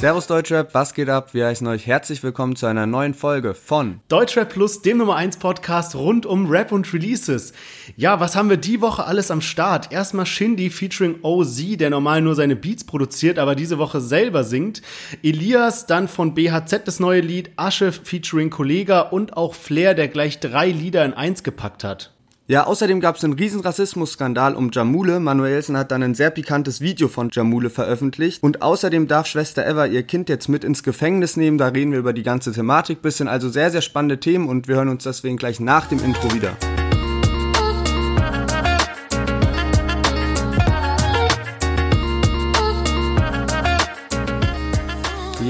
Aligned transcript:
Servus 0.00 0.26
Deutschrap, 0.26 0.72
was 0.72 0.94
geht 0.94 1.10
ab? 1.10 1.34
Wir 1.34 1.44
heißen 1.44 1.66
euch 1.66 1.86
herzlich 1.86 2.22
willkommen 2.22 2.56
zu 2.56 2.64
einer 2.64 2.86
neuen 2.86 3.12
Folge 3.12 3.52
von 3.52 4.00
Deutschrap 4.08 4.48
Plus, 4.48 4.80
dem 4.80 4.96
Nummer 4.96 5.16
1 5.16 5.36
Podcast 5.36 5.94
rund 5.94 6.24
um 6.24 6.48
Rap 6.48 6.72
und 6.72 6.90
Releases. 6.94 7.52
Ja, 7.98 8.18
was 8.18 8.34
haben 8.34 8.48
wir 8.48 8.56
die 8.56 8.80
Woche 8.80 9.04
alles 9.04 9.30
am 9.30 9.42
Start? 9.42 9.92
Erstmal 9.92 10.24
Shindy 10.24 10.70
featuring 10.70 11.16
OZ, 11.20 11.76
der 11.76 11.90
normal 11.90 12.22
nur 12.22 12.34
seine 12.34 12.56
Beats 12.56 12.84
produziert, 12.84 13.38
aber 13.38 13.54
diese 13.54 13.76
Woche 13.76 14.00
selber 14.00 14.42
singt. 14.42 14.80
Elias, 15.22 15.84
dann 15.84 16.08
von 16.08 16.32
BHZ 16.32 16.86
das 16.86 16.98
neue 16.98 17.20
Lied, 17.20 17.50
Asche 17.56 17.92
featuring 17.92 18.48
Kollega 18.48 19.02
und 19.02 19.36
auch 19.36 19.52
Flair, 19.52 19.92
der 19.92 20.08
gleich 20.08 20.40
drei 20.40 20.70
Lieder 20.70 21.04
in 21.04 21.12
eins 21.12 21.42
gepackt 21.42 21.84
hat. 21.84 22.14
Ja, 22.50 22.64
außerdem 22.66 22.98
gab 22.98 23.14
es 23.14 23.22
einen 23.22 23.34
riesen 23.34 23.60
Rassismusskandal 23.60 24.56
um 24.56 24.72
Jamule. 24.72 25.20
Manuelsen 25.20 25.76
hat 25.76 25.92
dann 25.92 26.02
ein 26.02 26.16
sehr 26.16 26.30
pikantes 26.30 26.80
Video 26.80 27.06
von 27.06 27.30
Jamule 27.30 27.70
veröffentlicht. 27.70 28.42
Und 28.42 28.60
außerdem 28.60 29.06
darf 29.06 29.28
Schwester 29.28 29.64
Eva 29.64 29.86
ihr 29.86 30.02
Kind 30.02 30.28
jetzt 30.28 30.48
mit 30.48 30.64
ins 30.64 30.82
Gefängnis 30.82 31.36
nehmen. 31.36 31.58
Da 31.58 31.68
reden 31.68 31.92
wir 31.92 32.00
über 32.00 32.12
die 32.12 32.24
ganze 32.24 32.50
Thematik 32.50 33.02
bisschen. 33.02 33.28
Also 33.28 33.50
sehr, 33.50 33.70
sehr 33.70 33.82
spannende 33.82 34.18
Themen 34.18 34.48
und 34.48 34.66
wir 34.66 34.74
hören 34.74 34.88
uns 34.88 35.04
deswegen 35.04 35.36
gleich 35.36 35.60
nach 35.60 35.86
dem 35.86 36.02
Intro 36.02 36.34
wieder. 36.34 36.56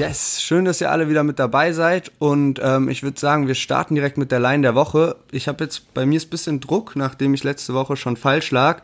Yes, 0.01 0.41
schön, 0.41 0.65
dass 0.65 0.81
ihr 0.81 0.91
alle 0.91 1.11
wieder 1.11 1.25
mit 1.25 1.39
dabei 1.39 1.73
seid 1.73 2.11
und 2.19 2.59
ähm, 2.65 2.89
ich 2.89 3.03
würde 3.03 3.21
sagen, 3.21 3.49
wir 3.49 3.55
starten 3.55 3.95
direkt 3.95 4.17
mit 4.17 4.33
der 4.33 4.41
Line 4.41 4.63
der 4.63 4.75
Woche. 4.75 5.17
Ich 5.31 5.47
habe 5.47 5.63
jetzt 5.63 5.93
bei 5.93 6.07
mir 6.07 6.17
ist 6.17 6.29
ein 6.29 6.31
bisschen 6.31 6.61
Druck, 6.61 6.97
nachdem 6.97 7.35
ich 7.35 7.45
letzte 7.45 7.75
Woche 7.75 7.97
schon 7.97 8.17
falsch 8.17 8.51
lag 8.51 8.83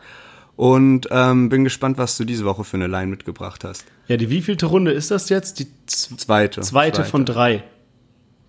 und 0.57 1.07
ähm, 1.09 1.49
bin 1.49 1.63
gespannt, 1.63 1.97
was 1.97 2.17
du 2.17 2.23
diese 2.23 2.45
Woche 2.45 2.63
für 2.63 2.77
eine 2.77 2.85
Line 2.85 3.07
mitgebracht 3.07 3.63
hast. 3.63 3.85
Ja, 4.05 4.17
die 4.17 4.29
wievielte 4.29 4.67
Runde 4.67 4.91
ist 4.91 5.09
das 5.09 5.29
jetzt? 5.29 5.57
Die 5.57 5.65
zweite. 5.87 6.61
Zweite, 6.61 6.97
zweite. 6.97 7.09
von 7.09 7.25
drei. 7.25 7.63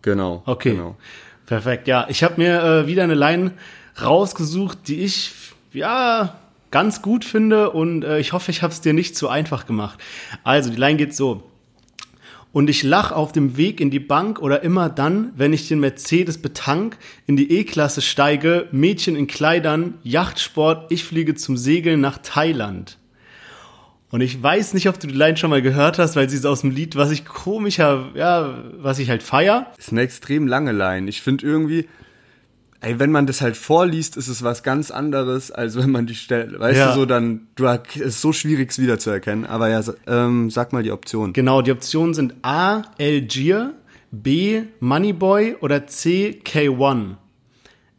Genau. 0.02 0.42
Okay. 0.44 0.72
Genau. 0.72 0.98
Perfekt. 1.46 1.88
Ja, 1.88 2.04
ich 2.10 2.22
habe 2.22 2.34
mir 2.36 2.62
äh, 2.62 2.86
wieder 2.86 3.04
eine 3.04 3.14
Line 3.14 3.52
rausgesucht, 3.98 4.88
die 4.88 5.00
ich 5.04 5.32
ja 5.72 6.38
ganz 6.70 7.00
gut 7.00 7.24
finde 7.24 7.70
und 7.70 8.04
äh, 8.04 8.18
ich 8.18 8.34
hoffe, 8.34 8.50
ich 8.50 8.62
habe 8.62 8.74
es 8.74 8.82
dir 8.82 8.92
nicht 8.92 9.16
zu 9.16 9.30
einfach 9.30 9.64
gemacht. 9.64 9.98
Also 10.44 10.68
die 10.68 10.76
Line 10.76 10.98
geht 10.98 11.16
so. 11.16 11.44
Und 12.58 12.68
ich 12.68 12.82
lach 12.82 13.12
auf 13.12 13.30
dem 13.30 13.56
Weg 13.56 13.80
in 13.80 13.92
die 13.92 14.00
Bank 14.00 14.42
oder 14.42 14.64
immer 14.64 14.88
dann, 14.88 15.30
wenn 15.36 15.52
ich 15.52 15.68
den 15.68 15.78
Mercedes 15.78 16.38
betank, 16.38 16.98
in 17.28 17.36
die 17.36 17.52
E-Klasse 17.52 18.02
steige, 18.02 18.66
Mädchen 18.72 19.14
in 19.14 19.28
Kleidern, 19.28 19.94
Yachtsport, 20.02 20.90
ich 20.90 21.04
fliege 21.04 21.36
zum 21.36 21.56
Segeln 21.56 22.00
nach 22.00 22.18
Thailand. 22.18 22.98
Und 24.10 24.22
ich 24.22 24.42
weiß 24.42 24.74
nicht, 24.74 24.88
ob 24.88 24.98
du 24.98 25.06
die 25.06 25.14
Line 25.14 25.36
schon 25.36 25.50
mal 25.50 25.62
gehört 25.62 26.00
hast, 26.00 26.16
weil 26.16 26.28
sie 26.28 26.34
ist 26.34 26.46
aus 26.46 26.62
dem 26.62 26.72
Lied, 26.72 26.96
was 26.96 27.12
ich 27.12 27.24
komischer, 27.24 28.08
ja, 28.16 28.64
was 28.72 28.98
ich 28.98 29.08
halt 29.08 29.22
feier. 29.22 29.72
Ist 29.78 29.92
eine 29.92 30.00
extrem 30.00 30.48
lange 30.48 30.72
Line. 30.72 31.08
Ich 31.08 31.22
finde 31.22 31.46
irgendwie, 31.46 31.86
ey, 32.80 32.98
wenn 32.98 33.10
man 33.10 33.26
das 33.26 33.40
halt 33.40 33.56
vorliest, 33.56 34.16
ist 34.16 34.28
es 34.28 34.42
was 34.42 34.62
ganz 34.62 34.90
anderes, 34.90 35.50
als 35.50 35.76
wenn 35.76 35.90
man 35.90 36.06
die 36.06 36.14
Stelle, 36.14 36.58
weißt 36.58 36.78
Ja. 36.78 36.88
du, 36.88 36.94
so 37.00 37.06
dann, 37.06 37.48
du 37.56 37.66
ist 37.96 38.20
so 38.20 38.32
schwierig, 38.32 38.70
es 38.70 38.78
wiederzuerkennen. 38.78 39.46
Aber 39.46 39.68
ja, 39.68 39.82
ähm, 40.06 40.50
sag 40.50 40.72
mal 40.72 40.82
die 40.82 40.92
Option. 40.92 41.32
Genau, 41.32 41.62
die 41.62 41.72
Optionen 41.72 42.14
sind 42.14 42.34
A. 42.42 42.82
Algier, 43.00 43.74
B. 44.10 44.62
Moneyboy 44.80 45.56
oder 45.60 45.86
C. 45.86 46.40
K1. 46.44 47.16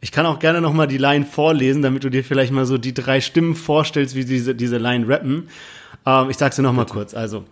Ich 0.00 0.12
kann 0.12 0.24
auch 0.24 0.38
gerne 0.38 0.62
noch 0.62 0.72
mal 0.72 0.86
die 0.86 0.96
Line 0.98 1.26
vorlesen, 1.26 1.82
damit 1.82 2.04
du 2.04 2.08
dir 2.10 2.24
vielleicht 2.24 2.52
mal 2.52 2.64
so 2.64 2.78
die 2.78 2.94
drei 2.94 3.20
Stimmen 3.20 3.54
vorstellst, 3.54 4.14
wie 4.14 4.24
diese, 4.24 4.54
diese 4.54 4.78
Line 4.78 5.06
rappen. 5.06 5.48
Ähm, 6.06 6.30
ich 6.30 6.38
sag's 6.38 6.56
dir 6.56 6.62
noch 6.62 6.72
mal 6.72 6.86
kurz. 6.86 7.12
Also, 7.12 7.44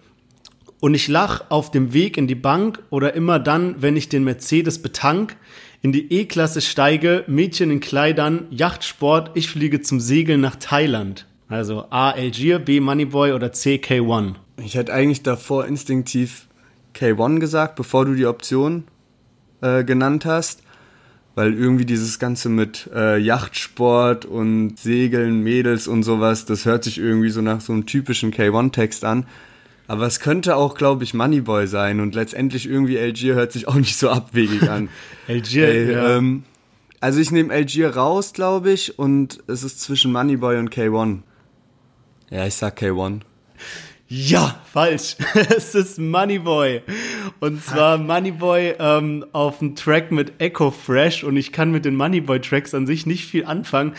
und 0.81 0.95
ich 0.95 1.09
lach 1.09 1.45
auf 1.51 1.71
dem 1.71 1.93
Weg 1.93 2.17
in 2.17 2.27
die 2.27 2.35
Bank 2.35 2.79
oder 2.89 3.13
immer 3.15 3.39
dann, 3.39 3.83
wenn 3.83 3.97
ich 3.97 4.09
den 4.09 4.25
Mercedes 4.25 4.81
betank, 4.81 5.37
in 5.81 5.93
die 5.93 6.13
E-Klasse 6.13 6.61
steige, 6.61 7.25
Mädchen 7.29 7.71
in 7.71 7.81
Kleidern, 7.81 8.47
Yachtsport, 8.51 9.31
ich 9.35 9.49
fliege 9.49 9.81
zum 9.81 10.01
Segeln 10.01 10.41
nach 10.41 10.57
Thailand. 10.57 11.27
Also 11.49 11.87
A. 11.91 12.11
Algier, 12.11 12.59
B. 12.59 12.81
Moneyboy 12.81 13.33
oder 13.33 13.53
C. 13.53 13.77
K1. 13.77 14.35
Ich 14.63 14.75
hätte 14.75 14.93
eigentlich 14.93 15.23
davor 15.23 15.67
instinktiv 15.67 16.47
K1 16.95 17.39
gesagt, 17.39 17.77
bevor 17.77 18.05
du 18.05 18.15
die 18.15 18.27
Option 18.27 18.85
äh, 19.61 19.85
genannt 19.85 20.25
hast. 20.25 20.63
Weil 21.37 21.55
irgendwie 21.55 21.85
dieses 21.85 22.19
Ganze 22.19 22.49
mit 22.49 22.91
äh, 22.93 23.17
Yachtsport 23.17 24.25
und 24.25 24.77
Segeln, 24.77 25.45
Mädels 25.45 25.87
und 25.87 26.03
sowas, 26.03 26.47
das 26.47 26.65
hört 26.65 26.83
sich 26.83 26.99
irgendwie 26.99 27.31
so 27.31 27.41
nach 27.41 27.61
so 27.61 27.73
einem 27.73 27.87
typischen 27.87 28.33
K1-Text 28.33 29.05
an. 29.05 29.25
Aber 29.89 30.07
es 30.07 30.21
könnte 30.21 30.55
auch, 30.55 30.75
glaube 30.75 31.03
ich, 31.03 31.15
Moneyboy 31.15 31.67
sein 31.67 32.01
und 32.01 32.15
letztendlich 32.15 32.69
irgendwie 32.69 32.99
Algier 32.99 33.35
hört 33.35 33.53
sich 33.53 33.67
auch 33.67 33.75
nicht 33.75 33.97
so 33.97 34.11
abwegig 34.11 34.69
an. 34.69 34.91
Algier, 35.29 35.69
Ey, 35.69 35.93
ja. 35.93 36.17
ähm, 36.19 36.45
also 37.01 37.21
ich 37.21 37.31
nehme 37.31 37.53
Algier 37.53 37.97
raus, 37.97 38.35
glaube 38.35 38.71
ich, 38.71 38.99
und 38.99 39.39
es 39.47 39.65
ist 39.65 39.81
zwischen 39.81 40.13
Moneyboy 40.13 40.59
und 40.59 40.71
K1. 40.71 41.21
Ja, 42.31 42.47
ich 42.47 42.55
sag 42.55 42.79
K1. 42.81 43.23
Ja, 44.11 44.59
falsch. 44.73 45.17
es 45.57 45.75
ist 45.75 45.99
Moneyboy. 45.99 46.81
Und 47.41 47.63
zwar 47.63 47.99
Moneyboy 47.99 48.75
ähm, 48.79 49.27
auf 49.33 49.59
dem 49.59 49.77
Track 49.77 50.11
mit 50.11 50.41
Echo 50.41 50.71
Fresh. 50.71 51.25
Und 51.25 51.37
ich 51.37 51.53
kann 51.53 51.71
mit 51.71 51.85
den 51.85 51.95
Moneyboy-Tracks 51.95 52.73
an 52.73 52.87
sich 52.87 53.05
nicht 53.05 53.27
viel 53.27 53.45
anfangen. 53.45 53.93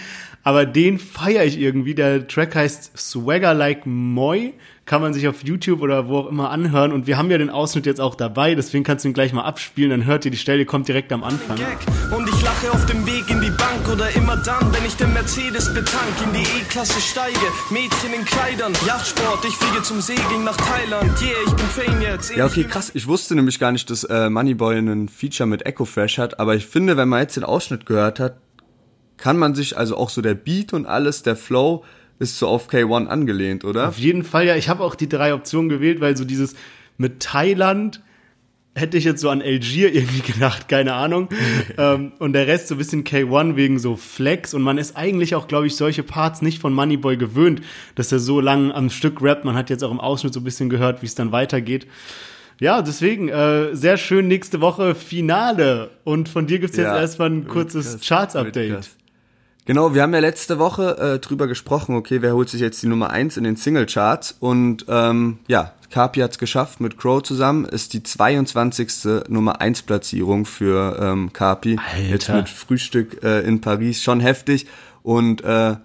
Aber 0.44 0.66
den 0.66 0.98
feiere 0.98 1.46
ich 1.46 1.60
irgendwie. 1.60 1.94
Der 1.94 2.28
Track 2.28 2.56
heißt 2.56 2.98
Swagger 2.98 3.54
Like 3.54 3.86
Moy. 3.86 4.56
Kann 4.90 5.04
man 5.04 5.14
sich 5.14 5.28
auf 5.28 5.44
YouTube 5.44 5.84
oder 5.84 6.08
wo 6.08 6.18
auch 6.18 6.26
immer 6.26 6.50
anhören. 6.50 6.92
Und 6.92 7.06
wir 7.06 7.16
haben 7.16 7.30
ja 7.30 7.38
den 7.38 7.52
Ausschnitt 7.52 7.86
jetzt 7.86 8.02
auch 8.02 8.16
dabei. 8.16 8.56
Deswegen 8.56 8.84
kannst 8.84 9.06
du 9.06 9.10
ihn 9.10 9.14
gleich 9.14 9.34
mal 9.34 9.44
abspielen. 9.44 9.92
Dann 9.92 10.06
hört 10.08 10.26
ihr 10.26 10.32
die 10.32 10.38
Stelle, 10.38 10.66
kommt 10.66 10.88
direkt 10.88 11.14
am 11.14 11.24
Anfang. 11.24 11.60
Und 12.12 12.28
ich 12.28 12.42
lache 12.42 12.72
auf 12.72 12.88
dem 12.88 13.06
Weg 13.06 13.30
in 13.30 13.40
die 13.40 13.52
Bank 13.52 13.88
oder 13.94 14.10
immer 14.16 14.38
dann, 14.38 14.74
wenn 14.74 14.84
ich 14.88 14.96
den 14.96 15.14
Mercedes 15.14 15.72
betank, 15.76 16.16
in 16.26 16.34
die 16.34 16.60
E-Klasse 16.60 17.00
steige, 17.02 17.38
Mädchen 17.70 18.16
in 18.18 18.26
Kleidern, 18.26 18.74
Yachtsport, 18.88 19.46
ich 19.46 19.54
fliege 19.54 19.84
zum 19.84 20.02
Segeln 20.02 20.44
nach 20.44 20.58
Thailand, 20.58 21.22
yeah, 21.22 21.38
ich 21.46 21.54
bin 21.54 21.68
Fame 21.68 22.02
jetzt. 22.02 22.36
Ja, 22.36 22.48
okay, 22.48 22.64
krass. 22.64 22.90
Ich 22.96 23.06
wusste 23.06 23.36
nämlich 23.36 23.60
gar 23.60 23.72
nicht, 23.72 23.92
dass 23.92 24.06
äh, 24.06 24.32
Moneyboy 24.32 24.76
einen 24.76 25.08
Feature 25.08 25.46
mit 25.46 25.68
Echo 25.68 25.86
Fresh 25.86 26.18
hat, 26.18 26.40
aber 26.40 26.56
ich 26.56 26.66
finde, 26.66 26.98
wenn 26.98 27.10
man 27.10 27.22
jetzt 27.22 27.38
den 27.38 27.44
Ausschnitt 27.44 27.86
gehört 27.86 28.20
hat, 28.20 28.38
kann 29.18 29.38
man 29.38 29.54
sich 29.54 29.78
also 29.78 29.98
auch 29.98 30.10
so 30.10 30.24
der 30.24 30.34
Beat 30.34 30.74
und 30.74 30.88
alles, 30.88 31.22
der 31.22 31.36
Flow 31.36 31.84
ist 32.20 32.38
so 32.38 32.48
auf 32.48 32.70
K1 32.70 33.08
angelehnt, 33.08 33.66
oder? 33.66 33.88
Auf 33.88 33.98
jeden 33.98 34.24
Fall, 34.24 34.46
ja. 34.46 34.56
Ich 34.56 34.70
habe 34.70 34.84
auch 34.84 34.96
die 34.96 35.10
drei 35.10 35.34
Optionen 35.34 35.70
gewählt, 35.70 36.02
weil 36.02 36.16
so 36.16 36.26
dieses 36.26 36.56
mit 36.98 37.22
Thailand 37.22 38.02
hätte 38.76 38.98
ich 38.98 39.04
jetzt 39.04 39.22
so 39.22 39.30
an 39.30 39.42
Algier 39.42 39.94
irgendwie 39.94 40.22
gedacht, 40.22 40.68
keine 40.68 40.94
Ahnung. 40.94 41.30
ähm, 41.78 42.12
und 42.20 42.34
der 42.34 42.48
Rest 42.48 42.68
so 42.68 42.76
ein 42.76 42.78
bisschen 42.78 43.04
K1 43.04 43.56
wegen 43.56 43.80
so 43.80 43.96
Flex. 43.96 44.54
Und 44.54 44.62
man 44.62 44.78
ist 44.78 44.96
eigentlich 44.96 45.36
auch, 45.36 45.48
glaube 45.48 45.68
ich, 45.68 45.76
solche 45.76 46.04
Parts 46.04 46.42
nicht 46.42 46.60
von 46.60 46.74
Moneyboy 46.74 47.18
gewöhnt, 47.18 47.62
dass 47.96 48.12
er 48.12 48.20
so 48.20 48.40
lang 48.40 48.72
am 48.72 48.90
Stück 48.90 49.22
rappt. 49.22 49.46
Man 49.46 49.56
hat 49.56 49.70
jetzt 49.70 49.84
auch 49.84 49.92
im 49.92 50.00
Ausschnitt 50.00 50.34
so 50.34 50.42
ein 50.42 50.44
bisschen 50.44 50.70
gehört, 50.70 51.02
wie 51.02 51.06
es 51.06 51.16
dann 51.16 51.32
weitergeht. 51.32 51.88
Ja, 52.60 52.82
deswegen, 52.82 53.30
äh, 53.30 53.74
sehr 53.74 53.96
schön 53.96 54.28
nächste 54.28 54.60
Woche 54.60 54.94
Finale. 54.94 55.92
Und 56.04 56.28
von 56.28 56.46
dir 56.46 56.60
gibt's 56.60 56.76
jetzt 56.76 56.88
Ja, 56.88 57.00
erstmal 57.00 57.30
ein 57.30 57.48
kurzes 57.48 58.00
Charts-Update. 58.06 58.90
Genau, 59.70 59.94
wir 59.94 60.02
haben 60.02 60.16
ja 60.16 60.20
letzte 60.20 60.58
Woche 60.58 60.98
äh, 60.98 61.20
drüber 61.20 61.46
gesprochen, 61.46 61.96
okay, 61.96 62.24
wer 62.24 62.34
holt 62.34 62.50
sich 62.50 62.60
jetzt 62.60 62.82
die 62.82 62.88
Nummer 62.88 63.12
1 63.12 63.38
in 63.38 63.44
den 63.44 63.56
Singlecharts 63.56 64.36
und 64.40 64.88
ähm, 64.90 65.38
ja, 65.48 65.74
Carpi 65.92 66.22
hat's 66.22 66.40
geschafft 66.40 66.80
mit 66.82 66.98
Crow 66.98 67.22
zusammen, 67.22 67.66
ist 67.66 67.94
die 67.94 68.02
22. 68.02 69.28
Nummer 69.28 69.62
1 69.62 69.84
Platzierung 69.84 70.46
für 70.46 70.98
ähm, 71.00 71.34
Carpi. 71.34 71.78
Alter. 71.78 72.02
Jetzt 72.02 72.30
mit 72.30 72.50
Frühstück 72.50 73.24
äh, 73.24 73.42
in 73.42 73.62
Paris, 73.62 74.02
schon 74.02 74.22
heftig 74.22 74.66
und 75.04 75.44
äh, 75.44 75.76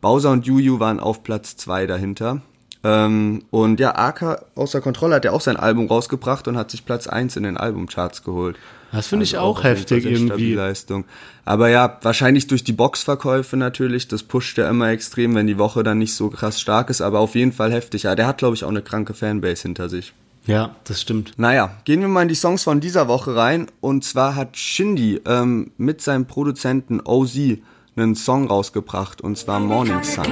Bowser 0.00 0.32
und 0.32 0.44
Juju 0.44 0.80
waren 0.80 0.98
auf 0.98 1.22
Platz 1.22 1.56
2 1.58 1.86
dahinter. 1.86 2.42
Ähm, 2.82 3.44
und 3.50 3.78
ja, 3.78 3.94
Aka 3.94 4.46
außer 4.56 4.80
Kontrolle 4.80 5.14
hat 5.14 5.24
ja 5.24 5.30
auch 5.30 5.42
sein 5.42 5.56
Album 5.56 5.86
rausgebracht 5.86 6.48
und 6.48 6.56
hat 6.56 6.72
sich 6.72 6.84
Platz 6.84 7.06
1 7.06 7.36
in 7.36 7.44
den 7.44 7.56
Albumcharts 7.56 8.24
geholt. 8.24 8.58
Das 8.92 9.06
finde 9.08 9.24
ich 9.24 9.36
Also 9.36 9.46
auch 9.46 9.58
auf 9.58 9.64
jeden 9.64 9.76
heftig 9.76 10.04
irgendwie. 10.06 10.54
Leistung. 10.54 11.04
Aber 11.44 11.68
ja, 11.68 11.98
wahrscheinlich 12.02 12.46
durch 12.46 12.64
die 12.64 12.72
Boxverkäufe 12.72 13.56
natürlich, 13.56 14.08
das 14.08 14.22
pusht 14.22 14.58
ja 14.58 14.68
immer 14.68 14.90
extrem, 14.90 15.34
wenn 15.34 15.46
die 15.46 15.58
Woche 15.58 15.82
dann 15.82 15.98
nicht 15.98 16.14
so 16.14 16.30
krass 16.30 16.60
stark 16.60 16.90
ist, 16.90 17.00
aber 17.00 17.20
auf 17.20 17.34
jeden 17.34 17.52
Fall 17.52 17.72
heftig. 17.72 18.04
Ja, 18.04 18.14
der 18.14 18.26
hat, 18.26 18.38
glaube 18.38 18.54
ich, 18.54 18.64
auch 18.64 18.70
eine 18.70 18.82
kranke 18.82 19.14
Fanbase 19.14 19.62
hinter 19.62 19.88
sich. 19.88 20.12
Ja, 20.46 20.74
das 20.84 21.02
stimmt. 21.02 21.34
Naja, 21.36 21.76
gehen 21.84 22.00
wir 22.00 22.08
mal 22.08 22.22
in 22.22 22.28
die 22.28 22.34
Songs 22.34 22.62
von 22.62 22.80
dieser 22.80 23.06
Woche 23.06 23.36
rein. 23.36 23.66
Und 23.80 24.04
zwar 24.04 24.34
hat 24.34 24.56
Shindy 24.56 25.20
ähm, 25.26 25.72
mit 25.76 26.00
seinem 26.00 26.26
Produzenten 26.26 27.00
OZ 27.04 27.58
einen 27.96 28.14
Song 28.14 28.46
rausgebracht, 28.46 29.20
und 29.20 29.36
zwar 29.36 29.60
Morning 29.60 30.02
Sun. 30.02 30.24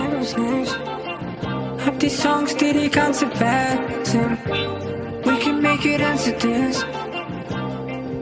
Hab 1.85 1.99
die 1.99 2.09
Songs, 2.09 2.57
die 2.57 2.73
die 2.73 2.89
ganze 2.89 3.27
Welt 3.39 4.07
sind. 4.07 4.39
We 5.25 5.37
can 5.39 5.61
make 5.61 5.87
it 5.87 6.01
into 6.01 6.33
this. 6.39 6.85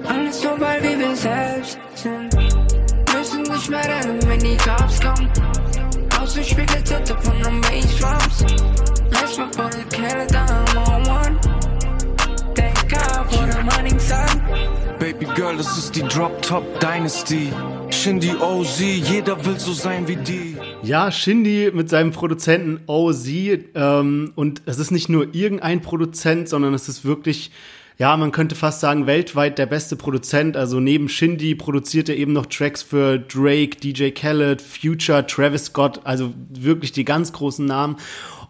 Alles 0.07 0.43
nur, 0.43 0.61
weil 0.61 0.83
wir 0.83 0.99
wir 0.99 1.17
selbst 1.17 1.79
sind. 1.95 2.35
Müssen 3.15 3.43
nicht 3.43 3.71
mehr 3.71 3.85
rennen, 3.85 4.19
wenn 4.27 4.41
die 4.41 4.57
Cops 4.57 5.01
kommen. 5.01 5.31
Ausgespiegelt 6.21 6.85
Titte 6.85 7.17
von 7.23 7.43
den 7.43 7.61
Bassdrums. 7.61 8.45
Lass 9.11 9.39
mal 9.39 9.49
Bullet 9.57 9.91
Canada, 9.91 10.47
I'm 10.47 10.77
on 10.89 11.09
one. 11.09 11.41
Denk, 12.57 12.85
Girl, 15.35 15.57
das 15.57 15.77
ist 15.77 15.97
die 15.97 16.03
Drop 16.03 16.43
Top 16.43 16.79
Dynasty. 16.79 17.53
Shindy 17.91 18.37
OZ, 18.37 18.79
jeder 18.79 19.45
will 19.45 19.59
so 19.59 19.73
sein 19.73 20.07
wie 20.07 20.15
die. 20.15 20.57
Ja, 20.85 21.11
Shindy 21.11 21.73
mit 21.75 21.91
seinem 21.91 22.13
Produzenten 22.13 22.81
OZ. 22.87 23.27
Ähm, 23.75 24.33
und 24.37 24.63
es 24.67 24.79
ist 24.79 24.93
nicht 24.93 25.09
nur 25.09 25.35
irgendein 25.35 25.81
Produzent, 25.81 26.49
sondern 26.49 26.73
es 26.73 26.89
ist 26.89 27.05
wirklich 27.05 27.51
ja, 27.97 28.17
man 28.17 28.33
könnte 28.33 28.57
fast 28.57 28.81
sagen, 28.81 29.07
weltweit 29.07 29.59
der 29.59 29.67
beste 29.67 29.95
Produzent. 29.95 30.57
Also 30.57 30.81
neben 30.81 31.09
Shindy 31.09 31.55
produziert 31.55 32.09
er 32.09 32.17
eben 32.17 32.33
noch 32.33 32.47
Tracks 32.47 32.83
für 32.83 33.19
Drake, 33.19 33.77
DJ 33.83 34.11
Khaled, 34.11 34.61
Future, 34.61 35.27
Travis 35.27 35.67
Scott, 35.67 36.01
also 36.05 36.35
wirklich 36.51 36.93
die 36.93 37.05
ganz 37.05 37.33
großen 37.33 37.65
Namen. 37.65 37.97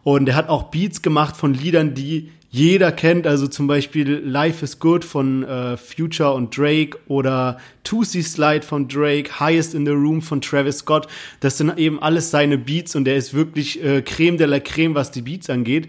Und 0.02 0.28
er 0.28 0.36
hat 0.36 0.48
auch 0.48 0.64
Beats 0.64 1.02
gemacht 1.02 1.36
von 1.36 1.52
Liedern, 1.52 1.94
die 1.94 2.30
jeder 2.50 2.92
kennt, 2.92 3.26
also 3.26 3.48
zum 3.48 3.66
Beispiel 3.66 4.22
Life 4.24 4.64
is 4.64 4.78
Good 4.78 5.04
von 5.04 5.42
äh, 5.42 5.76
Future 5.76 6.34
und 6.34 6.56
Drake 6.56 6.96
oder 7.08 7.58
Tootsie 7.82 8.22
Slide 8.22 8.62
von 8.62 8.86
Drake, 8.86 9.40
Highest 9.40 9.74
in 9.74 9.84
the 9.84 9.90
Room 9.90 10.22
von 10.22 10.40
Travis 10.40 10.78
Scott. 10.78 11.08
Das 11.40 11.58
sind 11.58 11.76
eben 11.78 12.00
alles 12.00 12.30
seine 12.30 12.56
Beats 12.56 12.94
und 12.94 13.08
er 13.08 13.16
ist 13.16 13.34
wirklich 13.34 13.82
äh, 13.82 14.02
Creme 14.02 14.38
de 14.38 14.46
la 14.46 14.60
Creme, 14.60 14.94
was 14.94 15.10
die 15.10 15.22
Beats 15.22 15.50
angeht. 15.50 15.88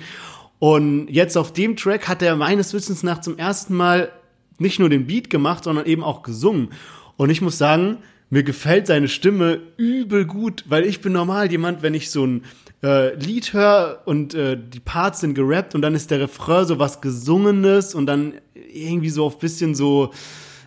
Und 0.60 1.08
jetzt 1.10 1.38
auf 1.38 1.54
dem 1.54 1.76
Track 1.76 2.08
hat 2.08 2.22
er 2.22 2.36
meines 2.36 2.74
Wissens 2.74 3.04
nach 3.04 3.22
zum 3.22 3.38
ersten 3.38 3.76
Mal 3.76 4.12
nicht 4.58 4.80
nur 4.80 4.90
den 4.90 5.08
Beat 5.08 5.30
gemacht, 5.30 5.66
sondern 5.66 5.86
eben 5.86 6.04
auch 6.04 6.24
gesungen. 6.24 6.70
Und 7.18 7.30
ich 7.30 7.42
muss 7.42 7.58
sagen, 7.58 7.98
mir 8.30 8.44
gefällt 8.44 8.88
seine 8.88 9.08
Stimme 9.08 9.60
übel 9.78 10.26
gut, 10.26 10.64
weil 10.68 10.86
ich 10.86 11.02
bin 11.02 11.14
normal 11.14 11.52
jemand, 11.52 11.84
wenn 11.84 11.94
ich 11.94 12.10
so 12.10 12.26
ein 12.26 12.44
äh, 12.84 13.16
Lied 13.16 13.54
höre 13.54 14.02
und 14.06 14.34
äh, 14.34 14.58
die 14.58 14.80
Parts 14.80 15.22
sind 15.22 15.36
gerappt 15.36 15.76
und 15.76 15.82
dann 15.82 15.96
ist 15.96 16.12
der 16.12 16.22
Refrain 16.22 16.66
so 16.66 16.80
was 16.80 17.02
Gesungenes 17.02 17.94
und 17.94 18.06
dann 18.08 18.34
irgendwie 18.74 19.10
so 19.10 19.26
auf 19.26 19.40
bisschen 19.40 19.76
so, 19.76 20.12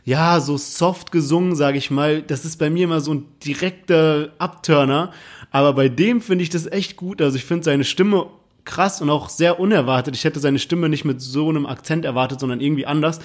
ja, 0.04 0.40
so 0.40 0.56
soft 0.56 1.12
gesungen, 1.12 1.56
sage 1.56 1.78
ich 1.78 1.90
mal. 1.90 2.22
Das 2.22 2.44
ist 2.44 2.56
bei 2.58 2.70
mir 2.70 2.84
immer 2.84 3.00
so 3.00 3.14
ein 3.14 3.26
direkter 3.44 4.32
Abturner. 4.38 5.12
Aber 5.50 5.72
bei 5.72 5.88
dem 5.88 6.20
finde 6.20 6.42
ich 6.42 6.50
das 6.50 6.66
echt 6.66 6.96
gut. 6.96 7.20
Also 7.20 7.36
ich 7.36 7.44
finde 7.44 7.64
seine 7.64 7.84
Stimme 7.84 8.26
krass 8.68 9.00
und 9.00 9.10
auch 9.10 9.28
sehr 9.28 9.58
unerwartet. 9.58 10.14
Ich 10.14 10.22
hätte 10.22 10.38
seine 10.38 10.60
Stimme 10.60 10.88
nicht 10.88 11.04
mit 11.04 11.20
so 11.20 11.48
einem 11.48 11.66
Akzent 11.66 12.04
erwartet, 12.04 12.38
sondern 12.38 12.60
irgendwie 12.60 12.86
anders. 12.86 13.18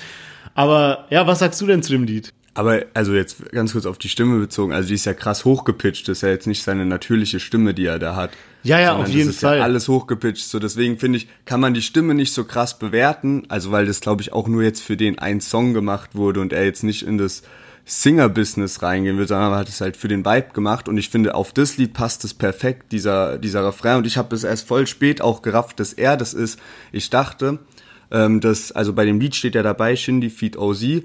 Aber 0.56 1.06
ja, 1.12 1.28
was 1.28 1.40
sagst 1.40 1.62
du 1.62 1.68
denn 1.68 1.84
zu 1.84 1.92
dem 1.92 2.04
Lied? 2.04 2.34
Aber 2.56 2.84
also 2.94 3.14
jetzt 3.14 3.52
ganz 3.52 3.72
kurz 3.72 3.88
auf 3.88 3.98
die 3.98 4.10
Stimme 4.10 4.40
bezogen, 4.40 4.74
also 4.74 4.88
die 4.88 4.94
ist 4.94 5.06
ja 5.06 5.14
krass 5.14 5.44
hochgepitcht, 5.44 6.08
das 6.08 6.20
ist 6.20 6.22
ja 6.22 6.30
jetzt 6.30 6.46
nicht 6.46 6.62
seine 6.62 6.86
natürliche 6.86 7.40
Stimme, 7.40 7.74
die 7.74 7.86
er 7.86 7.98
da 7.98 8.16
hat. 8.16 8.32
Ja, 8.62 8.80
ja, 8.80 8.96
auf 8.96 9.08
jeden 9.08 9.28
das 9.28 9.36
ist 9.36 9.42
Fall. 9.42 9.58
Ja 9.58 9.64
alles 9.64 9.88
hochgepitcht, 9.88 10.48
so 10.48 10.60
deswegen 10.60 11.00
finde 11.00 11.18
ich, 11.18 11.28
kann 11.46 11.60
man 11.60 11.74
die 11.74 11.82
Stimme 11.82 12.14
nicht 12.14 12.32
so 12.32 12.44
krass 12.44 12.78
bewerten, 12.78 13.44
also 13.50 13.72
weil 13.72 13.88
das 13.88 14.02
glaube 14.02 14.22
ich 14.22 14.34
auch 14.34 14.48
nur 14.48 14.62
jetzt 14.62 14.84
für 14.84 14.96
den 14.96 15.18
einen 15.18 15.42
Song 15.42 15.74
gemacht 15.74 16.12
wurde 16.14 16.42
und 16.42 16.54
er 16.54 16.64
jetzt 16.64 16.84
nicht 16.84 17.02
in 17.08 17.18
das 17.18 17.42
Singer-Business 17.86 18.82
reingehen 18.82 19.18
will, 19.18 19.28
sondern 19.28 19.54
hat 19.56 19.68
es 19.68 19.82
halt 19.82 19.98
für 19.98 20.08
den 20.08 20.26
Vibe 20.26 20.54
gemacht. 20.54 20.88
Und 20.88 20.98
ich 20.98 21.10
finde, 21.10 21.36
auf 21.36 21.52
das 21.52 21.78
Lied 21.78 21.94
passt 21.94 22.24
es 22.24 22.34
perfekt, 22.34 22.92
dieser, 22.92 23.38
dieser 23.38 23.66
Refrain. 23.66 23.98
Und 23.98 24.08
ich 24.08 24.18
habe 24.18 24.36
es 24.36 24.44
erst 24.44 24.68
voll 24.68 24.88
spät 24.88 25.22
auch 25.22 25.42
gerafft, 25.42 25.80
dass 25.80 25.94
er 25.94 26.16
das 26.16 26.34
ist. 26.34 26.60
Ich 26.92 27.10
dachte, 27.10 27.60
ähm, 28.12 28.40
dass, 28.40 28.72
also 28.72 28.94
bei 28.94 29.06
dem 29.06 29.20
Lied 29.20 29.36
steht 29.36 29.56
ja 29.56 29.64
dabei, 29.64 29.96
Shindy 29.96 30.30
Feed 30.30 30.58
OZ 30.58 31.04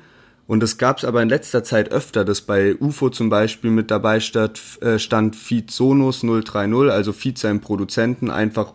und 0.48 0.62
es 0.62 0.78
gab 0.78 0.96
es 0.96 1.04
aber 1.04 1.20
in 1.20 1.28
letzter 1.28 1.62
Zeit 1.62 1.92
öfter, 1.92 2.25
dass 2.25 2.40
bei 2.40 2.75
UFO 2.75 3.10
zum 3.10 3.28
Beispiel 3.28 3.70
mit 3.70 3.90
dabei 3.90 4.19
stand, 4.19 4.60
äh, 4.80 4.98
stand 4.98 5.36
Feed 5.36 5.70
Sonos 5.70 6.22
030, 6.22 6.90
also 6.90 7.12
Feed 7.12 7.36
seinem 7.36 7.60
Produzenten, 7.60 8.30
einfach 8.30 8.72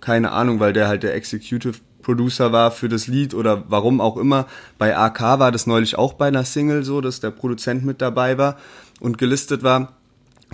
keine 0.00 0.30
Ahnung, 0.30 0.60
weil 0.60 0.72
der 0.72 0.86
halt 0.86 1.02
der 1.02 1.16
Executive 1.16 1.78
Producer 2.06 2.52
war 2.52 2.70
für 2.70 2.88
das 2.88 3.08
Lied 3.08 3.34
oder 3.34 3.64
warum 3.68 4.00
auch 4.00 4.16
immer. 4.16 4.46
Bei 4.78 4.96
AK 4.96 5.40
war 5.40 5.50
das 5.50 5.66
neulich 5.66 5.98
auch 5.98 6.12
bei 6.12 6.28
einer 6.28 6.44
Single 6.44 6.84
so, 6.84 7.00
dass 7.00 7.18
der 7.18 7.32
Produzent 7.32 7.84
mit 7.84 8.00
dabei 8.00 8.38
war 8.38 8.58
und 9.00 9.18
gelistet 9.18 9.64
war. 9.64 9.92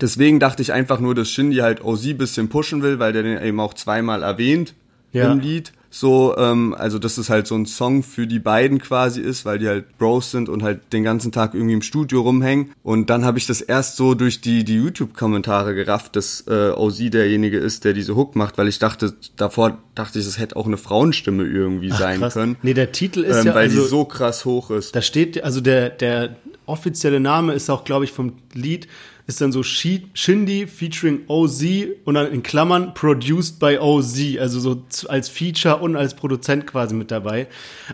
Deswegen 0.01 0.41
dachte 0.41 0.63
ich 0.63 0.73
einfach 0.73 0.99
nur, 0.99 1.15
dass 1.15 1.29
Shindy 1.29 1.57
halt 1.59 1.85
OZ 1.85 2.17
bisschen 2.17 2.49
pushen 2.49 2.83
will, 2.83 2.99
weil 2.99 3.13
der 3.13 3.23
den 3.23 3.43
eben 3.43 3.61
auch 3.61 3.75
zweimal 3.75 4.23
erwähnt 4.23 4.73
Ja. 5.13 5.31
im 5.31 5.41
Lied. 5.41 5.75
So, 5.95 6.35
ähm, 6.39 6.75
also 6.77 6.99
dass 6.99 7.19
es 7.19 7.29
halt 7.29 7.47
so 7.47 7.55
ein 7.55 7.67
Song 7.67 8.03
für 8.03 8.27
die 8.27 8.39
beiden 8.39 8.79
quasi 8.79 9.21
ist, 9.21 9.45
weil 9.45 9.59
die 9.59 9.69
halt 9.69 9.99
Bros 9.99 10.31
sind 10.31 10.49
und 10.49 10.63
halt 10.63 10.91
den 10.95 11.05
ganzen 11.05 11.33
Tag 11.33 11.53
irgendwie 11.53 11.75
im 11.75 11.83
Studio 11.83 12.23
rumhängen. 12.23 12.73
Und 12.83 13.11
dann 13.11 13.27
habe 13.27 13.37
ich 13.37 13.47
das 13.47 13.61
erst 13.61 13.97
so 13.97 14.15
durch 14.15 14.41
die, 14.41 14.65
die 14.65 14.77
YouTube-Kommentare 14.77 15.75
gerafft, 15.75 16.17
dass 16.17 16.45
äh, 16.49 16.71
OZ 16.71 17.11
derjenige 17.11 17.59
ist, 17.59 17.85
der 17.85 17.93
diese 17.93 18.17
Hook 18.17 18.37
macht, 18.37 18.57
weil 18.57 18.69
ich 18.69 18.79
dachte, 18.79 19.13
davor 19.37 19.77
dachte 19.95 20.19
ich, 20.19 20.27
es 20.27 20.39
hätte 20.39 20.57
auch 20.57 20.67
eine 20.67 20.79
Frauenstimme 20.79 21.45
irgendwie 21.45 21.91
sein 21.91 22.21
Krass. 22.21 22.33
können. 22.33 22.57
Nee, 22.63 22.73
der 22.73 22.93
Titel 22.93 23.21
ist 23.21 23.41
ähm, 23.41 23.49
ja 23.49 23.55
weil 23.55 23.65
also, 23.65 23.83
die 23.83 23.89
so 23.89 24.07
krass 24.07 24.47
hoch 24.47 24.71
ist. 24.71 24.97
da 24.97 25.03
steht, 25.03 25.45
also 25.45 25.61
der, 25.61 25.91
der 25.91 26.37
offizielle 26.65 27.21
Name 27.21 27.53
ist 27.53 27.69
auch, 27.69 27.85
glaube 27.85 28.07
ich, 28.07 28.13
vom 28.13 28.33
Lied, 28.55 28.89
ist 29.27 29.41
dann 29.41 29.53
so 29.53 29.63
Shi- 29.63 30.09
Shindy 30.15 30.67
featuring 30.67 31.21
OZ 31.29 31.65
und 32.05 32.15
dann 32.15 32.33
in 32.33 32.43
Klammern 32.43 32.93
produced 32.95 33.59
by 33.59 33.79
OZ, 33.79 34.39
also 34.39 34.59
so 34.61 34.83
als 35.09 35.29
Feature 35.29 35.77
und 35.79 35.97
als 35.97 36.15
Produzent 36.15 36.67
quasi 36.67 36.95
mit 36.95 37.11
dabei. 37.11 37.47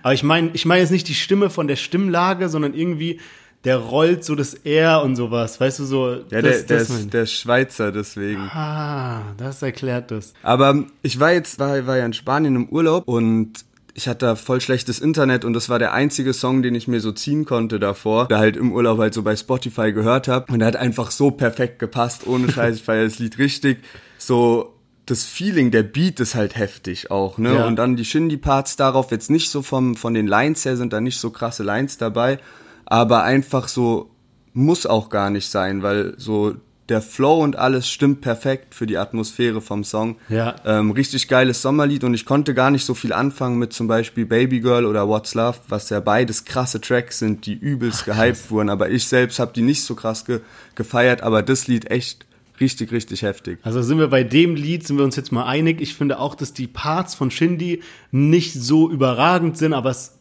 Aber 0.02 0.14
ich 0.14 0.22
meine, 0.22 0.50
ich 0.54 0.64
meine 0.64 0.80
jetzt 0.80 0.90
nicht 0.90 1.08
die 1.08 1.14
Stimme 1.14 1.50
von 1.50 1.68
der 1.68 1.76
Stimmlage, 1.76 2.48
sondern 2.48 2.74
irgendwie, 2.74 3.20
der 3.64 3.76
rollt 3.76 4.24
so 4.24 4.34
das 4.36 4.54
R 4.54 5.02
und 5.02 5.16
sowas, 5.16 5.60
weißt 5.60 5.80
du, 5.80 5.84
so. 5.84 6.12
Ja, 6.30 6.40
das, 6.40 6.40
der, 6.40 6.62
der, 6.64 6.78
das 6.78 6.90
ist, 6.90 7.12
der 7.12 7.26
Schweizer, 7.26 7.90
deswegen. 7.92 8.40
Ah, 8.40 9.34
das 9.36 9.62
erklärt 9.62 10.10
das. 10.12 10.32
Aber 10.42 10.84
ich 11.02 11.18
war 11.20 11.32
jetzt, 11.32 11.58
war, 11.58 11.86
war 11.86 11.96
ja 11.98 12.06
in 12.06 12.12
Spanien 12.12 12.54
im 12.56 12.68
Urlaub 12.68 13.06
und 13.06 13.52
ich 13.98 14.06
hatte 14.06 14.26
da 14.26 14.36
voll 14.36 14.60
schlechtes 14.60 15.00
Internet 15.00 15.44
und 15.44 15.54
das 15.54 15.68
war 15.68 15.80
der 15.80 15.92
einzige 15.92 16.32
Song, 16.32 16.62
den 16.62 16.76
ich 16.76 16.86
mir 16.86 17.00
so 17.00 17.10
ziehen 17.10 17.44
konnte 17.44 17.80
davor, 17.80 18.28
der 18.28 18.38
halt 18.38 18.56
im 18.56 18.72
Urlaub 18.72 18.98
halt 18.98 19.12
so 19.12 19.24
bei 19.24 19.34
Spotify 19.34 19.92
gehört 19.92 20.28
habe 20.28 20.52
und 20.52 20.60
der 20.60 20.68
hat 20.68 20.76
einfach 20.76 21.10
so 21.10 21.32
perfekt 21.32 21.80
gepasst, 21.80 22.24
ohne 22.24 22.48
Scheiß, 22.52 22.76
ich 22.76 22.82
feier 22.84 23.02
das 23.02 23.18
Lied 23.18 23.38
richtig. 23.38 23.78
So 24.16 24.72
das 25.06 25.24
Feeling, 25.24 25.72
der 25.72 25.82
Beat 25.82 26.20
ist 26.20 26.36
halt 26.36 26.54
heftig 26.56 27.10
auch, 27.10 27.38
ne? 27.38 27.56
Ja. 27.56 27.66
Und 27.66 27.74
dann 27.74 27.96
die 27.96 28.04
Shindy-Parts 28.04 28.76
darauf, 28.76 29.10
jetzt 29.10 29.30
nicht 29.30 29.50
so 29.50 29.62
vom, 29.62 29.96
von 29.96 30.14
den 30.14 30.28
Lines 30.28 30.64
her 30.64 30.76
sind 30.76 30.92
da 30.92 31.00
nicht 31.00 31.18
so 31.18 31.30
krasse 31.30 31.64
Lines 31.64 31.98
dabei, 31.98 32.38
aber 32.84 33.24
einfach 33.24 33.66
so 33.66 34.10
muss 34.52 34.86
auch 34.86 35.08
gar 35.08 35.30
nicht 35.30 35.50
sein, 35.50 35.82
weil 35.82 36.14
so 36.18 36.54
der 36.88 37.02
Flow 37.02 37.42
und 37.42 37.56
alles 37.56 37.88
stimmt 37.88 38.20
perfekt 38.22 38.74
für 38.74 38.86
die 38.86 38.96
Atmosphäre 38.96 39.60
vom 39.60 39.84
Song. 39.84 40.16
Ja. 40.28 40.56
Ähm, 40.64 40.90
richtig 40.90 41.28
geiles 41.28 41.60
Sommerlied 41.60 42.04
und 42.04 42.14
ich 42.14 42.24
konnte 42.24 42.54
gar 42.54 42.70
nicht 42.70 42.84
so 42.84 42.94
viel 42.94 43.12
anfangen 43.12 43.58
mit 43.58 43.72
zum 43.72 43.88
Beispiel 43.88 44.24
Baby 44.24 44.60
Girl 44.60 44.86
oder 44.86 45.06
What's 45.08 45.34
Love, 45.34 45.58
was 45.68 45.90
ja 45.90 46.00
beides 46.00 46.44
krasse 46.44 46.80
Tracks 46.80 47.18
sind, 47.18 47.46
die 47.46 47.54
übelst 47.54 48.04
gehypt 48.06 48.50
wurden, 48.50 48.70
aber 48.70 48.90
ich 48.90 49.06
selbst 49.06 49.38
habe 49.38 49.52
die 49.52 49.62
nicht 49.62 49.82
so 49.82 49.94
krass 49.94 50.24
ge 50.24 50.40
gefeiert, 50.74 51.22
aber 51.22 51.42
das 51.42 51.66
Lied 51.66 51.90
echt 51.90 52.24
richtig, 52.60 52.92
richtig 52.92 53.22
heftig. 53.22 53.58
Also 53.62 53.82
sind 53.82 53.98
wir 53.98 54.08
bei 54.08 54.24
dem 54.24 54.54
Lied, 54.54 54.86
sind 54.86 54.96
wir 54.96 55.04
uns 55.04 55.16
jetzt 55.16 55.32
mal 55.32 55.44
einig. 55.44 55.80
Ich 55.80 55.94
finde 55.94 56.18
auch, 56.18 56.34
dass 56.34 56.52
die 56.52 56.66
Parts 56.66 57.14
von 57.14 57.30
Shindy 57.30 57.82
nicht 58.10 58.54
so 58.54 58.90
überragend 58.90 59.58
sind, 59.58 59.72
aber 59.72 59.90
es, 59.90 60.18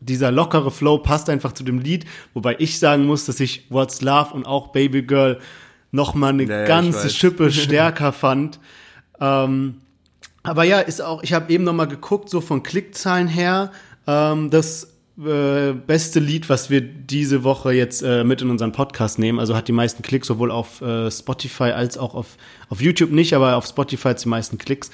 dieser 0.00 0.30
lockere 0.30 0.70
Flow 0.70 0.98
passt 0.98 1.30
einfach 1.30 1.52
zu 1.52 1.64
dem 1.64 1.78
Lied. 1.78 2.04
Wobei 2.34 2.56
ich 2.58 2.78
sagen 2.78 3.06
muss, 3.06 3.24
dass 3.24 3.40
ich 3.40 3.66
What's 3.70 4.02
Love 4.02 4.34
und 4.34 4.46
auch 4.46 4.68
Baby 4.68 5.02
Girl 5.02 5.38
noch 5.94 6.14
mal 6.14 6.30
eine 6.30 6.42
Ja, 6.44 6.56
ja, 6.56 6.62
ich 6.62 6.68
ganze. 6.68 7.08
Schippe 7.08 7.50
stärker 7.52 8.12
fand. 8.12 8.58
Ähm, 9.20 9.76
aber 10.42 10.64
ja, 10.64 10.80
ist 10.80 11.00
auch, 11.00 11.22
ich 11.22 11.32
habe 11.32 11.52
eben 11.52 11.64
noch 11.64 11.72
mal 11.72 11.86
geguckt, 11.86 12.28
so 12.28 12.40
von 12.40 12.62
Klickzahlen 12.62 13.28
her, 13.28 13.70
ähm, 14.06 14.50
das 14.50 14.88
äh, 15.16 15.72
beste 15.72 16.18
Lied, 16.18 16.48
was 16.48 16.68
wir 16.68 16.80
diese 16.80 17.44
Woche 17.44 17.72
jetzt 17.72 18.02
äh, 18.02 18.24
mit 18.24 18.42
in 18.42 18.50
unseren 18.50 18.72
Podcast 18.72 19.20
nehmen. 19.20 19.38
Also 19.38 19.54
hat 19.54 19.68
die 19.68 19.72
meisten 19.72 20.02
Klicks 20.02 20.26
sowohl 20.26 20.50
auf 20.50 20.82
äh, 20.82 21.10
Spotify 21.10 21.70
als 21.70 21.96
auch 21.96 22.14
auf, 22.14 22.36
auf 22.68 22.82
YouTube 22.82 23.12
nicht, 23.12 23.32
aber 23.32 23.54
auf 23.54 23.64
Spotify 23.64 24.08
hat 24.08 24.24
die 24.24 24.28
meisten 24.28 24.58
Klicks. 24.58 24.90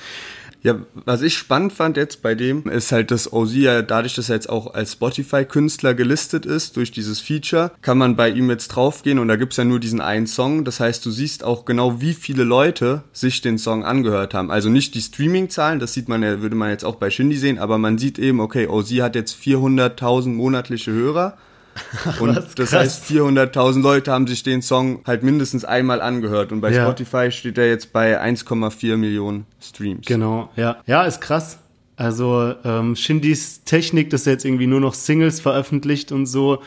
Ja, 0.62 0.76
was 0.92 1.22
ich 1.22 1.38
spannend 1.38 1.72
fand 1.72 1.96
jetzt 1.96 2.20
bei 2.20 2.34
dem, 2.34 2.68
ist 2.68 2.92
halt, 2.92 3.10
dass 3.10 3.32
OZ 3.32 3.54
ja 3.54 3.80
dadurch, 3.80 4.14
dass 4.14 4.28
er 4.28 4.34
jetzt 4.34 4.50
auch 4.50 4.74
als 4.74 4.92
Spotify-Künstler 4.92 5.94
gelistet 5.94 6.44
ist, 6.44 6.76
durch 6.76 6.90
dieses 6.90 7.18
Feature, 7.18 7.72
kann 7.80 7.96
man 7.96 8.14
bei 8.14 8.28
ihm 8.28 8.50
jetzt 8.50 8.68
draufgehen 8.68 9.18
und 9.18 9.28
da 9.28 9.36
gibt's 9.36 9.56
ja 9.56 9.64
nur 9.64 9.80
diesen 9.80 10.02
einen 10.02 10.26
Song. 10.26 10.64
Das 10.66 10.78
heißt, 10.78 11.04
du 11.06 11.10
siehst 11.10 11.44
auch 11.44 11.64
genau, 11.64 12.02
wie 12.02 12.12
viele 12.12 12.44
Leute 12.44 13.04
sich 13.12 13.40
den 13.40 13.56
Song 13.56 13.84
angehört 13.84 14.34
haben. 14.34 14.50
Also 14.50 14.68
nicht 14.68 14.94
die 14.94 15.00
Streaming-Zahlen, 15.00 15.78
das 15.78 15.94
sieht 15.94 16.10
man 16.10 16.22
ja, 16.22 16.42
würde 16.42 16.56
man 16.56 16.68
jetzt 16.68 16.84
auch 16.84 16.96
bei 16.96 17.08
Shindy 17.08 17.38
sehen, 17.38 17.58
aber 17.58 17.78
man 17.78 17.96
sieht 17.96 18.18
eben, 18.18 18.40
okay, 18.40 18.66
OZ 18.66 18.90
hat 19.00 19.14
jetzt 19.14 19.36
400.000 19.42 20.28
monatliche 20.28 20.92
Hörer. 20.92 21.38
Und 22.20 22.36
was, 22.36 22.54
das 22.54 22.72
heißt, 22.72 23.04
400.000 23.04 23.80
Leute 23.82 24.12
haben 24.12 24.26
sich 24.26 24.42
den 24.42 24.62
Song 24.62 25.02
halt 25.06 25.22
mindestens 25.22 25.64
einmal 25.64 26.00
angehört. 26.00 26.52
Und 26.52 26.60
bei 26.60 26.72
Ja. 26.72 26.82
Spotify 26.84 27.30
steht 27.30 27.58
er 27.58 27.68
jetzt 27.68 27.92
bei 27.92 28.20
1,4 28.20 28.96
Millionen 28.96 29.46
Streams. 29.60 30.06
Genau, 30.06 30.50
ja. 30.56 30.78
Ja, 30.86 31.04
ist 31.04 31.20
krass. 31.20 31.58
Also 31.96 32.54
ähm, 32.64 32.96
Shindys 32.96 33.62
Technik, 33.64 34.10
dass 34.10 34.26
er 34.26 34.32
jetzt 34.32 34.44
irgendwie 34.44 34.66
nur 34.66 34.80
noch 34.80 34.94
Singles 34.94 35.40
veröffentlicht 35.40 36.12
und 36.12 36.26
so, 36.26 36.62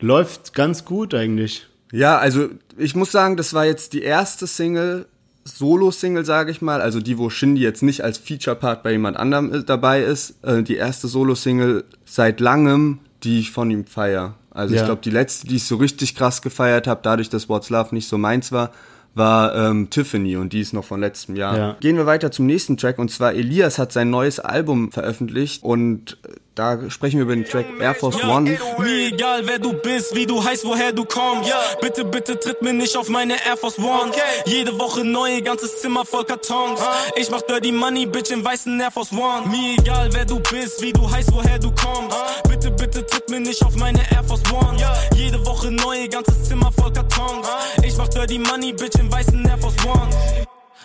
läuft 0.00 0.54
ganz 0.54 0.84
gut 0.84 1.14
eigentlich. 1.14 1.66
Ja, 1.92 2.18
also 2.18 2.48
ich 2.76 2.94
muss 2.94 3.10
sagen, 3.10 3.36
das 3.36 3.52
war 3.54 3.64
jetzt 3.64 3.94
die 3.94 4.02
erste 4.02 4.46
Single, 4.46 5.06
Solo-Single, 5.44 6.24
sage 6.24 6.50
ich 6.50 6.60
mal, 6.62 6.80
also 6.82 7.00
die, 7.00 7.18
wo 7.18 7.30
Shindy 7.30 7.62
jetzt 7.62 7.82
nicht 7.82 8.02
als 8.04 8.18
Feature-Part 8.18 8.82
bei 8.82 8.92
jemand 8.92 9.16
anderem 9.16 9.50
ist, 9.52 9.68
dabei 9.68 10.02
ist, 10.02 10.44
äh, 10.44 10.62
die 10.62 10.76
erste 10.76 11.08
Solo-Single 11.08 11.84
seit 12.04 12.40
langem, 12.40 12.98
die 13.22 13.40
ich 13.40 13.50
von 13.50 13.70
ihm 13.70 13.84
feier. 13.86 14.34
Also 14.50 14.74
Ja. 14.74 14.80
ich 14.80 14.86
glaube, 14.86 15.02
die 15.02 15.10
letzte, 15.10 15.46
die 15.46 15.56
ich 15.56 15.64
so 15.64 15.76
richtig 15.76 16.14
krass 16.14 16.42
gefeiert 16.42 16.86
habe, 16.86 17.00
dadurch, 17.02 17.28
dass 17.28 17.48
What's 17.48 17.70
Love 17.70 17.94
nicht 17.94 18.08
so 18.08 18.18
meins 18.18 18.50
war, 18.52 18.70
war 19.14 19.54
ähm, 19.56 19.90
Tiffany 19.90 20.36
und 20.36 20.52
die 20.52 20.60
ist 20.60 20.72
noch 20.72 20.84
von 20.84 21.00
letztem 21.00 21.34
Jahr. 21.36 21.56
Ja. 21.56 21.76
Gehen 21.80 21.96
wir 21.96 22.06
weiter 22.06 22.30
zum 22.30 22.46
nächsten 22.46 22.76
Track 22.76 22.98
und 22.98 23.10
zwar 23.10 23.32
Elias 23.34 23.78
hat 23.78 23.92
sein 23.92 24.10
neues 24.10 24.38
Album 24.38 24.92
veröffentlicht 24.92 25.62
und 25.64 26.18
äh, 26.24 26.34
da 26.54 26.90
sprechen 26.90 27.18
wir 27.18 27.22
über 27.22 27.34
den 27.34 27.44
Track 27.44 27.66
Air 27.80 27.94
Force 27.94 28.22
One. 28.24 28.58
Mir 28.78 29.08
egal, 29.08 29.46
wer 29.46 29.58
du 29.58 29.72
bist, 29.72 30.14
wie 30.14 30.26
du 30.26 30.42
heißt, 30.42 30.64
woher 30.64 30.92
du 30.92 31.04
kommst. 31.04 31.52
Bitte, 31.80 32.04
bitte 32.04 32.38
tritt 32.38 32.60
mir 32.60 32.72
nicht 32.72 32.96
auf 32.96 33.08
meine 33.08 33.34
Air 33.46 33.56
Force 33.56 33.78
One. 33.78 34.12
Jede 34.46 34.78
Woche 34.78 35.04
neue, 35.04 35.42
ganzes 35.42 35.80
Zimmer 35.80 36.04
voll 36.04 36.24
Kartons. 36.24 36.80
Ich 37.16 37.30
mach 37.30 37.42
Dirty 37.42 37.72
Money, 37.72 38.06
Bitch, 38.06 38.30
im 38.30 38.44
weißen 38.44 38.78
Air 38.80 38.90
Force 38.90 39.12
One. 39.12 39.48
Mir 39.48 39.78
egal, 39.78 40.10
wer 40.12 40.24
du 40.24 40.40
bist, 40.40 40.82
wie 40.82 40.92
du 40.92 41.10
heißt, 41.10 41.32
woher 41.32 41.58
du 41.58 41.70
kommst. 41.70 42.16
Bitte, 42.48 42.70
bitte 42.70 43.06
tritt 43.06 43.30
mir 43.30 43.40
nicht 43.40 43.64
auf 43.64 43.76
meine 43.76 44.00
Air 44.10 44.24
Force 44.24 44.42
One. 44.52 44.76
Jede 45.14 45.44
Woche 45.46 45.70
neue, 45.70 46.08
ganzes 46.08 46.44
Zimmer 46.44 46.72
voll 46.72 46.92
Kartons. 46.92 47.48
Ich 47.82 47.96
mach 47.96 48.08
Dirty 48.08 48.38
Money, 48.38 48.72
Bitch, 48.72 48.98
im 48.98 49.10
weißen 49.10 49.44
Air 49.46 49.58
Force 49.58 49.76
One. 49.86 50.08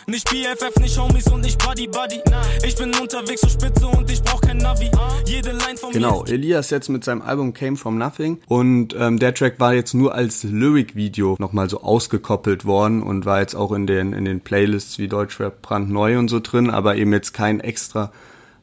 Nicht 0.08 0.30
BFF, 0.30 0.76
nicht 0.82 1.00
Homies 1.00 1.26
und 1.32 1.42
nicht 1.42 1.58
Buddy 1.66 1.88
Buddy. 1.88 2.22
Ich 2.64 2.76
bin 2.76 2.94
unterwegs 2.94 3.42
zur 3.42 3.50
Spitze 3.50 3.88
und 3.88 4.12
ich 4.12 4.22
brauch 4.22 4.40
kein 4.40 4.58
Navi. 4.58 4.92
Jede 5.26 5.50
Line 5.50 5.78
von 5.78 5.92
Genau, 5.92 6.24
Elias 6.26 6.70
jetzt 6.70 6.90
mit 6.90 7.04
seinem 7.04 7.24
Album 7.24 7.56
Came 7.56 7.76
From 7.76 7.98
Nothing 7.98 8.40
und 8.48 8.96
ähm, 9.00 9.18
der 9.18 9.34
Track 9.34 9.60
war 9.60 9.74
jetzt 9.74 9.96
nur 9.96 10.14
als 10.14 10.44
Lyric-Video 10.44 11.38
nochmal 11.40 11.72
so 11.72 11.82
ausgekoppelt 11.82 12.66
worden 12.66 13.02
und 13.02 13.26
war 13.26 13.40
jetzt 13.40 13.56
auch 13.56 13.72
in 13.72 13.88
den, 13.88 14.14
in 14.14 14.26
den 14.26 14.42
Playlists 14.42 15.00
wie 15.00 15.08
Deutschrap 15.08 15.64
brandneu 15.64 16.20
und 16.20 16.28
so 16.28 16.40
drin, 16.40 16.70
aber 16.70 16.98
eben 16.98 17.12
jetzt 17.12 17.34
kein 17.34 17.60
extra 17.60 18.12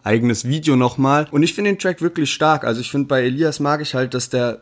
eigenes 0.05 0.47
Video 0.47 0.77
nochmal. 0.77 1.27
Und 1.33 1.43
ich 1.43 1.55
finde 1.55 1.73
den 1.73 1.79
Track 1.81 2.03
wirklich 2.03 2.33
stark. 2.33 2.63
Also 2.65 2.81
ich 2.81 2.91
finde 2.91 3.09
bei 3.09 3.23
Elias 3.23 3.59
mag 3.59 3.81
ich 3.81 3.95
halt, 3.97 4.15
dass 4.15 4.29
der 4.29 4.61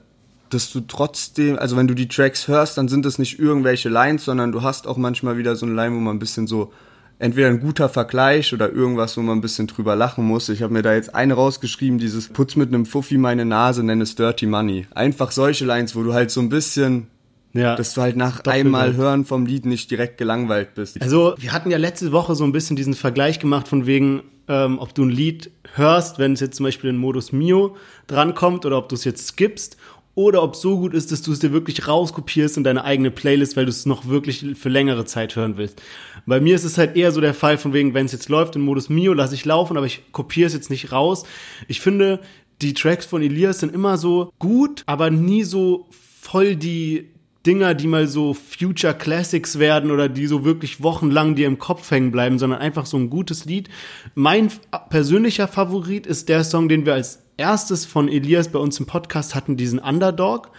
dass 0.51 0.71
du 0.73 0.81
trotzdem, 0.81 1.59
also 1.59 1.77
wenn 1.77 1.89
du 1.89 1.95
die 1.95 2.09
Tracks 2.09 2.49
hörst, 2.49 2.77
dann 2.79 2.89
sind 2.89 3.07
es 3.07 3.19
nicht 3.19 3.39
irgendwelche 3.39 3.89
Lines, 3.89 4.25
sondern 4.25 4.53
du 4.53 4.63
hast 4.63 4.87
auch 4.87 4.97
manchmal 4.97 5.39
wieder 5.39 5.57
so 5.57 5.65
eine 5.67 5.75
Line, 5.75 5.95
wo 5.95 6.01
man 6.01 6.17
ein 6.17 6.19
bisschen 6.19 6.47
so 6.47 6.73
entweder 7.19 7.49
ein 7.49 7.61
guter 7.61 7.89
Vergleich 7.89 8.53
oder 8.55 8.73
irgendwas, 8.73 9.17
wo 9.17 9.21
man 9.23 9.39
ein 9.39 9.41
bisschen 9.43 9.67
drüber 9.67 9.95
lachen 9.95 10.25
muss. 10.25 10.49
Ich 10.49 10.63
habe 10.63 10.73
mir 10.73 10.83
da 10.83 10.95
jetzt 10.95 11.15
eine 11.15 11.35
rausgeschrieben, 11.35 11.99
dieses 11.99 12.29
Putz 12.29 12.57
mit 12.57 12.69
einem 12.69 12.87
Fuffi 12.87 13.19
meine 13.19 13.45
Nase, 13.45 13.83
nenn 13.85 14.01
es 14.01 14.15
Dirty 14.15 14.47
Money. 14.47 14.87
Einfach 14.95 15.31
solche 15.31 15.65
Lines, 15.67 15.95
wo 15.95 16.03
du 16.03 16.15
halt 16.15 16.31
so 16.31 16.41
ein 16.41 16.49
bisschen, 16.49 17.09
Ja. 17.53 17.77
dass 17.77 17.95
du 17.95 18.01
halt 18.01 18.17
nach 18.17 18.45
einmal 18.47 18.95
hören 18.97 19.25
vom 19.27 19.45
Lied 19.45 19.67
nicht 19.67 19.91
direkt 19.91 20.17
gelangweilt 20.19 20.75
bist. 20.75 21.01
Also, 21.03 21.35
wir 21.37 21.53
hatten 21.53 21.71
ja 21.71 21.79
letzte 21.79 22.11
Woche 22.13 22.35
so 22.35 22.45
ein 22.45 22.53
bisschen 22.53 22.75
diesen 22.77 22.95
Vergleich 22.95 23.39
gemacht 23.39 23.69
von 23.69 23.85
wegen, 23.87 24.23
ähm, 24.49 24.79
ob 24.79 24.95
du 24.95 25.05
ein 25.05 25.11
Lied 25.11 25.51
hörst, 25.75 26.19
wenn 26.19 26.33
es 26.33 26.41
jetzt 26.41 26.57
zum 26.57 26.65
Beispiel 26.65 26.91
in 26.91 26.97
Modus 26.97 27.33
Mio 27.33 27.77
drankommt 28.07 28.65
oder 28.67 28.79
ob 28.79 28.89
du 28.89 28.95
es 28.97 29.05
jetzt 29.05 29.27
skippst 29.29 29.77
oder 30.15 30.43
ob 30.43 30.55
es 30.55 30.61
so 30.61 30.79
gut 30.79 30.93
ist, 30.93 31.13
dass 31.13 31.23
du 31.23 31.33
es 31.33 31.39
dir 31.39 31.53
wirklich 31.53 31.87
rauskopierst 31.87 32.57
in 32.57 32.65
deine 32.65 32.85
eigene 32.85 33.11
Playlist, 33.11 33.57
weil 33.57 33.65
du 33.65 33.71
es 33.71 33.87
noch 33.87 34.09
wirklich 34.09 34.45
für 34.55 34.69
längere 34.69 35.05
Zeit 35.05 35.37
hören 35.37 35.57
willst. 35.57 35.81
Bei 36.27 36.41
mir 36.41 36.55
ist 36.55 36.65
es 36.65 36.79
halt 36.79 36.97
eher 36.97 37.13
so 37.13 37.21
der 37.21 37.35
Fall 37.35 37.59
von 37.59 37.73
wegen, 37.73 37.95
wenn 37.95 38.07
es 38.07 38.13
jetzt 38.13 38.29
läuft 38.29 38.57
in 38.57 38.63
Modus 38.63 38.89
Mio, 38.89 39.13
lasse 39.13 39.35
ich 39.35 39.45
laufen, 39.45 39.77
aber 39.77 39.87
ich 39.87 40.13
kopiere 40.13 40.49
es 40.49 40.55
jetzt 40.55 40.71
nicht 40.71 40.93
raus. 40.93 41.25
Ich 41.69 41.81
finde, 41.81 42.21
die 42.61 42.75
Tracks 42.75 43.07
von 43.07 43.23
Elias 43.23 43.61
sind 43.61 43.75
immer 43.75 43.97
so 43.97 44.33
gut, 44.39 44.83
aber 44.87 45.11
nie 45.11 45.45
so 45.45 45.87
voll 45.91 46.57
die 46.57 47.09
Dinger, 47.47 47.73
die 47.73 47.87
mal 47.87 48.07
so 48.07 48.35
Future 48.35 48.93
Classics 48.93 49.59
werden 49.59 49.91
oder 49.91 50.11
die 50.11 50.27
so 50.27 50.45
wirklich 50.45 50.83
wochenlang 50.83 51.37
dir 51.37 51.47
im 51.47 51.59
Kopf 51.59 51.91
hängen 51.91 52.11
bleiben, 52.11 52.39
sondern 52.39 52.61
einfach 52.61 52.85
so 52.85 52.99
ein 52.99 53.09
gutes 53.09 53.47
Lied. 53.47 53.71
Mein 54.15 54.51
persönlicher 54.91 55.49
Favorit 55.49 56.07
ist 56.07 56.29
der 56.29 56.45
Song, 56.45 56.69
den 56.69 56.85
wir 56.85 56.95
als 56.95 57.23
erstes 57.41 57.87
von 57.87 58.09
Elias 58.09 58.49
bei 58.49 58.59
uns 58.59 58.79
im 58.79 58.87
Podcast 58.87 59.35
hatten, 59.35 59.57
diesen 59.57 59.79
Underdog. 59.79 60.51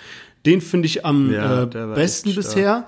Den 0.46 0.60
finde 0.60 0.88
ich 0.88 1.06
am 1.06 1.32
Ja, 1.32 1.64
äh, 1.64 1.66
besten 1.96 2.34
bisher. 2.36 2.88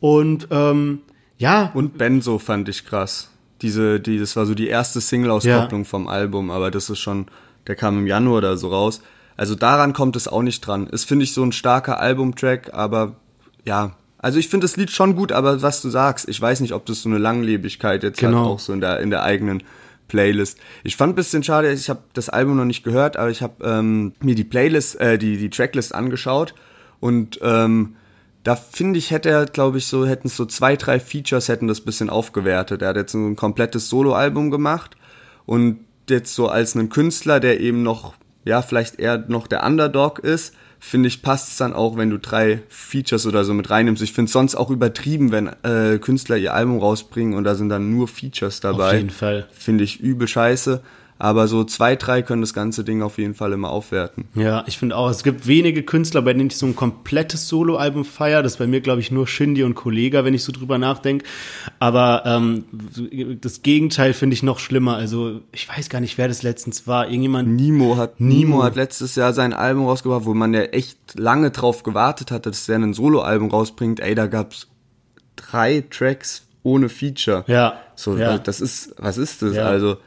Und 0.00 0.48
ähm, 0.50 1.00
ja, 1.38 1.70
Und 1.74 1.96
Benzo 1.96 2.38
fand 2.38 2.68
ich 2.68 2.84
krass. 2.84 3.30
Diese, 3.62 4.00
die, 4.00 4.18
das 4.18 4.36
war 4.36 4.44
so 4.46 4.54
die 4.54 4.68
erste 4.68 5.00
Single-Auskopplung 5.00 5.84
vom 5.84 6.08
Album, 6.08 6.50
aber 6.50 6.70
das 6.70 6.90
ist 6.90 6.98
schon, 6.98 7.26
der 7.66 7.76
kam 7.76 7.98
im 7.98 8.06
Januar 8.06 8.38
oder 8.38 8.56
so 8.56 8.68
raus. 8.68 9.02
Also 9.36 9.54
daran 9.54 9.92
kommt 9.92 10.16
es 10.16 10.28
auch 10.28 10.42
nicht 10.42 10.60
dran. 10.66 10.86
Ist, 10.88 11.04
finde 11.04 11.24
ich, 11.24 11.32
so 11.32 11.42
ein 11.42 11.52
starker 11.52 12.00
Albumtrack, 12.00 12.74
aber 12.74 13.16
ja. 13.64 13.92
Also 14.18 14.38
ich 14.38 14.48
finde 14.48 14.64
das 14.66 14.76
Lied 14.76 14.90
schon 14.90 15.14
gut, 15.16 15.32
aber 15.32 15.62
was 15.62 15.80
du 15.80 15.88
sagst, 15.88 16.28
ich 16.28 16.38
weiß 16.40 16.60
nicht, 16.60 16.72
ob 16.74 16.84
das 16.86 17.02
so 17.02 17.08
eine 17.08 17.16
Langlebigkeit 17.18 18.02
jetzt 18.02 18.18
Genau. 18.18 18.40
hat, 18.40 18.46
auch 18.48 18.58
so 18.58 18.72
in 18.74 18.80
der, 18.82 19.00
in 19.00 19.08
der 19.10 19.22
eigenen 19.22 19.62
Playlist. 20.10 20.58
Ich 20.82 20.96
fand 20.96 21.12
ein 21.12 21.16
bisschen 21.16 21.42
schade, 21.42 21.72
ich 21.72 21.88
habe 21.88 22.02
das 22.12 22.28
Album 22.28 22.56
noch 22.56 22.64
nicht 22.66 22.82
gehört, 22.82 23.16
aber 23.16 23.30
ich 23.30 23.40
habe 23.40 23.64
ähm, 23.64 24.12
mir 24.20 24.34
die 24.34 24.44
Playlist, 24.44 25.00
äh, 25.00 25.16
die, 25.16 25.38
die 25.38 25.48
Tracklist 25.48 25.94
angeschaut 25.94 26.54
und 26.98 27.38
ähm, 27.42 27.96
da 28.42 28.56
finde 28.56 28.98
ich, 28.98 29.10
hätte 29.10 29.30
er, 29.30 29.46
glaube 29.46 29.78
ich, 29.78 29.86
so, 29.86 30.06
hätten 30.06 30.28
so 30.28 30.46
zwei, 30.46 30.76
drei 30.76 30.98
Features 30.98 31.48
hätten 31.48 31.68
das 31.68 31.82
bisschen 31.82 32.08
aufgewertet. 32.08 32.82
Er 32.82 32.88
hat 32.88 32.96
jetzt 32.96 33.14
ein 33.14 33.36
komplettes 33.36 33.88
Soloalbum 33.88 34.50
gemacht 34.50 34.96
und 35.46 35.80
jetzt 36.08 36.34
so 36.34 36.48
als 36.48 36.74
einen 36.74 36.88
Künstler, 36.88 37.38
der 37.38 37.60
eben 37.60 37.82
noch, 37.82 38.14
ja, 38.44 38.62
vielleicht 38.62 38.98
eher 38.98 39.18
noch 39.28 39.46
der 39.46 39.64
Underdog 39.64 40.18
ist, 40.20 40.54
finde 40.80 41.08
ich, 41.08 41.22
passt 41.22 41.50
es 41.50 41.56
dann 41.58 41.72
auch, 41.72 41.96
wenn 41.96 42.10
du 42.10 42.18
drei 42.18 42.62
Features 42.68 43.26
oder 43.26 43.44
so 43.44 43.54
mit 43.54 43.70
reinnimmst. 43.70 44.02
Ich 44.02 44.12
finde 44.12 44.26
es 44.26 44.32
sonst 44.32 44.56
auch 44.56 44.70
übertrieben, 44.70 45.30
wenn 45.30 45.48
äh, 45.62 45.98
Künstler 45.98 46.36
ihr 46.36 46.54
Album 46.54 46.78
rausbringen 46.78 47.34
und 47.34 47.44
da 47.44 47.54
sind 47.54 47.68
dann 47.68 47.90
nur 47.90 48.08
Features 48.08 48.60
dabei. 48.60 48.88
auf 48.88 48.94
jeden 48.94 49.10
Fall. 49.10 49.46
Finde 49.52 49.84
ich 49.84 50.00
übel 50.00 50.26
scheiße. 50.26 50.82
Aber 51.20 51.48
so 51.48 51.64
zwei, 51.64 51.96
drei 51.96 52.22
können 52.22 52.40
das 52.40 52.54
ganze 52.54 52.82
Ding 52.82 53.02
auf 53.02 53.18
jeden 53.18 53.34
Fall 53.34 53.52
immer 53.52 53.68
aufwerten. 53.68 54.24
Ja, 54.34 54.64
ich 54.66 54.78
finde 54.78 54.96
auch, 54.96 55.10
es 55.10 55.22
gibt 55.22 55.46
wenige 55.46 55.82
Künstler, 55.82 56.22
bei 56.22 56.32
denen 56.32 56.46
ich 56.46 56.56
so 56.56 56.64
ein 56.64 56.74
komplettes 56.74 57.46
Soloalbum 57.46 58.06
feiere. 58.06 58.42
Das 58.42 58.52
ist 58.52 58.58
bei 58.58 58.66
mir, 58.66 58.80
glaube 58.80 59.02
ich, 59.02 59.10
nur 59.10 59.26
Shindy 59.26 59.62
und 59.62 59.74
Kollega, 59.74 60.24
wenn 60.24 60.32
ich 60.32 60.42
so 60.42 60.50
drüber 60.50 60.78
nachdenke. 60.78 61.26
Aber 61.78 62.22
ähm, 62.24 62.64
das 63.38 63.60
Gegenteil 63.60 64.14
finde 64.14 64.32
ich 64.32 64.42
noch 64.42 64.58
schlimmer. 64.58 64.96
Also 64.96 65.42
ich 65.52 65.68
weiß 65.68 65.90
gar 65.90 66.00
nicht, 66.00 66.16
wer 66.16 66.26
das 66.26 66.42
letztens 66.42 66.86
war. 66.86 67.08
Irgendjemand. 67.08 67.50
Nemo 67.50 67.98
hat, 67.98 68.18
Nemo. 68.18 68.34
Nemo 68.34 68.62
hat 68.62 68.76
letztes 68.76 69.14
Jahr 69.14 69.34
sein 69.34 69.52
Album 69.52 69.84
rausgebracht, 69.84 70.24
wo 70.24 70.32
man 70.32 70.54
ja 70.54 70.62
echt 70.62 70.96
lange 71.18 71.50
drauf 71.50 71.82
gewartet 71.82 72.30
hat, 72.30 72.46
dass 72.46 72.66
er 72.66 72.78
ein 72.78 72.94
Soloalbum 72.94 73.50
rausbringt. 73.50 74.00
Ey, 74.00 74.14
da 74.14 74.26
gab's 74.26 74.68
drei 75.36 75.84
Tracks 75.90 76.46
ohne 76.62 76.88
Feature. 76.88 77.44
Ja. 77.46 77.74
So, 77.94 78.16
ja. 78.16 78.38
das 78.38 78.62
ist, 78.62 78.94
was 78.96 79.18
ist 79.18 79.42
das? 79.42 79.56
Ja. 79.56 79.66
Also, 79.66 79.98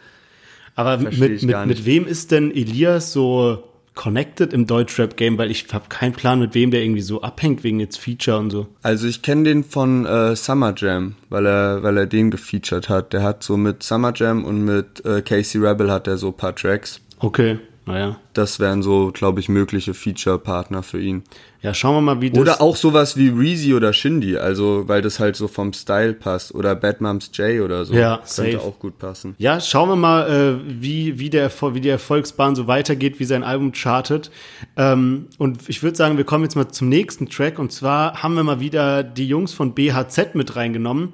Aber 0.76 1.00
versteh 1.00 1.30
mit, 1.30 1.44
mit, 1.44 1.66
mit 1.66 1.86
wem 1.86 2.08
ist 2.08 2.32
denn 2.32 2.52
Elias 2.52 3.14
so 3.14 3.64
connected 3.96 4.54
im 4.54 4.66
Deutschrap-Game? 4.66 5.38
Weil 5.38 5.52
ich 5.52 5.68
habe 5.72 5.86
keinen 5.90 6.14
Plan, 6.14 6.40
mit 6.40 6.56
wem 6.56 6.72
der 6.72 6.84
irgendwie 6.84 7.02
so 7.02 7.22
abhängt 7.22 7.64
wegen 7.64 7.80
jetzt 7.80 8.00
Feature 8.00 8.40
und 8.40 8.50
so. 8.50 8.68
also 8.82 9.08
ich 9.08 9.22
kenne 9.22 9.44
den 9.44 9.64
von 9.64 10.06
äh, 10.06 10.36
Summer 10.36 10.74
Jam, 10.76 11.16
weil 11.30 11.46
er, 11.46 11.84
weil 11.84 11.98
er 11.98 12.08
den 12.08 12.32
gefeatured 12.32 12.90
hat. 12.90 13.14
Der 13.14 13.24
hat 13.24 13.44
so 13.44 13.58
mit 13.58 13.84
Summer 13.84 14.14
Jam 14.16 14.46
und 14.46 14.64
mit 14.66 15.06
äh, 15.06 15.22
Casey 15.22 15.62
Rebel 15.62 15.92
hat 15.92 16.08
er 16.08 16.18
so 16.18 16.28
ein 16.28 16.38
paar 16.38 16.56
Tracks. 16.56 17.02
Okay, 17.20 17.60
naja. 17.86 18.18
Das 18.34 18.60
wären 18.60 18.82
so, 18.82 19.12
glaube 19.14 19.40
ich, 19.40 19.50
mögliche 19.50 19.94
Feature-Partner 19.94 20.84
für 20.84 21.00
ihn. 21.00 21.24
Ja, 21.64 21.74
schauen 21.74 21.96
wir 21.96 22.02
mal, 22.02 22.22
wie 22.22 22.30
das... 22.30 22.40
Oder 22.40 22.62
auch 22.62 22.76
sowas 22.76 23.16
wie 23.16 23.30
Reezy 23.30 23.74
oder 23.74 23.94
Shindy, 23.94 24.36
also 24.36 24.84
weil 24.88 25.02
das 25.02 25.22
halt 25.22 25.38
so 25.38 25.48
vom 25.48 25.72
Style 25.72 26.14
passt. 26.14 26.54
Oder 26.54 26.76
Bad 26.76 27.00
Moms 27.00 27.32
J 27.34 27.62
oder 27.62 27.86
so. 27.86 27.94
Ja, 27.94 28.18
Könnte 28.18 28.58
safe. 28.58 28.62
auch 28.62 28.78
gut 28.80 29.00
passen. 29.00 29.36
Ja, 29.38 29.62
schauen 29.62 29.88
wir 29.88 29.96
mal, 29.96 30.30
äh, 30.30 30.82
wie, 30.82 31.20
wie, 31.20 31.30
der, 31.30 31.50
wie 31.74 31.80
die 31.80 31.88
Erfolgsbahn 31.88 32.58
so 32.58 32.68
weitergeht, 32.68 33.22
wie 33.22 33.24
sein 33.24 33.46
Album 33.46 33.72
chartet. 33.72 34.30
Ähm, 34.76 35.28
und 35.38 35.70
ich 35.70 35.82
würde 35.82 35.96
sagen, 35.96 36.18
wir 36.18 36.26
kommen 36.26 36.44
jetzt 36.44 36.56
mal 36.56 36.68
zum 36.68 36.90
nächsten 36.90 37.30
Track. 37.30 37.58
Und 37.60 37.72
zwar 37.72 38.22
haben 38.22 38.36
wir 38.36 38.44
mal 38.44 38.60
wieder 38.60 39.02
die 39.02 39.28
Jungs 39.30 39.54
von 39.54 39.74
BHZ 39.74 40.36
mit 40.36 40.58
reingenommen. 40.58 41.14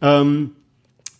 Ähm, 0.00 0.52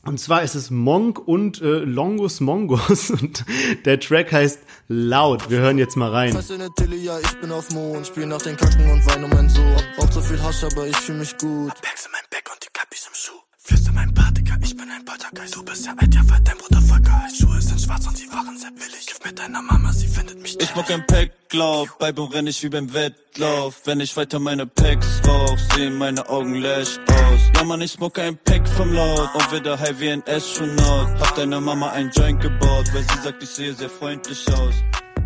und 0.05 0.19
zwar 0.19 0.43
ist 0.43 0.55
es 0.55 0.71
Monk 0.71 1.19
und 1.19 1.61
äh, 1.63 1.79
Longus 1.79 2.41
Mongus. 2.41 3.11
Und 3.23 3.45
der 3.85 4.01
Track 4.01 4.33
heißt 4.33 4.61
Laut. 4.89 5.49
Wir 5.51 5.59
hören 5.59 5.79
jetzt 5.79 5.97
mal 5.97 6.11
rein. 6.11 6.37
Tilly, 6.77 7.05
ja, 7.05 7.19
ich 7.21 7.41
bin 7.41 7.53
auf 7.53 7.71
Mond. 7.71 8.07
Spiel 8.07 8.27
nach 8.27 8.43
den 8.43 8.57
Kacken 8.57 8.91
und 8.91 9.07
wein 9.07 9.25
um 9.25 9.31
mein 9.31 9.49
Sohn. 9.49 9.77
Rauch 9.99 10.11
zu 10.11 10.21
viel 10.21 10.43
Hasch, 10.43 10.65
aber 10.65 10.87
ich 10.87 10.97
fühl 10.97 11.17
mich 11.17 11.37
gut. 11.39 11.73
Bags 11.83 12.07
in 12.07 12.13
mein 12.13 12.23
Back 12.31 12.51
und 12.53 12.59
die 12.63 12.69
Kappis 12.73 13.07
im 13.07 13.15
Schuh. 13.15 13.41
Flüster 13.59 13.93
mein 13.93 14.13
Partiker, 14.13 14.42
ich 14.73 14.79
bin 14.79 14.89
ein 14.91 15.05
Poltergeist. 15.05 15.57
Du 15.57 15.65
bist 15.65 15.87
ja 15.87 15.93
alt, 15.97 16.15
ja, 16.15 16.23
weil 16.29 16.41
dein 16.45 16.57
Bruder 16.57 16.81
vergeist. 16.81 17.39
Schuhe 17.39 17.61
sind 17.61 17.81
schwarz 17.81 18.07
und 18.07 18.17
sie 18.17 18.29
waren 18.29 18.57
sehr 18.57 18.71
billig. 18.71 19.07
Gib 19.07 19.25
mit 19.25 19.39
deiner 19.39 19.61
Mama, 19.61 19.93
sie 19.93 20.07
findet 20.07 20.41
mich 20.41 20.59
Ich 20.61 20.75
mag 20.75 20.91
ein 20.91 21.05
Packlauf, 21.07 21.99
bei 21.99 22.13
Boom 22.13 22.31
renn 22.31 22.47
ich 22.47 22.63
wie 22.63 22.71
beim 22.71 22.93
Wettlauf. 22.95 23.83
Wenn 23.85 24.01
ich 24.01 24.17
weiter 24.17 24.39
meine 24.39 24.67
Packs 24.67 25.21
rauch, 25.27 25.59
sehen 25.75 25.99
meine 25.99 26.27
Augen 26.29 26.55
lash 26.55 26.99
aus. 26.99 27.41
Ja 27.57 27.65
man, 27.65 27.81
ich 27.83 27.93
smoke 27.93 28.23
ein 28.23 28.39
Pack 28.45 28.67
vom 28.69 28.93
Laut 28.95 29.29
und 29.35 29.53
wieder 29.53 29.79
high 29.79 30.01
wie 30.01 30.11
ein 30.11 30.23
Astronaut. 30.27 31.09
Hab 31.21 31.35
deiner 31.37 31.61
Mama 31.61 31.91
ein 31.91 32.11
Joint 32.11 32.41
gebaut, 32.41 32.87
weil 32.95 33.03
sie 33.03 33.23
sagt, 33.23 33.43
ich 33.43 33.51
sehe 33.51 33.75
sehr 33.75 33.91
freundlich 33.91 34.47
aus. 34.55 34.75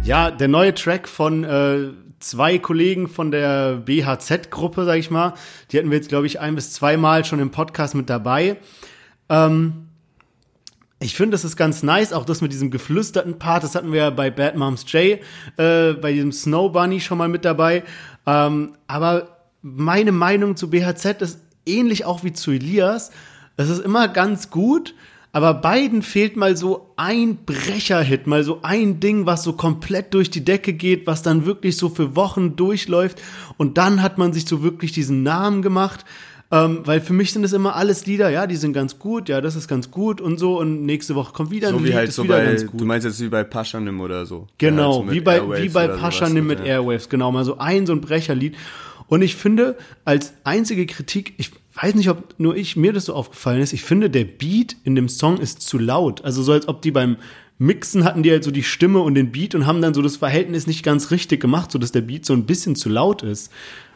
Ja, 0.02 0.30
der 0.30 0.48
neue 0.48 0.74
Track 0.74 1.08
von 1.08 1.44
äh, 1.44 1.92
zwei 2.18 2.58
Kollegen 2.58 3.08
von 3.08 3.30
der 3.30 3.76
BHZ-Gruppe, 3.76 4.84
sag 4.84 4.96
ich 4.96 5.10
mal. 5.10 5.34
Die 5.70 5.78
hatten 5.78 5.90
wir 5.90 5.98
jetzt, 5.98 6.08
glaube 6.08 6.26
ich, 6.26 6.40
ein 6.40 6.56
bis 6.56 6.72
zweimal 6.72 7.24
schon 7.24 7.38
im 7.38 7.50
Podcast 7.50 7.94
mit 7.94 8.10
dabei. 8.10 8.56
Ähm, 9.28 9.87
ich 10.99 11.14
finde, 11.14 11.33
das 11.33 11.45
ist 11.45 11.56
ganz 11.56 11.83
nice, 11.83 12.12
auch 12.12 12.25
das 12.25 12.40
mit 12.40 12.52
diesem 12.52 12.71
geflüsterten 12.71 13.38
Part, 13.38 13.64
das 13.64 13.75
hatten 13.75 13.92
wir 13.92 14.00
ja 14.00 14.11
bei 14.11 14.30
Bad 14.30 14.56
Moms 14.56 14.90
J, 14.90 15.21
äh, 15.59 15.92
bei 15.92 16.12
diesem 16.12 16.33
Snow 16.33 16.73
Bunny 16.73 17.00
schon 17.00 17.18
mal 17.18 17.28
mit 17.28 17.45
dabei. 17.45 17.85
Ähm, 18.26 18.73
aber 18.87 19.37
meine 19.62 20.12
Meinung 20.12 20.56
zu 20.56 20.71
BHZ 20.71 21.21
ist 21.21 21.40
ähnlich 21.66 22.04
auch 22.04 22.25
wie 22.25 22.33
zu 22.33 22.50
Elias. 22.50 23.11
Es 23.56 23.68
ist 23.68 23.85
immer 23.85 24.09
ganz 24.09 24.50
gut, 24.50 24.95
aber 25.33 25.52
beiden 25.52 26.00
fehlt 26.00 26.37
mal 26.37 26.56
so 26.56 26.92
ein 26.97 27.45
Brecherhit, 27.45 28.26
mal 28.26 28.42
so 28.42 28.61
ein 28.62 29.00
Ding, 29.00 29.26
was 29.26 29.42
so 29.42 29.52
komplett 29.52 30.14
durch 30.14 30.30
die 30.30 30.45
Decke 30.45 30.73
geht, 30.73 31.06
was 31.06 31.23
dann 31.23 31.45
wirklich 31.45 31.76
so 31.76 31.90
für 31.90 32.16
Wochen 32.16 32.56
durchläuft. 32.56 33.21
Und 33.59 33.76
dann 33.76 34.00
hat 34.00 34.16
man 34.16 34.33
sich 34.33 34.47
so 34.47 34.62
wirklich 34.62 34.92
diesen 34.92 35.23
Namen 35.23 35.61
gemacht. 35.61 36.06
Ähm, 36.52 36.80
weil 36.84 37.00
für 37.00 37.12
mich 37.12 37.32
sind 37.32 37.42
das 37.42 37.52
immer 37.52 37.74
alles 37.74 38.06
Lieder, 38.06 38.30
ja, 38.30 38.46
die 38.46 38.54
sind 38.54 38.72
ganz 38.72 39.00
gut, 39.00 39.28
ja, 39.28 39.40
das 39.40 39.56
ist 39.56 39.66
ganz 39.66 39.90
gut 39.90 40.20
und 40.20 40.38
so 40.38 40.60
und 40.60 40.84
nächste 40.84 41.16
Woche 41.16 41.32
kommt 41.32 41.50
wieder 41.50 41.68
ein 41.68 41.74
So 41.74 41.80
Lied, 41.80 41.88
wie 41.88 41.94
halt 41.96 42.08
ist 42.08 42.14
so 42.14 42.22
wieder 42.22 42.36
bei, 42.36 42.44
ganz 42.44 42.66
gut. 42.66 42.80
du 42.80 42.84
meinst 42.84 43.04
jetzt 43.04 43.20
wie 43.20 43.28
bei 43.28 43.42
Paschanim 43.42 44.00
oder 44.00 44.26
so. 44.26 44.46
Genau, 44.58 44.90
Ja, 44.90 44.96
so 44.98 45.02
mit 45.02 45.14
wie 45.14 45.20
bei, 45.20 45.36
Airwaves 45.38 45.62
wie 45.62 45.68
bei 45.70 45.88
Paschanim 45.88 46.46
mit 46.46 46.60
ja. 46.60 46.66
Airwaves, 46.66 47.08
genau, 47.08 47.32
mal 47.32 47.44
so 47.44 47.58
ein, 47.58 47.84
so 47.86 47.92
ein 47.92 48.00
Brecherlied. 48.00 48.54
Und 49.08 49.22
ich 49.22 49.34
finde, 49.34 49.76
als 50.04 50.34
einzige 50.44 50.86
Kritik, 50.86 51.34
ich 51.36 51.50
weiß 51.74 51.94
nicht, 51.94 52.10
ob 52.10 52.34
nur 52.38 52.56
ich, 52.56 52.76
mir 52.76 52.92
das 52.92 53.06
so 53.06 53.14
aufgefallen 53.14 53.60
ist, 53.60 53.72
ich 53.72 53.82
finde, 53.82 54.08
der 54.08 54.24
Beat 54.24 54.76
in 54.84 54.94
dem 54.94 55.08
Song 55.08 55.38
ist 55.38 55.62
zu 55.62 55.78
laut. 55.78 56.24
Also 56.24 56.42
so, 56.42 56.52
als 56.52 56.68
ob 56.68 56.80
die 56.82 56.90
beim 56.90 57.16
Mixen 57.58 58.04
hatten 58.04 58.22
die 58.22 58.30
halt 58.30 58.44
so 58.44 58.50
die 58.50 58.62
Stimme 58.62 59.00
und 59.00 59.14
den 59.14 59.32
Beat 59.32 59.54
und 59.54 59.66
haben 59.66 59.80
dann 59.80 59.94
so 59.94 60.02
das 60.02 60.16
Verhältnis 60.16 60.66
nicht 60.66 60.82
ganz 60.82 61.10
richtig 61.10 61.40
gemacht, 61.40 61.72
so 61.72 61.78
dass 61.78 61.92
der 61.92 62.02
Beat 62.02 62.26
so 62.26 62.34
ein 62.34 62.46
bisschen 62.46 62.76
zu 62.76 62.88
laut 62.88 63.22
ist. 63.22 63.50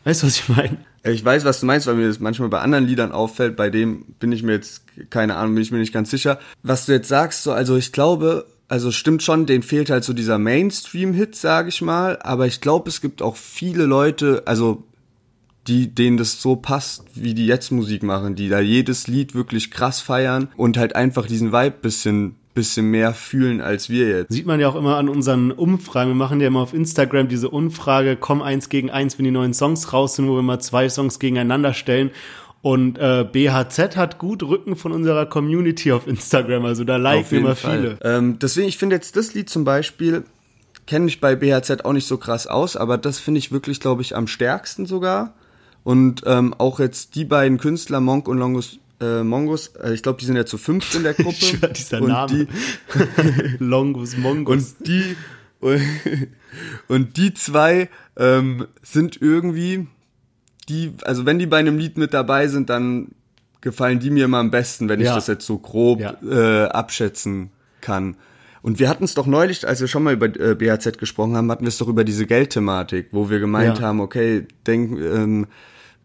Weißt 0.04 0.23
du, 0.23 0.26
was 0.26 0.37
ich 0.37 0.49
meine? 0.49 0.78
Ich 1.02 1.25
weiß, 1.25 1.45
was 1.45 1.61
du 1.61 1.66
meinst, 1.66 1.87
weil 1.87 1.95
mir 1.95 2.09
das 2.09 2.21
manchmal 2.21 2.49
bei 2.49 2.61
anderen 2.61 2.87
Liedern 2.87 3.12
auffällt. 3.12 3.57
Bei 3.57 3.71
dem 3.71 4.04
bin 4.19 4.33
ich 4.33 4.42
mir 4.42 4.52
jetzt, 4.52 4.83
keine 5.11 5.37
Ahnung, 5.37 5.54
bin 5.54 5.62
ich 5.62 5.73
mir 5.73 5.78
nicht 5.78 5.95
ganz 5.95 6.11
sicher. 6.11 6.38
Was 6.62 6.87
du 6.87 6.92
jetzt 6.92 7.09
sagst, 7.09 7.42
so, 7.42 7.52
also 7.52 7.76
ich 7.76 7.92
glaube, 7.92 8.47
also 8.69 8.92
stimmt 8.92 9.23
schon, 9.23 9.47
denen 9.47 9.62
fehlt 9.62 9.90
halt 9.90 10.04
so 10.04 10.12
dieser 10.12 10.38
Mainstream-Hit, 10.38 11.35
sage 11.37 11.71
ich 11.71 11.83
mal. 11.83 12.19
Aber 12.23 12.47
ich 12.47 12.61
glaube, 12.61 12.88
es 12.88 13.00
gibt 13.00 13.23
auch 13.23 13.37
viele 13.37 13.85
Leute, 13.85 14.42
also 14.47 14.85
die, 15.66 15.95
denen 15.95 16.16
das 16.16 16.40
so 16.40 16.57
passt, 16.57 17.04
wie 17.14 17.35
die 17.35 17.47
jetzt 17.47 17.71
Musik 17.71 18.02
machen, 18.02 18.35
die 18.35 18.49
da 18.49 18.61
jedes 18.61 19.07
Lied 19.07 19.35
wirklich 19.35 19.71
krass 19.71 20.00
feiern 20.00 20.49
und 20.57 20.78
halt 20.78 20.97
einfach 20.97 21.26
diesen 21.26 21.52
Vibe 21.52 21.76
bisschen, 21.83 22.37
bisschen 22.54 22.90
mehr 22.90 23.14
fühlen 23.14 23.61
als 23.61 23.88
wir 23.90 24.09
jetzt. 24.09 24.33
Sieht 24.33 24.47
man 24.47 24.61
ja 24.61 24.69
auch 24.69 24.75
immer 24.75 24.97
an 24.97 25.09
unseren 25.09 25.52
Umfragen. 25.52 26.11
Wir 26.11 26.16
machen 26.16 26.40
ja 26.40 26.49
immer 26.49 26.61
auf 26.61 26.75
Instagram 26.75 27.28
diese 27.28 27.49
Umfrage, 27.49 28.16
komm 28.16 28.42
eins 28.42 28.69
gegen 28.69 28.90
eins, 28.90 29.19
wenn 29.19 29.25
die 29.25 29.30
neuen 29.30 29.54
Songs 29.54 29.92
raus 29.92 30.16
sind, 30.16 30.28
wo 30.28 30.37
wir 30.37 30.42
mal 30.42 30.61
zwei 30.61 30.88
Songs 30.88 31.19
gegeneinander 31.19 31.75
stellen. 31.75 32.11
Und 32.62 32.99
äh, 32.99 33.25
BHZ 33.30 33.97
hat 33.97 34.19
gut 34.19 34.42
Rücken 34.42 34.76
von 34.76 34.92
unserer 34.92 35.25
Community 35.26 35.92
auf 35.92 36.07
Instagram, 36.07 36.66
also 36.66 36.85
da 36.85 36.97
liken 36.97 37.38
immer 37.38 37.57
Fall. 37.57 37.78
viele. 37.78 37.99
Ähm, 38.02 38.38
deswegen, 38.38 38.69
ich 38.69 38.76
finde 38.76 38.97
jetzt 38.97 39.16
das 39.16 39.33
Lied 39.33 39.49
zum 39.49 39.64
Beispiel, 39.64 40.25
kenne 40.87 41.07
mich 41.07 41.21
bei 41.21 41.37
BHZ 41.37 41.85
auch 41.85 41.95
nicht 41.95 42.07
so 42.07 42.19
krass 42.19 42.47
aus, 42.47 42.76
aber 42.76 42.99
das 42.99 43.19
finde 43.19 43.38
ich 43.38 43.50
wirklich, 43.50 43.80
glaube 43.80 44.02
ich, 44.02 44.14
am 44.14 44.26
stärksten 44.26 44.85
sogar. 44.85 45.35
Und 45.85 46.23
ähm, 46.26 46.54
auch 46.59 46.80
jetzt 46.80 47.14
die 47.14 47.25
beiden 47.25 47.57
Künstler, 47.57 48.00
Monk 48.00 48.28
und 48.28 48.37
Longus, 48.37 48.78
äh, 49.00 49.23
Mongus, 49.23 49.69
äh, 49.83 49.92
ich 49.95 50.02
glaube, 50.02 50.19
die 50.21 50.26
sind 50.26 50.37
ja 50.37 50.45
zu 50.47 50.59
fünft 50.59 50.95
in 50.95 51.02
der 51.02 51.14
Gruppe. 51.14 51.30
Ich 51.30 51.49
schwör, 51.49 51.69
dieser 51.71 52.00
und 52.02 52.09
Name. 52.09 52.47
Die, 52.47 52.49
Longus 53.64 54.16
Mongus. 54.16 54.75
und 54.78 54.87
die, 54.87 55.16
und 56.88 57.16
die 57.16 57.35
zwei 57.35 57.88
ähm, 58.16 58.66
sind 58.83 59.21
irgendwie, 59.21 59.87
die, 60.69 60.92
also 61.04 61.26
wenn 61.26 61.38
die 61.38 61.47
bei 61.47 61.59
einem 61.59 61.78
Lied 61.78 61.97
mit 61.99 62.14
dabei 62.14 62.49
sind, 62.49 62.71
dann 62.71 63.09
gefallen 63.60 64.00
die 64.00 64.10
mir 64.10 64.25
immer 64.25 64.39
am 64.39 64.50
besten, 64.50 64.89
wenn 64.89 65.00
ich 65.00 65.06
Ja. 65.06 65.15
das 65.15 65.26
jetzt 65.26 65.45
so 65.47 65.58
grob 65.58 66.00
Ja. 66.00 66.17
äh, 66.23 66.69
abschätzen 66.69 67.50
kann. 67.80 68.17
Und 68.63 68.78
wir 68.78 68.89
hatten 68.91 69.04
es 69.04 69.15
doch 69.15 69.26
neulich, 69.26 69.67
als 69.67 69.80
wir 69.80 69.89
schon 69.89 70.02
mal 70.02 70.13
über 70.15 70.26
äh, 70.26 70.54
BHZ 70.54 70.99
gesprochen 70.99 71.34
haben, 71.36 71.50
hatten 71.50 71.65
wir 71.65 71.69
es 71.69 71.78
doch 71.78 71.89
über 71.89 72.04
diese 72.04 72.26
Geldthematik, 72.26 73.08
wo 73.13 73.30
wir 73.30 73.39
gemeint 73.39 73.78
Ja. 73.78 73.84
haben, 73.84 74.00
okay, 74.00 74.47
denk, 74.67 74.99
ähm, 74.99 75.47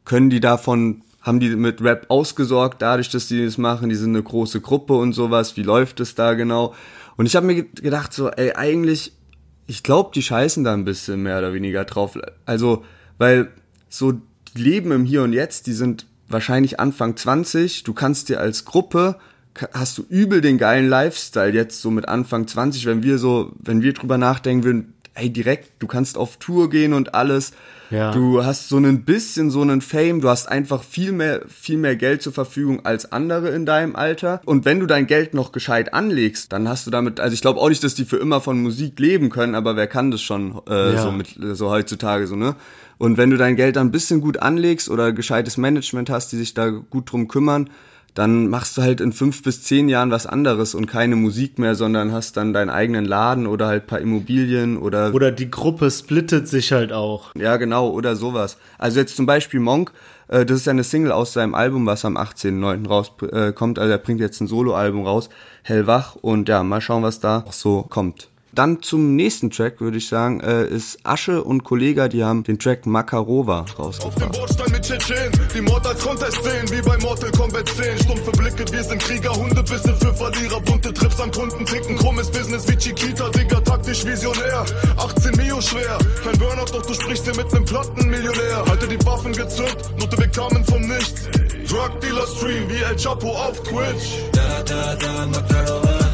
können 0.05 0.29
die 0.29 0.39
davon, 0.39 1.01
haben 1.25 1.39
die 1.39 1.49
mit 1.55 1.81
Rap 1.81 2.05
ausgesorgt, 2.09 2.81
dadurch, 2.81 3.09
dass 3.09 3.27
die 3.27 3.43
das 3.43 3.57
machen, 3.57 3.89
die 3.89 3.95
sind 3.95 4.11
eine 4.11 4.23
große 4.23 4.61
Gruppe 4.61 4.93
und 4.93 5.13
sowas, 5.13 5.57
wie 5.57 5.63
läuft 5.63 5.99
es 5.99 6.15
da 6.15 6.35
genau? 6.35 6.73
Und 7.17 7.25
ich 7.25 7.35
habe 7.35 7.47
mir 7.47 7.55
ge- 7.55 7.65
gedacht, 7.81 8.13
so, 8.13 8.29
ey, 8.29 8.53
eigentlich, 8.53 9.11
ich 9.65 9.81
glaube, 9.81 10.11
die 10.13 10.21
scheißen 10.21 10.63
da 10.63 10.73
ein 10.73 10.85
bisschen 10.85 11.23
mehr 11.23 11.39
oder 11.39 11.53
weniger 11.53 11.83
drauf. 11.83 12.17
Also, 12.45 12.85
weil 13.17 13.49
so 13.89 14.13
die 14.13 14.61
leben 14.61 14.91
im 14.91 15.03
Hier 15.03 15.23
und 15.23 15.33
Jetzt, 15.33 15.65
die 15.65 15.73
sind 15.73 16.05
wahrscheinlich 16.27 16.79
Anfang 16.79 17.17
20, 17.17 17.83
du 17.83 17.93
kannst 17.93 18.29
dir 18.29 18.39
als 18.39 18.63
Gruppe 18.63 19.17
hast 19.73 19.97
du 19.97 20.05
übel 20.09 20.41
den 20.41 20.57
geilen 20.57 20.89
Lifestyle 20.89 21.53
jetzt 21.53 21.81
so 21.81 21.89
mit 21.89 22.09
Anfang 22.09 22.45
20, 22.45 22.85
wenn 22.85 23.03
wir 23.03 23.17
so, 23.17 23.53
wenn 23.57 23.81
wir 23.81 23.93
drüber 23.93 24.17
nachdenken 24.17 24.65
würden, 24.65 24.93
ey, 25.15 25.30
direkt, 25.30 25.71
du 25.80 25.88
kannst 25.88 26.17
auf 26.17 26.38
Tour 26.38 26.69
gehen 26.69 26.93
und 26.93 27.15
alles. 27.15 27.54
Ja. 27.91 28.12
Du 28.12 28.43
hast 28.43 28.67
so 28.67 28.78
ein 28.78 29.04
bisschen 29.06 29.51
so 29.51 29.62
einen 29.62 29.80
Fame, 29.82 30.19
du 30.19 30.30
hast 30.30 30.47
einfach 30.47 30.84
viel 30.84 31.12
mehr, 31.12 31.41
viel 31.47 31.78
mehr 31.78 31.95
Geld 31.95 32.21
zur 32.23 32.34
Verfügung 32.34 32.84
als 32.86 33.12
andere 33.12 33.49
in 33.49 33.65
deinem 33.65 33.95
Alter. 33.95 34.41
Und 34.45 34.65
wenn 34.65 34.80
du 34.80 34.88
dein 34.88 35.06
Geld 35.08 35.34
noch 35.34 35.51
gescheit 35.51 35.93
anlegst, 35.93 36.51
dann 36.51 36.67
hast 36.67 36.88
du 36.88 36.91
damit, 36.91 37.19
also 37.19 37.34
ich 37.34 37.41
glaube 37.41 37.60
auch 37.60 37.69
nicht, 37.69 37.84
dass 37.84 37.93
die 37.95 38.06
für 38.06 38.17
immer 38.17 38.41
von 38.41 38.62
Musik 38.62 38.99
leben 38.99 39.30
können, 39.30 39.54
aber 39.56 39.75
wer 39.75 39.88
kann 39.88 40.10
das 40.12 40.21
schon 40.21 40.60
äh, 40.67 40.93
Ja. 40.95 41.01
so 41.01 41.12
mit 41.12 41.36
so 41.54 41.69
heutzutage 41.69 42.28
so, 42.28 42.36
ne? 42.36 42.56
Und 42.97 43.17
wenn 43.17 43.30
du 43.30 43.38
dein 43.38 43.56
Geld 43.58 43.75
dann 43.75 43.88
ein 43.88 43.91
bisschen 43.91 44.21
gut 44.21 44.38
anlegst 44.38 44.89
oder 44.89 45.12
gescheites 45.12 45.58
Management 45.58 46.10
hast, 46.10 46.32
die 46.32 46.38
sich 46.38 46.54
da 46.54 46.69
gut 46.69 47.12
drum 47.12 47.28
kümmern, 47.28 47.69
dann 48.15 48.47
machst 48.47 48.78
du 48.78 48.82
halt 48.82 49.01
in 49.01 49.12
fünf 49.12 49.43
bis 49.43 49.62
zehn 49.62 49.89
Jahren 49.89 50.10
was 50.10 50.25
anderes 50.25 50.73
und 50.73 50.88
keine 50.88 51.15
Musik 51.15 51.60
mehr, 51.60 51.75
sondern 51.75 52.12
hast 52.12 52.38
dann 52.38 52.54
deinen 52.54 52.69
eigenen 52.69 53.06
Laden 53.06 53.45
oder 53.45 53.67
halt 53.67 53.88
paar 53.88 53.99
Immobilien 53.99 54.78
oder 54.78 55.13
Oder 55.13 55.32
die 55.32 55.51
Gruppe 55.51 55.91
splittet 55.91 56.47
sich 56.47 56.71
halt 56.71 56.91
auch. 56.91 57.36
ja, 57.36 57.58
genau, 57.58 57.89
oder 57.89 58.15
sowas. 58.15 58.58
Also 58.80 58.99
jetzt 58.99 59.17
zum 59.17 59.25
Beispiel 59.25 59.60
Monk, 59.60 59.91
äh, 60.30 60.45
das 60.45 60.60
ist 60.60 60.65
ja 60.65 60.71
eine 60.71 60.84
Single 60.86 61.12
aus 61.12 61.34
seinem 61.34 61.54
Album, 61.54 61.86
was 61.86 62.06
am 62.06 62.17
18.09. 62.17 62.88
rauskommt. 62.88 63.34
Äh, 63.34 63.51
kommt. 63.54 63.80
also 63.80 63.91
er 63.91 63.97
bringt 63.97 64.21
jetzt 64.21 64.39
ein 64.39 64.47
Soloalbum 64.47 65.06
raus, 65.06 65.30
Hellwach. 65.63 66.15
Und 66.15 66.47
ja, 66.47 66.63
mal 66.63 66.82
schauen, 66.82 67.04
was 67.04 67.19
da 67.19 67.43
so 67.51 67.84
kommt. 67.84 68.30
Dann 68.56 68.82
zum 68.82 69.18
nächsten 69.18 69.52
Track, 69.52 69.82
würde 69.82 69.98
ich 69.98 70.08
sagen, 70.08 70.39
äh, 70.39 70.65
ist 70.65 71.00
Asche 71.04 71.44
und 71.44 71.65
Kollega, 71.65 72.08
die 72.08 72.24
haben 72.24 72.44
den 72.44 72.58
Track 72.58 72.86
Makarova 72.86 73.60
Auf 73.60 73.74
dem 73.74 73.84
rausgebracht. 73.84 74.32
Bordstein 74.32 74.72
mit 74.72 74.82
Tschetschen, 74.82 75.32
die 75.54 75.62
Mord 75.62 75.86
als 75.86 76.02
Contest 76.02 76.41
sehen, 76.41 76.65
wie 76.72 76.82
bei 76.82 76.98
Mortal 77.00 77.32
Kombat 77.32 77.68
10. 77.68 78.00
Stumpfe 78.00 78.32
Blicke, 78.32 78.63
wir 78.72 78.84
sind 78.84 79.02
Krieger, 79.02 79.32
Hundebisse 79.36 79.94
für 79.96 80.13
Verlierer, 80.13 80.62
bunte 80.62 80.94
Trips 80.94 81.20
am 81.20 81.32
Kunden, 81.32 81.65
trinken 81.65 81.98
krummes 81.98 82.32
Business 82.32 82.65
wie 82.70 82.78
Chiquita, 82.78 83.28
Digga, 83.30 83.60
taktisch 83.60 84.06
visionär. 84.06 84.65
18 84.98 85.36
Mio 85.36 85.60
schwer, 85.60 85.98
kein 86.24 86.39
Burnout, 86.39 86.72
doch 86.72 86.86
du 86.86 86.94
sprichst 86.94 87.26
hier 87.26 87.36
mit 87.36 87.52
nem 87.52 87.65
Plattenmillionär. 87.65 88.65
Halte 88.70 88.88
die 88.88 89.06
Waffen 89.06 89.34
gezückt, 89.34 89.91
Note 90.00 90.18
wir 90.18 90.30
kamen 90.30 90.63
vom 90.63 90.82
Nichts. 90.82 91.28
Drug 91.68 92.00
Dealer 92.00 92.28
Stream 92.28 92.70
wie 92.70 92.82
El 92.82 92.96
Chapo 92.96 93.32
auf 93.32 93.62
Twitch. 93.63 94.22
Da 94.32 94.63
da 94.63 94.96
da 94.96 95.28
Makarova 95.28 96.05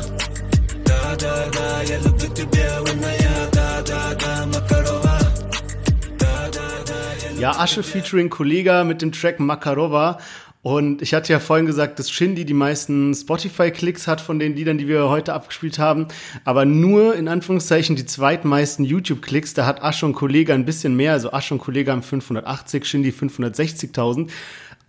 Ja, 7.40 7.60
Asche 7.60 7.84
featuring 7.84 8.30
Kollega 8.30 8.84
mit 8.84 9.04
dem 9.04 9.12
Track 9.12 9.40
Makarova. 9.40 10.18
Und 10.64 11.02
ich 11.02 11.14
hatte 11.14 11.34
ja 11.34 11.40
vorhin 11.40 11.66
gesagt, 11.66 12.00
dass 12.00 12.10
Shindy 12.12 12.46
die 12.46 12.54
meisten 12.54 13.14
Spotify-Klicks 13.14 14.08
hat 14.08 14.22
von 14.22 14.38
den 14.38 14.56
Liedern, 14.56 14.78
die 14.78 14.88
wir 14.88 15.10
heute 15.10 15.34
abgespielt 15.34 15.80
haben. 15.80 16.08
Aber 16.44 16.66
nur 16.66 17.16
in 17.16 17.28
Anführungszeichen 17.28 17.96
die 17.96 18.06
zweitmeisten 18.06 18.86
YouTube-Klicks. 18.86 19.54
Da 19.56 19.66
hat 19.66 19.84
Asche 19.84 20.06
und 20.06 20.14
Kollega 20.14 20.54
ein 20.54 20.66
bisschen 20.66 20.96
mehr. 20.96 21.14
Also 21.14 21.34
Asche 21.34 21.54
und 21.56 21.60
Kollega 21.60 21.92
haben 21.92 22.04
580, 22.04 22.86
Shindy 22.86 23.10
560.000. 23.10 24.30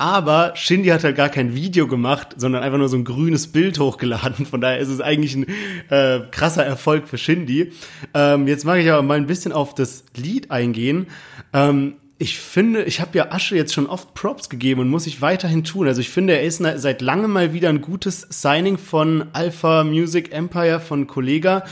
Aber 0.03 0.55
Shindy 0.57 0.88
hat 0.88 1.05
halt 1.05 1.15
gar 1.15 1.29
kein 1.29 1.55
Video 1.55 1.87
gemacht, 1.87 2.35
sondern 2.37 2.65
einfach 2.65 2.77
nur 2.77 2.88
so 2.88 2.97
ein 2.97 3.05
grünes 3.05 3.47
Bild 3.47 3.79
hochgeladen. 3.79 4.47
Von 4.47 4.61
daher 4.61 4.81
ist 4.81 4.88
es 4.88 5.01
eigentlich 5.01 5.37
ein 5.37 5.47
äh, 5.91 6.23
krasser 6.33 6.65
Erfolg 6.67 7.07
für 7.07 7.19
Shindy. 7.19 7.71
Ähm, 8.12 8.49
jetzt 8.49 8.65
mag 8.65 8.81
ich 8.81 8.91
aber 8.91 9.03
mal 9.03 9.17
ein 9.17 9.29
bisschen 9.29 9.53
auf 9.53 9.77
das 9.77 10.03
Lied 10.17 10.51
eingehen. 10.51 11.07
Ähm, 11.53 11.99
ich 12.18 12.38
finde, 12.38 12.85
ich 12.85 13.01
habe 13.01 13.18
ja 13.18 13.33
Asche 13.33 13.57
jetzt 13.57 13.75
schon 13.75 13.87
oft 13.88 14.14
Props 14.14 14.48
gegeben 14.48 14.81
und 14.83 14.88
muss 14.88 15.09
ich 15.09 15.20
weiterhin 15.22 15.64
tun. 15.64 15.88
Also 15.88 16.01
ich 16.01 16.09
finde, 16.09 16.35
er 16.35 16.44
ist 16.44 16.61
na- 16.61 16.79
seit 16.79 17.03
langem 17.03 17.33
mal 17.33 17.53
wieder 17.53 17.68
ein 17.68 17.81
gutes 17.81 18.20
Signing 18.31 18.79
von 18.79 19.25
Alpha 19.33 19.83
Music 19.83 20.33
Empire 20.33 20.79
von 20.79 21.09
Kollega. 21.09 21.64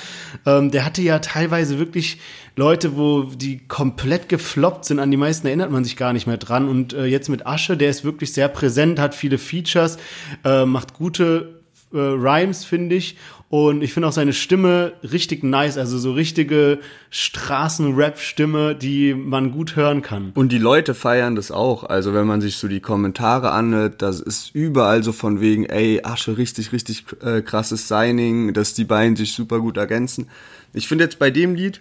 Ähm, 0.46 0.72
der 0.72 0.84
hatte 0.84 1.02
ja 1.02 1.20
teilweise 1.20 1.78
wirklich 1.78 2.18
Leute, 2.56 2.96
wo 2.96 3.22
die 3.22 3.58
komplett 3.68 4.28
gefloppt 4.28 4.86
sind. 4.86 4.98
An 4.98 5.12
die 5.12 5.16
meisten 5.16 5.46
erinnert 5.46 5.70
man 5.70 5.84
sich 5.84 5.96
gar 5.96 6.12
nicht 6.12 6.26
mehr 6.26 6.38
dran. 6.38 6.68
Und 6.68 6.94
äh, 6.94 7.04
jetzt 7.04 7.28
mit 7.28 7.46
Asche, 7.46 7.76
der 7.76 7.90
ist 7.90 8.04
wirklich 8.04 8.32
sehr 8.32 8.48
präsent, 8.48 8.98
hat 8.98 9.14
viele 9.14 9.38
Features, 9.38 9.98
äh, 10.44 10.64
macht 10.64 10.94
gute 10.94 11.59
äh, 11.92 11.98
Rhymes, 11.98 12.64
finde 12.64 12.96
ich. 12.96 13.16
Und 13.48 13.82
ich 13.82 13.92
finde 13.92 14.08
auch 14.08 14.12
seine 14.12 14.32
Stimme 14.32 14.92
richtig 15.02 15.42
nice, 15.42 15.76
also 15.76 15.98
so 15.98 16.12
richtige 16.12 16.78
Straßen-Rap-Stimme, 17.10 18.76
die 18.76 19.12
man 19.12 19.50
gut 19.50 19.74
hören 19.74 20.02
kann. 20.02 20.30
Und 20.34 20.52
die 20.52 20.58
Leute 20.58 20.94
feiern 20.94 21.34
das 21.34 21.50
auch. 21.50 21.82
Also 21.82 22.14
wenn 22.14 22.28
man 22.28 22.40
sich 22.40 22.58
so 22.58 22.68
die 22.68 22.78
Kommentare 22.78 23.50
anhört, 23.50 24.02
das 24.02 24.20
ist 24.20 24.54
überall 24.54 25.02
so 25.02 25.10
von 25.10 25.40
wegen, 25.40 25.64
ey, 25.64 26.00
Asche, 26.04 26.38
richtig, 26.38 26.70
richtig 26.72 27.06
äh, 27.24 27.42
krasses 27.42 27.88
Signing, 27.88 28.54
dass 28.54 28.74
die 28.74 28.84
beiden 28.84 29.16
sich 29.16 29.32
super 29.32 29.58
gut 29.58 29.76
ergänzen. 29.76 30.28
Ich 30.72 30.86
finde 30.86 31.02
jetzt 31.02 31.18
bei 31.18 31.30
dem 31.30 31.56
Lied 31.56 31.80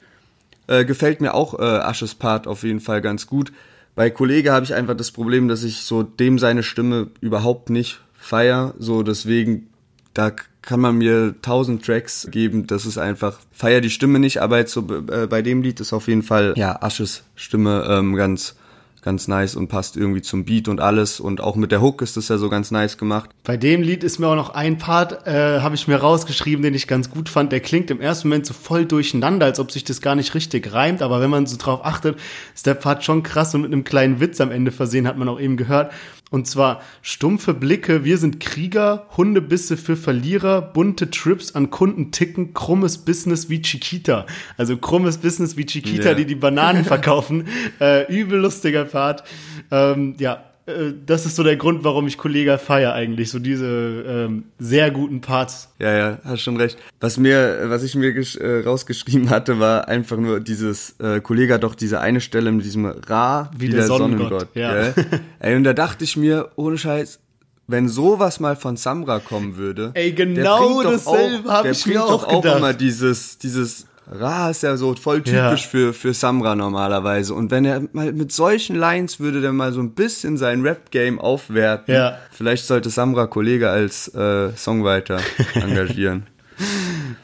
äh, 0.66 0.86
gefällt 0.86 1.22
mir 1.22 1.36
auch 1.36 1.60
äh, 1.60 1.64
Asches 1.64 2.16
Part 2.16 2.48
auf 2.48 2.64
jeden 2.64 2.80
Fall 2.80 3.02
ganz 3.02 3.28
gut. 3.28 3.52
Bei 3.94 4.10
Kollege 4.10 4.54
habe 4.54 4.66
ich 4.66 4.74
einfach 4.74 4.96
das 4.96 5.12
Problem, 5.12 5.48
dass 5.48 5.64
ich 5.64 5.82
so 5.82 6.04
dem 6.04 6.40
seine 6.40 6.64
Stimme 6.64 7.12
überhaupt 7.22 7.70
nicht 7.70 8.02
feier. 8.18 8.74
So 8.80 9.04
deswegen, 9.04 9.70
da 10.14 10.32
kann 10.62 10.80
man 10.80 10.98
mir 10.98 11.36
tausend 11.42 11.86
Tracks 11.86 12.28
geben. 12.30 12.68
Das 12.68 12.86
ist 12.86 12.98
einfach, 12.98 13.40
feier 13.52 13.82
die 13.82 13.90
Stimme 13.90 14.20
nicht, 14.20 14.42
aber 14.42 14.58
jetzt 14.58 14.74
so 14.74 14.82
äh, 15.12 15.28
bei 15.28 15.42
dem 15.42 15.62
Lied 15.62 15.80
ist 15.80 15.94
auf 15.94 16.08
jeden 16.08 16.24
Fall, 16.24 16.54
ja, 16.58 16.82
Asches 16.82 17.24
Stimme 17.36 17.86
ähm, 17.90 18.16
ganz, 18.16 18.56
ganz 19.02 19.28
nice 19.28 19.56
und 19.56 19.70
passt 19.70 19.96
irgendwie 19.96 20.22
zum 20.22 20.44
Beat 20.44 20.68
und 20.68 20.82
alles. 20.82 21.20
Und 21.20 21.42
auch 21.42 21.56
mit 21.56 21.72
der 21.72 21.82
Hook 21.82 22.02
ist 22.02 22.18
das 22.18 22.28
ja 22.28 22.38
so 22.38 22.50
ganz 22.50 22.72
nice 22.72 22.98
gemacht. 22.98 23.30
Bei 23.44 23.56
dem 23.56 23.82
Lied 23.82 24.04
ist 24.04 24.20
mir 24.20 24.28
auch 24.28 24.36
noch 24.36 24.50
ein 24.50 24.78
Part, 24.78 25.26
äh, 25.26 25.62
habe 25.62 25.76
ich 25.76 25.88
mir 25.88 25.96
rausgeschrieben, 25.96 26.62
den 26.62 26.74
ich 26.74 26.88
ganz 26.88 27.10
gut 27.10 27.30
fand. 27.30 27.52
Der 27.52 27.62
klingt 27.62 27.90
im 27.90 28.02
ersten 28.02 28.28
Moment 28.28 28.46
so 28.46 28.54
voll 28.54 28.86
durcheinander, 28.86 29.46
als 29.46 29.60
ob 29.60 29.72
sich 29.72 29.86
das 29.86 30.02
gar 30.02 30.16
nicht 30.16 30.36
richtig 30.36 30.74
reimt. 30.74 31.02
Aber 31.02 31.22
wenn 31.22 31.30
man 31.30 31.46
so 31.46 31.58
drauf 31.58 31.86
achtet, 31.86 32.20
ist 32.54 32.66
der 32.66 32.74
Part 32.74 33.04
schon 33.04 33.24
krass 33.24 33.56
und 33.56 33.62
mit 33.62 33.72
einem 33.72 33.86
kleinen 33.86 34.20
Witz 34.20 34.42
am 34.42 34.52
Ende 34.52 34.72
versehen, 34.72 35.08
hat 35.08 35.18
man 35.18 35.30
auch 35.30 35.40
eben 35.40 35.56
gehört. 35.56 35.94
Und 36.32 36.48
zwar 36.48 36.82
stumpfe 37.02 37.54
Blicke, 37.56 38.04
wir 38.04 38.18
sind 38.20 38.40
Krieger, 38.40 39.08
Hundebisse 39.18 39.78
für 39.78 39.96
Verlierer, 39.96 40.62
bunte 40.62 41.10
Trips 41.10 41.56
an 41.56 41.72
Kunden 41.72 42.12
ticken, 42.12 42.54
krummes 42.54 43.00
Business 43.00 43.50
wie 43.50 43.62
Chiquita. 43.62 44.28
Also 44.56 44.78
krummes 44.78 45.18
Business 45.18 45.58
wie 45.58 45.66
Chiquita, 45.66 46.10
Ja. 46.10 46.14
die 46.14 46.26
die 46.26 46.36
Bananen 46.36 46.86
verkaufen. 46.86 47.48
äh, 47.82 48.06
übel 48.14 48.40
lustiger 48.40 48.86
Part. 48.86 49.24
Ähm, 49.72 50.16
ja, 50.20 50.44
äh, 50.70 50.94
das 51.06 51.26
ist 51.26 51.36
so 51.36 51.44
der 51.44 51.58
Grund, 51.58 51.84
warum 51.84 52.08
ich 52.08 52.18
Kollega 52.18 52.58
feier 52.58 52.94
eigentlich. 52.94 53.30
So 53.32 53.40
diese 53.40 53.66
ähm, 54.08 54.44
sehr 54.60 54.92
guten 54.92 55.22
Parts. 55.22 55.70
Ja, 55.80 55.94
ja, 55.98 56.18
hast 56.24 56.42
schon 56.42 56.58
recht. 56.58 56.78
Was 57.00 57.18
mir, 57.18 57.66
was 57.66 57.84
ich 57.84 57.96
mir 57.96 58.16
äh, 58.16 58.64
rausgeschrieben 58.64 59.30
hatte, 59.30 59.60
war 59.60 59.88
einfach 59.88 60.18
nur 60.18 60.40
dieses, 60.40 60.96
äh, 61.00 61.20
Kollege 61.22 61.54
hat 61.56 61.64
doch 61.64 61.76
diese 61.76 62.00
eine 62.00 62.22
Stelle 62.22 62.52
mit 62.52 62.66
diesem 62.66 62.86
Ra, 62.86 63.52
Wie 63.58 63.70
der 63.70 63.84
Sonnengott, 63.84 64.48
ja. 64.56 64.74
gell? 64.74 64.94
Ey, 65.40 65.56
und 65.56 65.64
da 65.64 65.74
dachte 65.74 66.04
ich 66.04 66.16
mir, 66.18 66.50
ohne 66.56 66.78
Scheiß, 66.78 67.20
wenn 67.68 67.88
sowas 67.88 68.40
mal 68.40 68.56
von 68.56 68.78
Samra 68.78 69.20
kommen 69.20 69.56
würde. 69.58 69.92
Ey, 69.94 70.14
der 70.14 70.26
genau 70.26 70.82
dasselbe 70.82 71.48
auch- 71.50 71.54
hab 71.54 71.64
der 71.64 71.72
ich 71.74 71.86
mir 71.86 72.04
auch 72.04 72.24
doch 72.24 72.28
auch 72.28 72.42
gedacht. 72.42 72.58
immer 72.58 72.74
dieses, 72.74 73.38
dieses 73.38 73.86
Ra 74.12 74.50
ist 74.50 74.64
ja 74.64 74.76
so 74.76 74.96
voll 74.96 75.22
typisch 75.22 75.34
Ja. 75.36 75.56
für, 75.56 75.94
für 75.94 76.14
Samra 76.14 76.56
normalerweise. 76.56 77.34
Und 77.34 77.52
wenn 77.52 77.64
er 77.66 77.84
mal 77.94 78.12
mit 78.12 78.32
solchen 78.32 78.76
Lines 78.76 79.20
würde 79.20 79.42
der 79.42 79.54
mal 79.54 79.72
so 79.72 79.80
ein 79.82 79.92
bisschen 79.94 80.38
sein 80.38 80.62
Rap-Game 80.64 81.20
aufwerten. 81.20 81.94
Ja. 81.94 82.18
Vielleicht 82.32 82.66
sollte 82.66 82.90
Samra 82.90 83.28
Kollege 83.28 83.70
als 83.70 84.08
äh, 84.16 84.52
Songwriter 84.56 85.20
engagieren. 85.54 86.26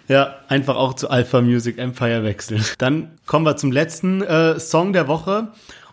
Ja, 0.08 0.36
einfach 0.48 0.76
auch 0.76 0.94
zu 0.94 1.10
Alpha 1.10 1.42
Music 1.42 1.78
Empire 1.78 2.24
wechseln. 2.24 2.64
Dann 2.78 3.10
kommen 3.26 3.46
wir 3.46 3.58
zum 3.58 3.72
letzten 3.72 4.22
äh, 4.22 4.60
Song 4.60 4.94
der 4.94 5.08
Woche. 5.08 5.48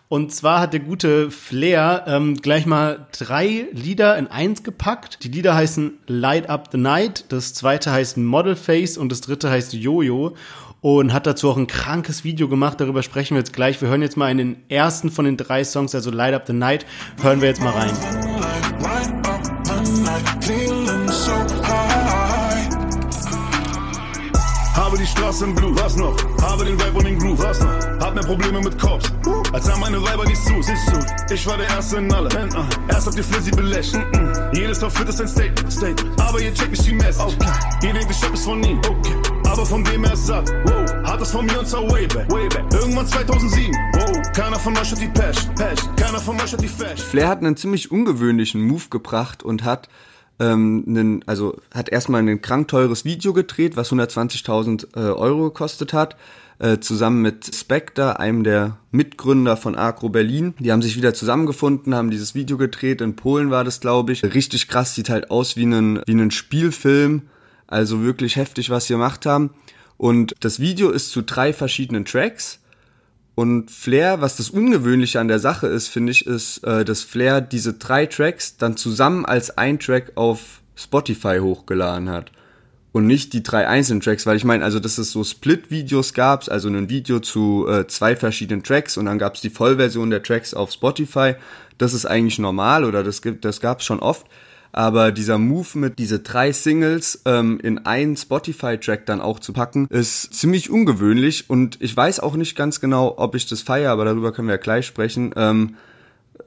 Und 0.09 0.31
zwar 0.31 0.59
hat 0.59 0.73
der 0.73 0.79
gute 0.81 1.31
Flair 1.31 2.03
ähm, 2.05 2.35
gleich 2.35 2.67
mal 2.67 3.07
drei 3.17 3.65
Lieder 3.71 4.15
in 4.17 4.27
eins 4.27 4.61
gepackt. 4.61 5.23
Die 5.23 5.29
Lieder 5.29 5.55
heißen 5.55 5.93
Light 6.05 6.49
Up 6.49 6.69
the 6.71 6.77
Night, 6.77 7.25
das 7.29 7.55
zweite 7.55 7.91
heißt 7.91 8.17
Model 8.17 8.55
Face 8.55 8.95
und 8.99 9.11
das 9.11 9.21
dritte 9.21 9.49
heißt 9.49 9.73
Jojo. 9.73 10.35
Und 10.83 11.13
hat 11.13 11.25
dazu 11.25 11.49
auch 11.49 11.55
ein 11.55 11.67
krankes 11.67 12.25
Video 12.25 12.49
gemacht, 12.49 12.81
darüber 12.81 13.03
sprechen 13.03 13.35
wir 13.35 13.39
jetzt 13.39 13.53
gleich. 13.53 13.79
Wir 13.81 13.87
hören 13.87 14.01
jetzt 14.01 14.17
mal 14.17 14.29
in 14.29 14.37
den 14.37 14.63
ersten 14.67 15.09
von 15.09 15.23
den 15.23 15.37
drei 15.37 15.63
Songs, 15.63 15.95
also 15.95 16.11
Light 16.11 16.33
Up 16.33 16.43
the 16.45 16.51
Night, 16.51 16.85
hören 17.21 17.39
wir 17.39 17.47
jetzt 17.47 17.61
mal 17.61 17.71
rein. 17.71 17.89
Habe 24.75 24.97
die 24.97 25.05
Straße 25.05 25.45
im 25.45 25.55
Blut, 25.55 25.81
was 25.81 25.95
noch? 25.95 26.17
Habe 26.41 26.65
den 26.65 26.77
Vibe 26.77 26.97
und 26.97 27.05
den 27.05 27.17
Groove, 27.17 27.39
was 27.39 27.61
noch? 27.61 27.99
Hab 28.01 28.13
mehr 28.13 28.23
Probleme 28.25 28.59
mit 28.59 28.77
Cops, 28.77 29.09
als 29.53 29.71
haben 29.71 29.79
meine 29.79 30.03
Weiber 30.03 30.25
nicht 30.25 30.43
zu, 30.43 30.61
siehst 30.61 30.91
du? 30.91 31.33
Ich 31.33 31.47
war 31.47 31.55
der 31.55 31.69
Erste 31.69 31.95
in 31.99 32.13
alle, 32.13 32.27
erst 32.89 33.07
habt 33.07 33.15
ihr 33.15 33.23
Flizzy 33.23 33.51
belächelt. 33.51 34.05
Jedes 34.51 34.83
Outfit 34.83 35.07
ist 35.07 35.21
ein 35.21 35.29
Statement, 35.29 35.71
Statement. 35.71 36.21
aber 36.21 36.41
ihr 36.41 36.53
checkt 36.53 36.71
nicht 36.71 36.85
die 36.85 36.93
Message. 36.95 37.37
Ihr 37.83 37.93
denkt, 37.93 38.09
die 38.09 38.13
Shop 38.13 38.33
ist 38.33 38.43
von 38.43 38.61
ihm, 38.61 38.79
okay. 38.79 39.22
Aber 39.53 39.65
von 39.67 39.83
dem 39.83 40.03
er 40.03 40.17
satt. 40.17 40.51
Wow. 40.65 41.03
Hat 41.03 41.21
es 41.21 41.31
von 41.31 41.45
mir 41.45 41.59
und 41.59 41.67
zwar 41.67 41.83
way 41.91 42.07
back. 42.07 42.29
way 42.31 42.47
back. 42.49 42.65
Irgendwann 42.73 43.05
2007, 43.05 43.71
wow. 43.93 44.31
keiner 44.33 44.57
von 44.57 44.75
euch 44.75 44.91
hat 44.91 44.99
die 44.99 45.07
Passion, 45.07 45.53
Passion. 45.53 45.95
keiner 45.95 46.19
von 46.19 46.41
euch 46.41 46.53
hat 46.53 46.61
die 46.61 46.67
Fashion. 46.67 46.97
Flair 46.97 47.27
hat 47.27 47.37
einen 47.39 47.55
ziemlich 47.55 47.91
ungewöhnlichen 47.91 48.61
Move 48.63 48.85
gebracht 48.89 49.43
und 49.43 49.63
hat 49.63 49.89
ähm, 50.39 50.83
einen, 50.87 51.23
also 51.27 51.55
hat 51.71 51.89
erstmal 51.89 52.27
ein 52.27 52.41
krank 52.41 52.67
teures 52.69 53.05
Video 53.05 53.33
gedreht, 53.33 53.77
was 53.77 53.91
120.000 53.91 54.95
äh, 54.95 54.99
Euro 55.11 55.43
gekostet 55.43 55.93
hat, 55.93 56.15
äh, 56.57 56.79
zusammen 56.79 57.21
mit 57.21 57.55
Spectre, 57.55 58.19
einem 58.19 58.43
der 58.43 58.77
Mitgründer 58.89 59.55
von 59.55 59.75
Agro 59.75 60.09
Berlin. 60.09 60.55
Die 60.57 60.71
haben 60.71 60.81
sich 60.81 60.97
wieder 60.97 61.13
zusammengefunden, 61.13 61.93
haben 61.93 62.09
dieses 62.09 62.33
Video 62.33 62.57
gedreht. 62.57 63.01
In 63.01 63.15
Polen 63.15 63.51
war 63.51 63.63
das, 63.63 63.81
glaube 63.81 64.13
ich. 64.13 64.23
Richtig 64.23 64.67
krass, 64.67 64.95
sieht 64.95 65.11
halt 65.11 65.29
aus 65.29 65.55
wie 65.55 65.67
ein, 65.67 66.01
wie 66.07 66.13
ein 66.13 66.31
Spielfilm. 66.31 67.23
Also 67.73 68.03
wirklich 68.03 68.35
heftig, 68.35 68.69
was 68.69 68.85
sie 68.85 68.93
gemacht 68.93 69.25
haben. 69.25 69.49
Und 69.97 70.35
das 70.41 70.59
Video 70.59 70.91
ist 70.91 71.09
zu 71.09 71.23
drei 71.23 71.53
verschiedenen 71.53 72.05
Tracks. 72.05 72.59
Und 73.33 73.71
Flair, 73.71 74.21
was 74.21 74.35
das 74.35 74.51
Ungewöhnliche 74.51 75.19
an 75.19 75.27
der 75.27 75.39
Sache 75.39 75.65
ist, 75.65 75.87
finde 75.87 76.11
ich, 76.11 76.27
ist, 76.27 76.63
äh, 76.63 76.85
dass 76.85 77.01
Flair 77.01 77.41
diese 77.41 77.73
drei 77.73 78.05
Tracks 78.05 78.57
dann 78.57 78.77
zusammen 78.77 79.25
als 79.25 79.57
ein 79.57 79.79
Track 79.79 80.11
auf 80.13 80.61
Spotify 80.75 81.39
hochgeladen 81.41 82.11
hat. 82.11 82.31
Und 82.91 83.07
nicht 83.07 83.33
die 83.33 83.41
drei 83.41 83.67
einzelnen 83.67 84.01
Tracks, 84.01 84.27
weil 84.27 84.37
ich 84.37 84.45
meine, 84.45 84.63
also 84.63 84.79
dass 84.79 84.99
es 84.99 85.11
so 85.11 85.23
Split-Videos 85.23 86.13
gab, 86.13 86.47
also 86.51 86.69
ein 86.69 86.89
Video 86.89 87.21
zu 87.21 87.67
äh, 87.67 87.87
zwei 87.87 88.15
verschiedenen 88.15 88.61
Tracks 88.61 88.97
und 88.97 89.05
dann 89.05 89.17
gab 89.17 89.33
es 89.33 89.41
die 89.41 89.49
Vollversion 89.49 90.11
der 90.11 90.21
Tracks 90.21 90.53
auf 90.53 90.71
Spotify. 90.71 91.33
Das 91.79 91.95
ist 91.95 92.05
eigentlich 92.05 92.37
normal 92.37 92.83
oder 92.83 93.03
das 93.03 93.21
das 93.41 93.61
gab 93.61 93.79
es 93.79 93.85
schon 93.87 93.99
oft. 93.99 94.27
Aber 94.73 95.11
dieser 95.11 95.37
Move 95.37 95.67
mit 95.75 95.99
diese 95.99 96.19
drei 96.19 96.51
Singles 96.51 97.21
ähm, 97.25 97.59
in 97.61 97.85
einen 97.85 98.17
Spotify-Track 98.17 99.05
dann 99.05 99.21
auch 99.21 99.39
zu 99.39 99.53
packen, 99.53 99.87
ist 99.89 100.33
ziemlich 100.33 100.71
ungewöhnlich 100.71 101.49
und 101.49 101.77
ich 101.79 101.95
weiß 101.95 102.19
auch 102.19 102.35
nicht 102.35 102.57
ganz 102.57 102.81
genau, 102.81 103.13
ob 103.17 103.35
ich 103.35 103.45
das 103.45 103.61
feiere, 103.61 103.91
aber 103.91 104.03
darüber 104.03 104.33
können 104.33 104.47
wir 104.47 104.55
ja 104.55 104.61
gleich 104.61 104.87
sprechen. 104.87 105.31
Ähm, 105.37 105.75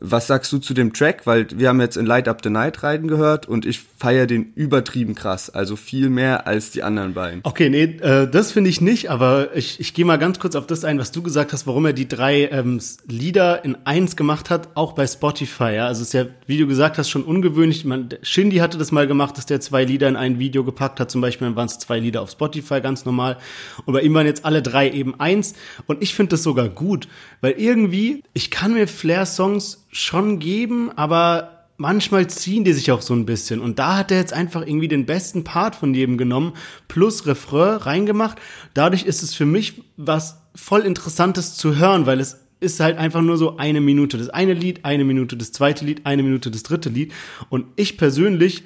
was 0.01 0.27
sagst 0.27 0.53
du 0.53 0.59
zu 0.59 0.75
dem 0.75 0.93
Track? 0.93 1.27
Weil 1.27 1.47
wir 1.55 1.69
haben 1.69 1.81
jetzt 1.81 1.97
in 1.97 2.07
Light 2.07 2.29
Up 2.29 2.41
the 2.43 2.51
Night 2.51 2.83
rein 2.83 3.09
gehört 3.09 3.47
und 3.47 3.67
ich 3.67 3.81
feiere 3.81 4.27
den 4.27 4.53
übertrieben 4.55 5.15
krass. 5.15 5.51
Also 5.51 5.77
viel 5.77 6.11
mehr 6.11 6.47
als 6.47 6.71
die 6.71 6.83
anderen 6.83 7.15
beiden. 7.15 7.41
Okay, 7.43 7.71
nee, 7.71 7.85
äh, 7.85 8.29
das 8.29 8.53
finde 8.53 8.71
ich 8.71 8.81
nicht, 8.81 9.11
aber 9.11 9.57
ich, 9.57 9.81
ich 9.81 9.95
gehe 9.95 10.05
mal 10.05 10.19
ganz 10.19 10.39
kurz 10.39 10.55
auf 10.55 10.67
das 10.67 10.85
ein, 10.85 10.99
was 10.99 11.13
du 11.13 11.23
gesagt 11.23 11.53
hast, 11.53 11.67
warum 11.67 11.87
er 11.87 11.93
die 11.93 12.09
drei 12.09 12.49
ähm, 12.51 12.81
Lieder 13.07 13.65
in 13.65 13.77
eins 13.85 14.17
gemacht 14.17 14.51
hat, 14.51 14.69
auch 14.75 14.93
bei 14.93 15.07
Spotify. 15.07 15.75
Ja? 15.75 15.87
Also 15.87 16.03
es 16.03 16.09
ist 16.09 16.15
ja, 16.15 16.27
wie 16.47 16.59
du 16.59 16.67
gesagt 16.67 16.99
hast, 16.99 17.09
schon 17.09 17.25
ungewöhnlich. 17.25 17.85
Man, 17.85 18.11
Shindy 18.23 18.57
hatte 18.57 18.79
das 18.79 18.93
mal 18.93 19.07
gemacht, 19.07 19.39
dass 19.39 19.47
der 19.47 19.61
zwei 19.61 19.85
Lieder 19.85 20.09
in 20.09 20.17
ein 20.17 20.39
Video 20.39 20.65
gepackt 20.65 21.01
hat. 21.01 21.11
Zum 21.11 21.21
Beispiel 21.21 21.55
waren 21.57 21.67
es 21.67 21.79
zwei 21.79 21.99
Lieder 21.99 22.23
auf 22.23 22.31
Spotify, 22.31 22.81
ganz 22.81 23.05
normal. 23.05 23.39
Und 23.85 23.95
bei 23.95 24.03
ihm 24.03 24.15
waren 24.15 24.27
jetzt 24.27 24.45
alle 24.45 24.63
drei 24.63 24.91
eben 24.91 25.19
eins. 25.21 25.55
Und 25.87 26.03
ich 26.03 26.15
finde 26.15 26.31
das 26.31 26.43
sogar 26.43 26.69
gut, 26.69 27.09
weil 27.41 27.53
irgendwie, 27.53 28.23
ich 28.35 28.51
kann 28.51 28.75
mir 28.75 28.87
Flair-Songs 28.87 29.86
schon 29.97 30.39
geben, 30.39 30.91
aber 30.97 31.57
manchmal 31.79 32.29
ziehen 32.29 32.65
die 32.65 32.73
sich 32.73 32.91
auch 32.93 33.03
so 33.03 33.15
ein 33.15 33.27
bisschen. 33.27 33.61
Und 33.61 33.79
da 33.79 33.97
hat 33.97 34.11
er 34.11 34.19
jetzt 34.19 34.33
einfach 34.33 34.63
irgendwie 34.63 34.89
den 34.89 35.07
besten 35.07 35.45
Part 35.45 35.77
von 35.77 35.95
jedem 35.95 36.19
genommen, 36.19 36.53
plus 36.89 37.27
Refrain 37.27 37.77
reingemacht. 37.77 38.39
Dadurch 38.75 39.05
ist 39.05 39.23
es 39.23 39.35
für 39.35 39.47
mich 39.47 39.83
was 39.97 40.43
voll 40.55 40.83
Interessantes 40.83 41.55
zu 41.57 41.77
hören, 41.77 42.07
weil 42.07 42.21
es 42.21 42.41
ist 42.61 42.81
halt 42.81 42.97
einfach 42.97 43.21
nur 43.21 43.37
so 43.37 43.59
eine 43.59 43.81
Minute. 43.81 44.17
Das 44.17 44.31
eine 44.31 44.55
Lied, 44.55 44.85
eine 44.85 45.05
Minute, 45.05 45.37
das 45.37 45.53
zweite 45.53 45.85
Lied, 45.85 46.07
eine 46.07 46.23
Minute, 46.23 46.51
das 46.51 46.63
dritte 46.63 46.89
Lied. 46.89 47.13
Und 47.51 47.67
ich 47.77 47.99
persönlich 47.99 48.65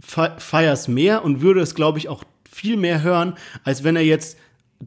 fe 0.00 0.34
feier's 0.38 0.88
mehr 0.88 1.24
und 1.24 1.42
würde 1.42 1.60
es, 1.60 1.74
glaube 1.74 1.98
ich, 1.98 2.08
auch 2.08 2.24
viel 2.50 2.76
mehr 2.76 3.02
hören, 3.02 3.34
als 3.64 3.82
wenn 3.82 3.96
er 3.96 4.02
jetzt 4.02 4.36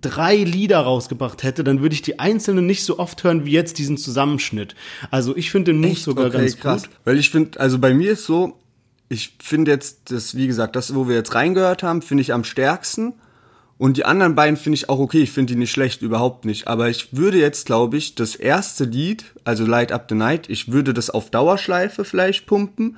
drei 0.01 0.37
Lieder 0.37 0.79
rausgebracht 0.79 1.43
hätte, 1.43 1.63
dann 1.63 1.81
würde 1.81 1.95
ich 1.95 2.01
die 2.01 2.19
einzelnen 2.19 2.65
nicht 2.65 2.83
so 2.83 2.99
oft 2.99 3.23
hören 3.23 3.45
wie 3.45 3.51
jetzt 3.51 3.77
diesen 3.77 3.97
Zusammenschnitt. 3.97 4.75
Also 5.11 5.35
ich 5.35 5.51
finde 5.51 5.71
den 5.71 5.81
Move 5.81 5.95
sogar 5.95 6.29
ganz 6.29 6.59
gut. 6.59 6.89
Weil 7.03 7.17
ich 7.17 7.29
finde, 7.29 7.59
also 7.59 7.79
bei 7.79 7.93
mir 7.93 8.11
ist 8.11 8.25
so, 8.25 8.59
ich 9.09 9.35
finde 9.41 9.71
jetzt 9.71 10.11
das, 10.11 10.35
wie 10.35 10.47
gesagt, 10.47 10.75
das, 10.75 10.95
wo 10.95 11.07
wir 11.07 11.15
jetzt 11.15 11.35
reingehört 11.35 11.83
haben, 11.83 12.01
finde 12.01 12.21
ich 12.21 12.33
am 12.33 12.43
stärksten. 12.43 13.13
Und 13.77 13.97
die 13.97 14.05
anderen 14.05 14.35
beiden 14.35 14.55
finde 14.55 14.75
ich 14.75 14.89
auch 14.89 14.99
okay, 14.99 15.21
ich 15.21 15.31
finde 15.31 15.53
die 15.53 15.59
nicht 15.59 15.71
schlecht, 15.71 16.01
überhaupt 16.01 16.45
nicht. 16.45 16.67
Aber 16.67 16.89
ich 16.89 17.09
würde 17.11 17.39
jetzt, 17.39 17.65
glaube 17.65 17.97
ich, 17.97 18.15
das 18.15 18.35
erste 18.35 18.85
Lied, 18.85 19.25
also 19.43 19.65
Light 19.65 19.91
Up 19.91 20.05
the 20.09 20.15
Night, 20.15 20.49
ich 20.49 20.71
würde 20.71 20.93
das 20.93 21.09
auf 21.09 21.29
Dauerschleife 21.29 22.05
vielleicht 22.05 22.45
pumpen. 22.45 22.97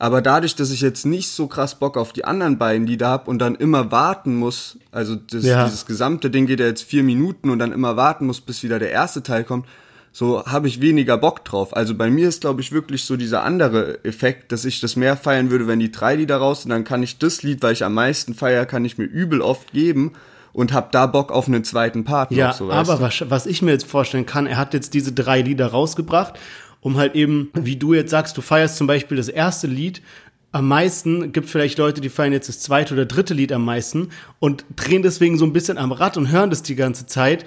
Aber 0.00 0.22
dadurch, 0.22 0.54
dass 0.54 0.70
ich 0.70 0.80
jetzt 0.80 1.06
nicht 1.06 1.28
so 1.30 1.48
krass 1.48 1.74
Bock 1.74 1.96
auf 1.96 2.12
die 2.12 2.24
anderen 2.24 2.56
beiden 2.56 2.86
Lieder 2.86 3.08
hab 3.08 3.26
und 3.26 3.40
dann 3.40 3.56
immer 3.56 3.90
warten 3.90 4.36
muss, 4.36 4.78
also 4.92 5.16
das, 5.16 5.44
Ja. 5.44 5.64
dieses 5.64 5.86
gesamte 5.86 6.30
Ding 6.30 6.46
geht 6.46 6.60
ja 6.60 6.66
jetzt 6.66 6.84
vier 6.84 7.02
Minuten 7.02 7.50
und 7.50 7.58
dann 7.58 7.72
immer 7.72 7.96
warten 7.96 8.26
muss, 8.26 8.40
bis 8.40 8.62
wieder 8.62 8.78
der 8.78 8.92
erste 8.92 9.24
Teil 9.24 9.42
kommt, 9.42 9.66
so 10.12 10.44
habe 10.46 10.68
ich 10.68 10.80
weniger 10.80 11.18
Bock 11.18 11.44
drauf. 11.44 11.76
Also 11.76 11.96
bei 11.96 12.10
mir 12.10 12.28
ist, 12.28 12.42
glaube 12.42 12.60
ich, 12.60 12.70
wirklich 12.72 13.04
so 13.04 13.16
dieser 13.16 13.42
andere 13.42 14.04
Effekt, 14.04 14.52
dass 14.52 14.64
ich 14.64 14.80
das 14.80 14.94
mehr 14.94 15.16
feiern 15.16 15.50
würde, 15.50 15.66
wenn 15.66 15.80
die 15.80 15.90
drei 15.90 16.14
Lieder 16.14 16.36
raus 16.36 16.62
sind, 16.62 16.70
dann 16.70 16.84
kann 16.84 17.02
ich 17.02 17.18
das 17.18 17.42
Lied, 17.42 17.62
weil 17.62 17.72
ich 17.72 17.84
am 17.84 17.94
meisten 17.94 18.34
feier, 18.34 18.66
kann 18.66 18.84
ich 18.84 18.98
mir 18.98 19.04
übel 19.04 19.40
oft 19.40 19.72
geben 19.72 20.12
und 20.52 20.72
hab 20.72 20.92
da 20.92 21.06
Bock 21.06 21.30
auf 21.30 21.46
einen 21.48 21.62
zweiten 21.64 22.04
Part 22.04 22.30
Ja, 22.32 22.48
noch, 22.48 22.54
so 22.54 22.70
aber 22.70 23.00
was, 23.00 23.24
was 23.28 23.46
ich 23.46 23.62
mir 23.62 23.72
jetzt 23.72 23.86
vorstellen 23.86 24.26
kann, 24.26 24.46
er 24.46 24.56
hat 24.56 24.74
jetzt 24.74 24.94
diese 24.94 25.12
drei 25.12 25.42
Lieder 25.42 25.66
rausgebracht, 25.66 26.38
um 26.80 26.96
halt 26.96 27.14
eben, 27.14 27.50
wie 27.54 27.76
du 27.76 27.94
jetzt 27.94 28.10
sagst, 28.10 28.36
du 28.36 28.40
feierst 28.40 28.76
zum 28.76 28.86
Beispiel 28.86 29.16
das 29.16 29.28
erste 29.28 29.66
Lied 29.66 30.02
am 30.50 30.66
meisten, 30.66 31.32
gibt 31.32 31.48
vielleicht 31.48 31.78
Leute, 31.78 32.00
die 32.00 32.08
feiern 32.08 32.32
jetzt 32.32 32.48
das 32.48 32.60
zweite 32.60 32.94
oder 32.94 33.04
dritte 33.04 33.34
Lied 33.34 33.52
am 33.52 33.64
meisten 33.64 34.08
und 34.38 34.64
drehen 34.76 35.02
deswegen 35.02 35.36
so 35.36 35.44
ein 35.44 35.52
bisschen 35.52 35.76
am 35.76 35.92
Rad 35.92 36.16
und 36.16 36.30
hören 36.30 36.50
das 36.50 36.62
die 36.62 36.74
ganze 36.74 37.06
Zeit. 37.06 37.44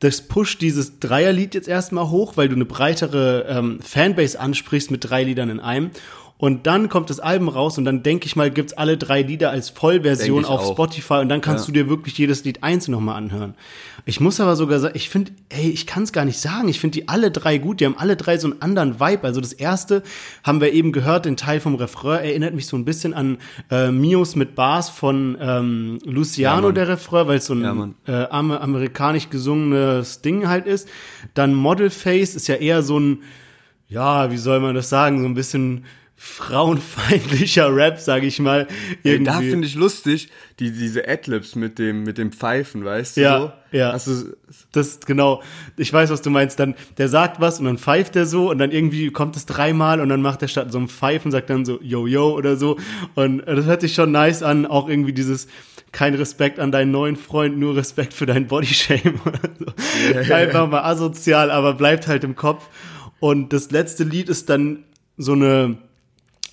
Das 0.00 0.22
pusht 0.22 0.60
dieses 0.60 0.98
Dreierlied 0.98 1.54
jetzt 1.54 1.68
erstmal 1.68 2.08
hoch, 2.10 2.36
weil 2.36 2.48
du 2.48 2.56
eine 2.56 2.64
breitere 2.64 3.46
ähm, 3.48 3.80
Fanbase 3.80 4.40
ansprichst 4.40 4.90
mit 4.90 5.08
drei 5.08 5.24
Liedern 5.24 5.50
in 5.50 5.60
einem. 5.60 5.90
Und 6.40 6.66
dann 6.66 6.88
kommt 6.88 7.10
das 7.10 7.20
Album 7.20 7.50
raus 7.50 7.76
und 7.76 7.84
dann 7.84 8.02
denke 8.02 8.24
ich 8.24 8.34
mal, 8.34 8.50
gibt's 8.50 8.72
alle 8.72 8.96
drei 8.96 9.20
Lieder 9.20 9.50
als 9.50 9.68
Vollversion 9.68 10.46
auf 10.46 10.62
auch. 10.62 10.72
Spotify 10.72 11.14
und 11.20 11.28
dann 11.28 11.42
kannst 11.42 11.64
Ja. 11.64 11.66
du 11.66 11.72
dir 11.72 11.90
wirklich 11.90 12.16
jedes 12.16 12.44
Lied 12.44 12.62
einzeln 12.62 12.92
nochmal 12.92 13.16
anhören. 13.16 13.54
Ich 14.06 14.20
muss 14.20 14.40
aber 14.40 14.56
sogar 14.56 14.80
sagen, 14.80 14.94
ich 14.96 15.10
finde, 15.10 15.32
ey, 15.50 15.68
ich 15.68 15.86
kann 15.86 16.04
es 16.04 16.14
gar 16.14 16.24
nicht 16.24 16.38
sagen. 16.40 16.68
Ich 16.68 16.80
finde 16.80 16.98
die 16.98 17.08
alle 17.08 17.30
drei 17.30 17.58
gut. 17.58 17.80
Die 17.80 17.84
haben 17.84 17.98
alle 17.98 18.16
drei 18.16 18.38
so 18.38 18.50
einen 18.50 18.62
anderen 18.62 18.98
Vibe. 18.98 19.24
Also 19.24 19.42
das 19.42 19.52
erste 19.52 20.02
haben 20.42 20.62
wir 20.62 20.72
eben 20.72 20.92
gehört, 20.92 21.26
den 21.26 21.36
Teil 21.36 21.60
vom 21.60 21.74
Refrain 21.74 22.24
erinnert 22.24 22.54
mich 22.54 22.66
so 22.66 22.78
ein 22.78 22.86
bisschen 22.86 23.12
an 23.12 23.36
äh, 23.70 23.90
Mios 23.90 24.34
mit 24.34 24.54
Bars 24.54 24.88
von 24.88 25.36
ähm, 25.38 25.98
Luciano, 26.06 26.68
Ja, 26.68 26.72
der 26.72 26.88
Refrain, 26.88 27.28
weil 27.28 27.36
es 27.36 27.44
so 27.44 27.54
ein 27.54 27.94
Ja, 28.06 28.22
äh, 28.22 28.28
am- 28.30 28.50
amerikanisch 28.52 29.28
gesungenes 29.28 30.22
Ding 30.22 30.48
halt 30.48 30.64
ist. 30.66 30.88
Dann 31.34 31.52
Model 31.52 31.90
Face 31.90 32.34
ist 32.34 32.48
ja 32.48 32.54
eher 32.54 32.82
so 32.82 32.98
ein, 32.98 33.18
ja, 33.88 34.30
wie 34.30 34.38
soll 34.38 34.60
man 34.60 34.74
das 34.74 34.88
sagen, 34.88 35.20
so 35.20 35.26
ein 35.26 35.34
bisschen 35.34 35.84
frauenfeindlicher 36.22 37.74
Rap, 37.74 37.98
sage 37.98 38.26
ich 38.26 38.40
mal. 38.40 38.68
Ey, 39.02 39.12
Irgendwie. 39.12 39.24
da 39.24 39.38
finde 39.38 39.66
ich 39.66 39.74
lustig, 39.74 40.28
die, 40.58 40.70
diese 40.70 41.08
Adlibs 41.08 41.54
mit 41.54 41.78
dem, 41.78 42.02
mit 42.02 42.18
dem 42.18 42.30
Pfeifen, 42.30 42.84
weißt 42.84 43.16
du? 43.16 43.20
Ja, 43.22 43.40
so? 43.40 43.76
ja. 43.76 43.96
Du, 43.96 44.36
Das, 44.70 45.00
genau. 45.00 45.42
Ich 45.78 45.90
weiß, 45.90 46.10
was 46.10 46.20
du 46.20 46.28
meinst. 46.28 46.60
Dann, 46.60 46.74
der 46.98 47.08
sagt 47.08 47.40
was 47.40 47.58
und 47.58 47.64
dann 47.64 47.78
pfeift 47.78 48.16
er 48.16 48.26
so 48.26 48.50
und 48.50 48.58
dann 48.58 48.70
irgendwie 48.70 49.10
kommt 49.10 49.34
es 49.34 49.46
dreimal 49.46 49.98
und 50.02 50.10
dann 50.10 50.20
macht 50.20 50.42
er 50.42 50.48
statt 50.48 50.70
so 50.70 50.76
einem 50.76 50.90
Pfeifen, 50.90 51.30
sagt 51.30 51.48
dann 51.48 51.64
so 51.64 51.80
yo 51.80 52.06
yo 52.06 52.34
oder 52.36 52.56
so. 52.56 52.76
Und 53.14 53.38
das 53.46 53.64
hört 53.64 53.80
sich 53.80 53.94
schon 53.94 54.12
nice 54.12 54.42
an. 54.42 54.66
Auch 54.66 54.90
irgendwie 54.90 55.14
dieses, 55.14 55.48
kein 55.90 56.14
Respekt 56.14 56.58
an 56.58 56.70
deinen 56.70 56.90
neuen 56.90 57.16
Freund, 57.16 57.56
nur 57.56 57.76
Respekt 57.76 58.12
für 58.12 58.26
deinen 58.26 58.46
Bodyshame 58.46 59.14
oder 59.24 59.40
so. 59.58 60.34
Einfach 60.34 60.68
mal 60.68 60.82
asozial, 60.82 61.50
aber 61.50 61.72
bleibt 61.72 62.06
halt 62.06 62.24
im 62.24 62.36
Kopf. 62.36 62.68
Und 63.20 63.54
das 63.54 63.70
letzte 63.70 64.04
Lied 64.04 64.28
ist 64.28 64.50
dann 64.50 64.84
so 65.16 65.32
eine, 65.32 65.78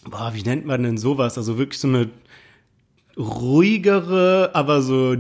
boah, 0.10 0.32
wie 0.34 0.44
nennt 0.44 0.66
man 0.66 0.84
denn 0.84 0.98
sowas? 0.98 1.38
Also 1.38 1.58
wirklich 1.58 1.80
so 1.80 1.88
eine 1.88 2.10
ruhigere, 3.18 4.52
aber 4.54 4.82
so 4.82 5.16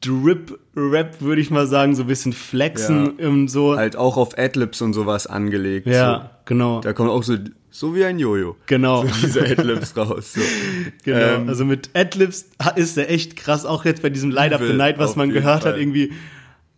Drip-Rap, 0.00 1.20
würde 1.20 1.40
ich 1.40 1.50
mal 1.50 1.66
sagen, 1.66 1.94
so 1.94 2.02
ein 2.02 2.08
bisschen 2.08 2.32
flexen 2.32 3.10
und 3.10 3.48
so. 3.48 3.76
halt 3.76 3.94
auch 3.96 4.16
auf 4.16 4.36
Adlibs 4.36 4.80
und 4.82 4.94
sowas 4.94 5.26
angelegt. 5.26 5.86
ja, 5.86 6.30
genau. 6.44 6.76
So. 6.76 6.80
Da 6.80 6.92
kommt 6.92 7.10
auch 7.10 7.22
so, 7.22 7.36
so 7.70 7.94
wie 7.94 8.04
ein 8.04 8.18
Jojo. 8.18 8.56
Genau. 8.66 9.04
Diese 9.22 9.42
Adlibs 9.42 9.96
raus. 9.96 10.32
So. 10.32 10.40
Genau. 11.04 11.18
Ähm, 11.18 11.48
also 11.48 11.64
mit 11.64 11.90
Adlibs 11.94 12.46
ist 12.74 12.98
er 12.98 13.10
echt 13.10 13.36
krass, 13.36 13.64
auch 13.64 13.84
jetzt 13.84 14.02
bei 14.02 14.10
diesem 14.10 14.30
Light 14.30 14.52
Up 14.52 14.60
the 14.66 14.72
Night, 14.72 14.98
was 14.98 15.14
man 15.14 15.30
gehört 15.30 15.64
hat, 15.64 15.74
Fall. 15.74 15.80
irgendwie, 15.80 16.12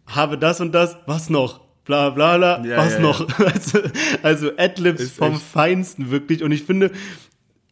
habe 0.07 0.37
das 0.37 0.61
und 0.61 0.73
das, 0.73 0.97
was 1.07 1.31
noch? 1.31 1.61
Bla 1.87 2.11
bla 2.11 2.37
bla, 2.39 2.65
Ja, 2.65 2.77
was 2.79 2.95
ja, 2.95 3.01
noch? 3.01 3.27
Also, 3.39 3.79
also 4.23 4.51
Adlibs 4.59 5.11
vom 5.11 5.33
echt- 5.35 5.43
Feinsten 5.43 6.11
wirklich. 6.11 6.43
Und 6.43 6.53
ich 6.53 6.65
finde, 6.65 6.91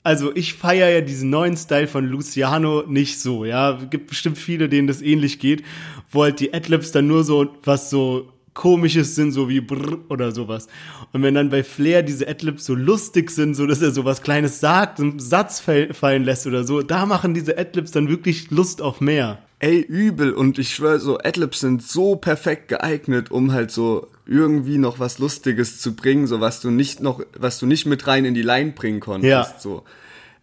also 0.03 0.35
ich 0.35 0.55
feiere 0.55 0.91
ja 0.91 1.01
diesen 1.01 1.31
neuen 1.31 1.57
Style 1.57 1.87
von 1.87 2.07
Luciano 2.07 2.83
nicht 2.87 3.21
so, 3.21 3.45
ja. 3.45 3.79
Gibt 3.91 4.09
bestimmt 4.09 4.39
viele, 4.39 4.69
denen 4.69 4.89
das 4.89 5.03
ähnlich 5.03 5.39
geht, 5.39 5.63
wo 6.11 6.23
halt 6.25 6.41
die 6.41 6.53
Adlibs 6.53 6.93
dann 6.93 7.07
nur 7.07 7.25
so 7.25 7.55
was 7.65 7.91
so 7.91 8.33
komisches 8.55 9.15
sind, 9.15 9.33
so 9.33 9.49
wie 9.49 9.61
brr 9.61 9.99
oder 10.09 10.33
sowas. 10.33 10.69
Und 11.13 11.23
wenn 11.23 11.35
dann 11.35 11.51
bei 11.51 11.63
Flair 11.65 12.03
diese 12.03 12.29
Adlibs 12.29 12.65
so 12.65 12.75
lustig 12.75 13.31
sind, 13.31 13.55
so 13.55 13.67
dass 13.67 13.81
er 13.81 13.93
so 13.93 14.05
was 14.05 14.23
Kleines 14.23 14.61
sagt, 14.61 15.01
einen 15.01 15.19
Satz 15.19 15.61
fall- 15.61 15.95
fallen 15.95 16.25
lässt 16.25 16.47
oder 16.47 16.65
so, 16.65 16.83
da 16.83 17.07
machen 17.07 17.33
diese 17.33 17.57
Adlibs 17.57 17.93
dann 17.93 18.09
wirklich 18.09 18.51
Lust 18.51 18.83
auf 18.83 19.01
mehr. 19.01 19.39
Ey, 19.63 19.79
übel. 19.79 20.33
Und 20.33 20.59
ich 20.59 20.75
schwöre, 20.75 20.99
so 20.99 21.19
Adlibs 21.19 21.61
sind 21.61 21.85
so 21.85 22.17
perfekt 22.17 22.67
geeignet, 22.67 23.31
um 23.31 23.53
halt 23.53 23.71
so 23.71 24.09
irgendwie 24.27 24.77
noch 24.77 24.99
was 24.99 25.21
Lustiges 25.21 25.81
zu 25.81 25.95
bringen, 25.95 26.27
so 26.27 26.41
was 26.41 26.61
du 26.61 26.73
nicht 26.73 27.01
noch, 27.01 27.21
was 27.39 27.61
du 27.61 27.67
nicht 27.67 27.87
mit 27.87 28.09
rein 28.09 28.25
in 28.25 28.35
die 28.35 28.43
Line 28.43 28.73
bringen 28.73 28.99
konntest. 28.99 29.31
Ja. 29.31 29.55
So. 29.61 29.85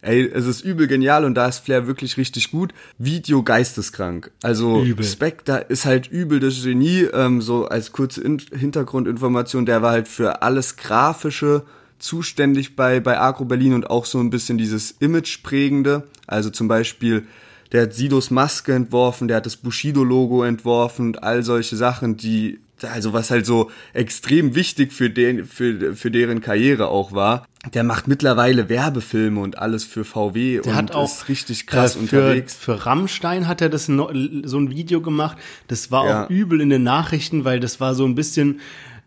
Ey, 0.00 0.26
es 0.26 0.46
ist 0.46 0.62
übel 0.62 0.86
genial 0.86 1.26
und 1.26 1.34
da 1.34 1.48
ist 1.48 1.58
Flair 1.58 1.86
wirklich 1.86 2.16
richtig 2.16 2.50
gut. 2.50 2.72
Video 2.96 3.42
geisteskrank. 3.42 4.30
Also 4.42 4.82
Übel. 4.82 5.04
Spectre 5.04 5.66
ist 5.68 5.84
halt 5.84 6.10
übel 6.10 6.40
das 6.40 6.62
Genie. 6.62 7.02
Ähm, 7.12 7.42
so 7.42 7.66
als 7.66 7.92
kurze 7.92 8.22
in 8.22 8.38
Hintergrundinformation, 8.38 9.66
der 9.66 9.82
war 9.82 9.90
halt 9.90 10.08
für 10.08 10.40
alles 10.40 10.78
Grafische 10.78 11.64
zuständig 11.98 12.74
bei, 12.74 13.00
bei 13.00 13.20
Agro 13.20 13.44
Berlin 13.44 13.74
und 13.74 13.90
auch 13.90 14.06
so 14.06 14.18
ein 14.18 14.30
bisschen 14.30 14.56
dieses 14.56 14.92
Image-prägende. 14.92 16.04
Also 16.26 16.48
zum 16.48 16.68
Beispiel, 16.68 17.26
der 17.72 17.82
hat 17.82 17.94
Sidos 17.94 18.30
Maske 18.30 18.74
entworfen, 18.74 19.28
der 19.28 19.38
hat 19.38 19.46
das 19.46 19.56
Bushido-Logo 19.56 20.42
entworfen 20.44 21.06
und 21.08 21.22
all 21.22 21.42
solche 21.42 21.76
Sachen, 21.76 22.16
die, 22.16 22.58
also 22.82 23.12
was 23.12 23.30
halt 23.30 23.46
so 23.46 23.70
extrem 23.92 24.54
wichtig 24.54 24.92
für, 24.92 25.10
den, 25.10 25.44
für, 25.44 25.94
für 25.94 26.10
deren 26.10 26.40
Karriere 26.40 26.88
auch 26.88 27.12
war. 27.12 27.46
Der 27.74 27.84
macht 27.84 28.08
mittlerweile 28.08 28.68
Werbefilme 28.70 29.38
und 29.40 29.58
alles 29.58 29.84
für 29.84 30.04
VW 30.04 30.60
Der 30.62 30.72
und 30.72 30.74
hat 30.76 30.92
auch 30.94 31.04
ist 31.04 31.28
richtig 31.28 31.66
krass 31.66 31.94
äh, 31.94 31.98
für, 31.98 32.16
unterwegs. 32.22 32.54
Für 32.54 32.86
Rammstein 32.86 33.46
hat 33.46 33.60
er 33.60 33.68
das 33.68 33.88
no, 33.88 34.10
so 34.44 34.58
ein 34.58 34.70
Video 34.70 35.00
gemacht. 35.02 35.36
Das 35.68 35.90
war 35.90 36.06
Ja. 36.06 36.24
auch 36.24 36.30
übel 36.30 36.60
in 36.62 36.70
den 36.70 36.82
Nachrichten, 36.82 37.44
weil 37.44 37.60
das 37.60 37.78
war 37.78 37.94
so 37.94 38.04
ein 38.06 38.14
bisschen 38.14 38.60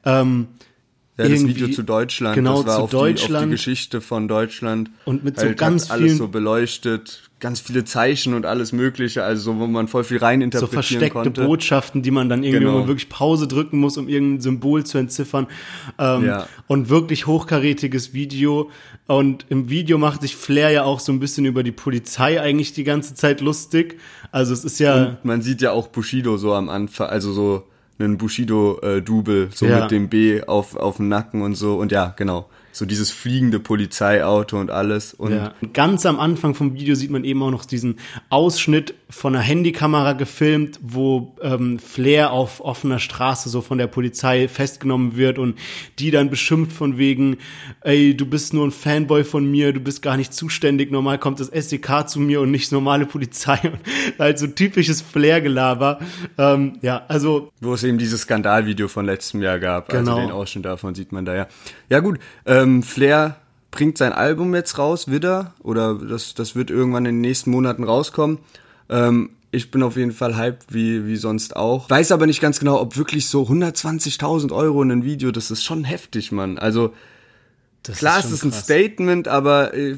ähm, 0.06 0.47
Ja, 1.15 1.30
das 1.30 1.45
Video 1.45 1.67
zu 1.67 1.84
Deutschland, 1.84 2.34
genau, 2.34 2.63
das 2.63 2.65
war 2.65 2.76
zu 2.78 2.82
auf, 2.84 2.89
Die, 3.13 3.34
auf 3.36 3.43
die 3.43 3.49
Geschichte 3.52 4.02
von 4.02 4.28
Deutschland. 4.28 4.89
Und 5.06 5.23
mit 5.23 5.39
so 5.39 5.45
halt, 5.45 5.58
ganz 5.60 5.86
hat 5.86 5.91
alles 5.91 6.06
vielen- 6.06 6.17
so 6.17 6.28
beleuchtet, 6.28 7.30
ganz 7.39 7.60
viele 7.60 7.86
Zeichen 7.86 8.34
und 8.34 8.47
alles 8.47 8.71
mögliche, 8.71 9.23
also 9.23 9.52
so, 9.54 9.60
wo 9.60 9.67
man 9.67 9.88
voll 9.88 10.04
viel 10.06 10.17
so 10.17 10.26
reininterpretieren 10.26 10.73
versteckte 10.73 11.10
konnte. 11.12 11.43
Botschaften, 11.45 12.02
die 12.02 12.10
man 12.10 12.30
dann 12.30 12.41
irgendwie 12.43 12.65
Genau. 12.65 12.88
wirklich 12.88 13.10
Pause 13.10 13.47
drücken 13.47 13.78
muss, 13.80 13.97
um 13.97 14.08
irgendein 14.08 14.41
Symbol 14.41 14.86
zu 14.86 14.97
entziffern. 14.97 15.45
Ähm, 15.99 16.26
Ja. 16.26 16.47
Und 16.67 16.89
wirklich 16.89 17.28
hochkarätiges 17.28 18.13
Video. 18.13 18.71
Und 19.06 19.45
im 19.49 19.69
Video 19.69 19.99
macht 19.99 20.21
sich 20.21 20.36
Flair 20.36 20.71
ja 20.71 20.84
auch 20.84 20.99
so 20.99 21.12
ein 21.12 21.19
bisschen 21.19 21.45
über 21.45 21.62
die 21.62 21.73
Polizei 21.73 22.41
eigentlich 22.41 22.73
die 22.73 22.86
ganze 22.86 23.13
Zeit 23.13 23.39
lustig. 23.41 23.99
Also 24.32 24.52
es 24.54 24.63
ist 24.63 24.80
ja. 24.80 25.10
Und 25.10 25.26
man 25.26 25.41
sieht 25.43 25.62
ja 25.62 25.73
auch 25.73 25.89
Bushido 25.89 26.38
so 26.38 26.54
am 26.54 26.69
Anfang, 26.69 27.10
also 27.10 27.34
so 27.34 27.67
einen 27.99 28.17
Bushido-Double, 28.17 29.49
so 29.53 29.65
Ja. 29.65 29.82
mit 29.82 29.91
dem 29.91 30.10
B 30.10 30.43
auf, 30.43 30.75
auf 30.75 30.97
dem 30.97 31.10
Nacken 31.10 31.41
und 31.41 31.56
so. 31.56 31.75
Und 31.77 31.91
ja, 31.91 32.13
genau. 32.15 32.49
So 32.74 32.86
dieses 32.86 33.12
fliegende 33.12 33.60
Polizeiauto 33.60 34.60
und 34.60 34.72
alles. 34.72 35.14
Und 35.14 35.32
Ja. 35.32 35.54
Ganz 35.74 36.06
am 36.06 36.20
Anfang 36.20 36.56
vom 36.56 36.74
Video 36.74 36.96
sieht 36.96 37.12
man 37.12 37.24
eben 37.24 37.42
auch 37.44 37.52
noch 37.52 37.66
diesen 37.66 38.00
Ausschnitt 38.30 38.96
von 39.10 39.36
einer 39.36 39.44
Handykamera 39.44 40.14
gefilmt, 40.14 40.80
wo 40.82 41.36
ähm, 41.42 41.78
Flair 41.78 42.32
auf 42.32 42.62
offener 42.62 42.98
Straße 42.98 43.48
so 43.48 43.62
von 43.62 43.78
der 43.78 43.86
Polizei 43.86 44.48
festgenommen 44.48 45.16
wird 45.16 45.38
und 45.38 45.58
die 46.00 46.10
dann 46.10 46.32
beschimpft 46.32 46.76
von 46.76 46.98
wegen, 46.98 47.38
ey, 47.82 48.18
du 48.18 48.26
bist 48.26 48.54
nur 48.54 48.66
ein 48.66 48.72
Fanboy 48.72 49.24
von 49.24 49.50
mir, 49.50 49.72
du 49.72 49.80
bist 49.80 50.02
gar 50.02 50.18
nicht 50.18 50.34
zuständig, 50.34 50.92
normal 50.92 51.20
kommt 51.20 51.40
das 51.40 51.48
SEK 51.48 52.10
zu 52.10 52.20
mir 52.20 52.42
und 52.42 52.50
nicht 52.50 52.72
normale 52.72 53.06
Polizei. 53.06 53.60
Und 53.64 53.80
halt 54.20 54.40
so 54.40 54.48
typisches 54.48 55.02
Flair-Gelaber. 55.02 56.00
Ähm, 56.40 56.80
ja, 56.82 57.04
also 57.08 57.52
Wo 57.62 57.76
es 57.76 57.84
eben 57.84 58.00
dieses 58.00 58.22
Skandalvideo 58.22 58.88
von 58.88 59.06
letztem 59.06 59.44
Jahr 59.44 59.60
gab. 59.60 59.90
Genau. 59.90 60.16
Also 60.16 60.22
den 60.22 60.32
Ausschnitt 60.32 60.66
davon 60.66 60.96
sieht 60.96 61.12
man 61.12 61.26
da 61.26 61.36
ja. 61.36 61.48
Ja 61.90 62.00
gut, 62.00 62.18
ähm, 62.63 62.84
Flair 62.84 63.38
bringt 63.71 63.97
sein 63.97 64.13
Album 64.13 64.54
jetzt 64.56 64.78
raus, 64.78 65.10
wieder. 65.10 65.54
Oder 65.63 65.95
das, 65.95 66.34
das 66.34 66.56
wird 66.56 66.69
irgendwann 66.69 67.06
in 67.06 67.15
den 67.15 67.21
nächsten 67.21 67.52
Monaten 67.52 67.84
rauskommen. 67.84 68.39
Ähm, 68.89 69.32
ich 69.52 69.69
bin 69.69 69.84
auf 69.84 69.97
jeden 69.97 70.12
Fall 70.12 70.36
hyped, 70.36 70.73
wie, 70.73 71.06
wie 71.06 71.15
sonst 71.15 71.56
auch. 71.56 71.89
Weiß 71.89 72.12
aber 72.12 72.26
nicht 72.26 72.41
ganz 72.41 72.60
genau, 72.60 72.80
ob 72.80 72.97
wirklich 72.97 73.28
so 73.28 73.43
120.000 73.43 74.52
Euro 74.52 74.82
in 74.82 74.91
ein 74.91 75.04
Video, 75.04 75.32
das 75.32 75.52
ist 75.52 75.63
schon 75.63 75.84
heftig, 75.84 76.32
Mann. 76.32 76.58
Also 76.58 76.93
das 77.84 77.97
klar, 77.99 78.21
schon 78.21 78.32
es 78.32 78.38
ist 78.38 78.45
ein 78.45 78.52
krass. 78.52 78.63
Statement, 78.63 79.28
aber 79.28 79.73
äh, 79.76 79.97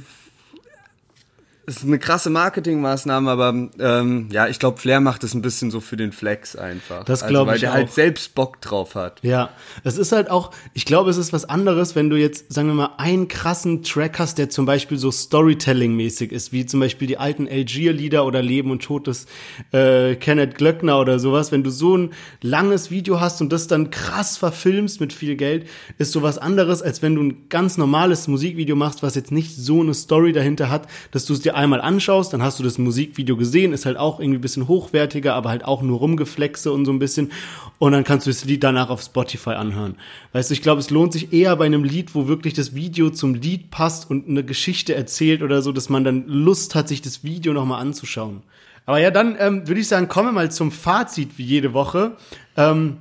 ist 1.68 1.84
eine 1.84 1.98
krasse 1.98 2.30
Marketingmaßnahme, 2.30 3.30
aber 3.30 3.70
ähm, 3.80 4.28
ja, 4.32 4.48
ich 4.48 4.60
glaube, 4.60 4.78
Flair 4.78 5.00
macht 5.00 5.24
es 5.24 5.34
ein 5.34 5.42
bisschen 5.42 5.72
so 5.72 5.80
für 5.80 5.98
den 5.98 6.12
Flex 6.12 6.56
einfach. 6.56 7.04
Das 7.06 7.24
also, 7.24 7.32
glaub 7.32 7.48
weil 7.48 7.56
ich 7.56 7.62
der 7.62 7.72
auch. 7.72 7.76
halt 7.76 7.92
selbst 7.92 8.36
Bock 8.36 8.62
drauf 8.62 8.96
hat. 8.96 9.20
Ja, 9.24 9.50
es 9.84 9.98
ist 9.98 10.12
halt 10.12 10.30
auch, 10.30 10.52
ich 10.74 10.86
glaube, 10.86 11.10
es 11.10 11.18
ist 11.18 11.34
was 11.34 11.46
anderes, 11.46 11.96
wenn 11.96 12.10
du 12.10 12.18
jetzt, 12.18 12.54
sagen 12.54 12.68
wir 12.68 12.76
mal, 12.76 12.90
einen 12.98 13.28
krassen 13.28 13.84
Track 13.84 14.20
hast, 14.20 14.38
der 14.38 14.50
zum 14.50 14.66
Beispiel 14.66 14.98
so 14.98 15.10
Storytelling-mäßig 15.12 16.32
ist, 16.32 16.52
wie 16.52 16.66
zum 16.66 16.80
Beispiel 16.80 17.08
die 17.08 17.18
alten 17.18 17.48
Algier-Lieder 17.48 18.26
oder 18.26 18.44
Leben 18.44 18.70
und 18.70 18.84
Tod 18.84 19.08
des 19.08 19.26
äh, 19.72 20.16
Kenneth 20.16 20.56
Glöckner 20.56 21.00
oder 21.00 21.18
sowas. 21.18 21.52
Wenn 21.52 21.64
du 21.64 21.72
so 21.72 21.98
ein 21.98 22.12
langes 22.42 22.92
Video 22.92 23.20
hast 23.20 23.42
und 23.42 23.52
das 23.52 23.68
dann 23.68 23.90
krass 23.90 24.38
verfilmst 24.38 25.02
mit 25.02 25.14
viel 25.14 25.36
Geld, 25.36 25.68
ist 25.98 26.12
so 26.12 26.22
was 26.22 26.38
anderes, 26.38 26.84
als 26.84 27.02
wenn 27.02 27.16
du 27.16 27.24
ein 27.24 27.50
ganz 27.50 27.78
normales 27.78 28.28
Musikvideo 28.28 28.76
machst, 28.76 29.02
was 29.02 29.16
jetzt 29.16 29.32
nicht 29.32 29.56
so 29.56 29.82
eine 29.82 29.96
Story 29.96 30.32
dahinter 30.32 30.70
hat, 30.70 30.88
dass 31.12 31.26
du 31.26 31.34
es 31.34 31.42
dir 31.42 31.55
einmal 31.56 31.82
anschaust, 31.82 32.34
dann 32.34 32.44
hast 32.44 32.60
du 32.60 32.64
das 32.64 32.78
Musikvideo 32.78 33.38
gesehen, 33.38 33.74
ist 33.74 33.86
halt 33.86 33.98
auch 33.98 34.20
irgendwie 34.20 34.40
ein 34.40 34.42
bisschen 34.42 34.68
hochwertiger, 34.68 35.34
aber 35.34 35.50
halt 35.50 35.66
auch 35.66 35.82
nur 35.82 36.00
rumgeflexe 36.00 36.72
und 36.72 36.86
so 36.86 36.92
ein 36.92 37.00
bisschen. 37.00 37.32
Und 37.80 37.94
dann 37.94 38.04
kannst 38.04 38.28
du 38.28 38.32
das 38.32 38.46
Lied 38.46 38.64
danach 38.64 38.90
auf 38.90 39.02
Spotify 39.02 39.52
anhören. 39.52 39.96
Weißt 40.34 40.50
du, 40.50 40.54
ich 40.54 40.62
glaube, 40.62 40.80
es 40.80 40.90
lohnt 40.90 41.14
sich 41.14 41.34
eher 41.34 41.56
bei 41.56 41.66
einem 41.66 41.84
Lied, 41.84 42.14
wo 42.14 42.28
wirklich 42.28 42.54
das 42.54 42.76
Video 42.76 43.10
zum 43.10 43.34
Lied 43.34 43.72
passt 43.72 44.10
und 44.10 44.28
eine 44.28 44.44
Geschichte 44.44 44.96
erzählt 44.96 45.42
oder 45.42 45.62
so, 45.62 45.72
dass 45.72 45.90
man 45.90 46.04
dann 46.04 46.28
Lust 46.28 46.76
hat, 46.76 46.88
sich 46.88 47.02
das 47.02 47.24
Video 47.24 47.54
nochmal 47.54 47.82
anzuschauen. 47.82 48.44
Aber 48.86 49.00
ja, 49.00 49.10
dann 49.10 49.36
ähm, 49.40 49.68
würde 49.68 49.82
ich 49.82 49.88
sagen, 49.88 50.08
kommen 50.08 50.30
wir 50.30 50.34
mal 50.34 50.52
zum 50.52 50.72
Fazit 50.72 51.38
wie 51.38 51.44
jede 51.44 51.74
Woche. 51.74 52.18
Ähm, 52.56 52.98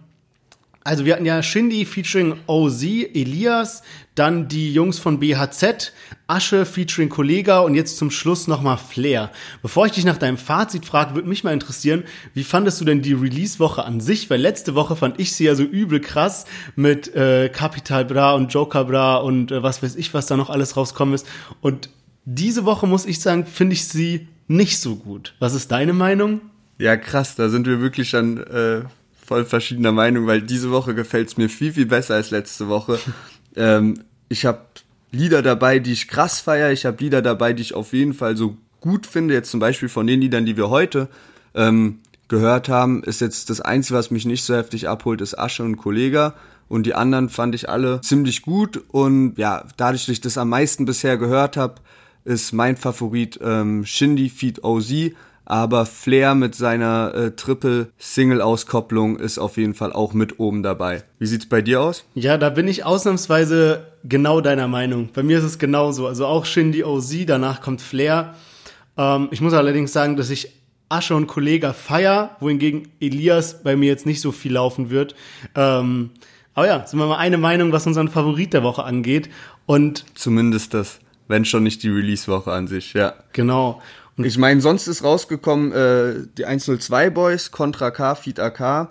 also 0.85 1.07
wir 1.07 1.15
hatten 1.15 1.25
ja 1.25 1.43
Shindy 1.43 1.87
featuring 1.87 2.35
OZ, 2.47 2.83
Elias, 2.83 3.83
dann 4.15 4.49
die 4.49 4.73
Jungs 4.73 4.99
von 4.99 5.19
BHZ, 5.19 5.93
Asche 6.27 6.67
featuring 6.67 7.09
Kollega 7.09 7.61
und 7.61 7.75
jetzt 7.75 7.97
zum 7.97 8.11
Schluss 8.11 8.47
nochmal 8.49 8.77
Flair. 8.77 9.31
Bevor 9.63 9.87
ich 9.87 9.93
dich 9.93 10.05
nach 10.05 10.19
deinem 10.19 10.37
Fazit 10.37 10.85
frage, 10.85 11.15
würde 11.15 11.27
mich 11.27 11.43
mal 11.43 11.55
interessieren, 11.55 12.05
wie 12.35 12.45
fandest 12.45 12.83
du 12.83 12.85
denn 12.85 13.01
die 13.01 13.15
Release-Woche 13.15 13.83
an 13.83 14.01
sich? 14.01 14.29
Weil 14.29 14.43
letzte 14.43 14.75
Woche 14.75 14.95
fand 14.95 15.19
ich 15.19 15.33
sie 15.33 15.45
ja 15.45 15.55
so 15.55 15.63
übel 15.63 16.01
krass 16.01 16.45
mit 16.77 17.15
äh, 17.15 17.49
Capital 17.49 18.05
Bra 18.05 18.35
und 18.35 18.53
Joker 18.53 18.85
Bra 18.85 19.17
und 19.17 19.53
äh, 19.53 19.63
was 19.63 19.83
weiß 19.83 19.97
ich, 19.97 20.13
was 20.13 20.27
da 20.27 20.37
noch 20.37 20.51
alles 20.51 20.77
rauskommen 20.77 21.15
ist. 21.15 21.27
Und 21.63 21.89
diese 22.27 22.67
Woche 22.67 22.87
muss 22.87 23.07
ich 23.07 23.21
sagen, 23.21 23.47
finde 23.47 23.73
ich 23.73 23.89
sie 23.89 24.29
nicht 24.49 24.79
so 24.79 24.97
gut. 24.97 25.35
Was 25.39 25.55
ist 25.55 25.73
deine 25.73 25.95
Meinung? 25.95 26.43
Ja, 26.79 26.97
krass, 26.99 27.37
da 27.37 27.49
sind 27.49 27.67
wir 27.67 27.81
wirklich 27.81 28.11
dann 28.11 28.37
äh, 28.39 28.83
voll 29.25 29.45
verschiedener 29.45 29.93
Meinung, 29.93 30.27
weil 30.27 30.43
diese 30.43 30.71
Woche 30.71 30.95
gefällt 30.95 31.29
es 31.29 31.37
mir 31.37 31.49
viel, 31.49 31.73
viel 31.73 31.87
besser 31.87 32.15
als 32.15 32.31
letzte 32.31 32.69
Woche. 32.69 32.99
ähm, 33.57 33.95
ich 34.29 34.45
habe 34.47 34.61
Lieder 35.11 35.43
dabei, 35.43 35.79
die 35.79 35.93
ich 35.93 36.09
krass 36.09 36.41
feiere, 36.41 36.73
ich 36.73 36.87
habe 36.87 37.03
Lieder 37.03 37.23
dabei, 37.23 37.53
die 37.53 37.63
ich 37.63 37.75
auf 37.75 37.93
jeden 37.93 38.15
Fall 38.15 38.37
so 38.37 38.57
gut 38.81 39.07
finde. 39.07 39.35
Jetzt 39.35 39.51
zum 39.51 39.61
Beispiel 39.61 39.89
von 39.89 40.07
den 40.07 40.21
Liedern, 40.21 40.45
die 40.45 40.57
wir 40.57 40.71
heute 40.71 41.09
ähm, 41.55 42.01
gehört 42.29 42.69
haben, 42.69 43.03
ist 43.05 43.21
jetzt 43.21 43.49
das 43.49 43.61
Einzige, 43.61 43.99
was 43.99 44.11
mich 44.11 44.27
nicht 44.27 44.45
so 44.45 44.55
heftig 44.55 44.89
abholt, 44.89 45.21
ist 45.21 45.39
Asche 45.39 45.63
und 45.63 45.77
Kollega. 45.77 46.35
Und 46.69 46.85
die 46.85 46.95
anderen 46.95 47.29
fand 47.29 47.55
ich 47.55 47.69
alle 47.69 48.01
ziemlich 48.01 48.43
gut. 48.43 48.83
Und 48.89 49.39
ja, 49.39 49.65
dadurch, 49.77 50.07
dass 50.07 50.13
ich 50.13 50.21
das 50.21 50.39
am 50.39 50.49
meisten 50.49 50.85
bisher 50.85 51.17
gehört 51.17 51.57
habe, 51.57 51.77
ist 52.25 52.53
mein 52.53 52.77
Favorit 52.77 53.39
ähm, 53.43 53.85
Shindy 53.85 54.31
Feed 54.31 54.65
OZ. 54.65 55.13
Aber 55.47 55.85
Flair 55.85 56.35
mit 56.35 56.55
seiner 56.55 57.15
äh, 57.15 57.31
Triple-Single-Auskopplung 57.33 59.19
ist 59.19 59.39
auf 59.39 59.57
jeden 59.57 59.75
Fall 59.75 59.93
auch 59.93 60.15
mit 60.15 60.41
oben 60.41 60.63
dabei. 60.63 61.05
Wie 61.19 61.27
sieht's 61.27 61.47
bei 61.47 61.61
dir 61.61 61.83
aus? 61.83 62.05
Ja, 62.15 62.39
da 62.39 62.51
bin 62.51 62.67
ich 62.67 62.85
ausnahmsweise 62.85 63.87
genau 64.05 64.41
deiner 64.41 64.69
Meinung. 64.69 65.11
Bei 65.13 65.23
mir 65.23 65.39
ist 65.39 65.45
es 65.45 65.59
genauso. 65.59 66.07
Also 66.07 66.27
auch 66.27 66.47
Shindy 66.47 66.85
OZ, 66.85 67.27
danach 67.27 67.61
kommt 67.61 67.83
Flair. 67.83 68.35
Ähm, 68.97 69.29
ich 69.31 69.41
muss 69.41 69.53
allerdings 69.53 69.93
sagen, 69.93 70.17
dass 70.17 70.31
ich 70.31 70.53
Asche 70.89 71.15
und 71.15 71.27
Kollega 71.27 71.73
feier, 71.73 72.37
wohingegen 72.41 72.89
Elias 73.01 73.63
bei 73.63 73.77
mir 73.77 73.89
jetzt 73.89 74.07
nicht 74.07 74.21
so 74.21 74.33
viel 74.33 74.53
laufen 74.53 74.91
wird. 74.91 75.15
Ähm, 75.55 76.11
aber 76.55 76.67
ja, 76.67 76.87
sind 76.87 76.99
wir 76.99 77.07
mal 77.07 77.19
eine 77.19 77.39
Meinung, 77.39 77.73
was 77.73 77.87
unseren 77.87 78.09
Favorit 78.09 78.53
der 78.53 78.63
Woche 78.63 78.85
angeht. 78.85 79.29
Und 79.67 80.05
Zumindest 80.15 80.73
das, 80.73 81.01
wenn 81.27 81.45
schon 81.45 81.65
nicht 81.65 81.83
die 81.83 81.89
Release-Woche 81.89 82.53
an 82.53 82.69
sich, 82.69 82.93
ja. 82.93 83.15
genau. 83.33 83.83
Und 84.17 84.25
Ich 84.27 84.39
meine, 84.39 84.61
sonst 84.61 84.87
ist 84.87 85.03
rausgekommen 85.03 85.73
äh, 85.73 86.27
die 86.39 86.47
102 86.47 87.11
Boys, 87.11 87.51
Contra 87.51 87.91
K, 87.91 88.15
Feed 88.15 88.39
AK, 88.39 88.91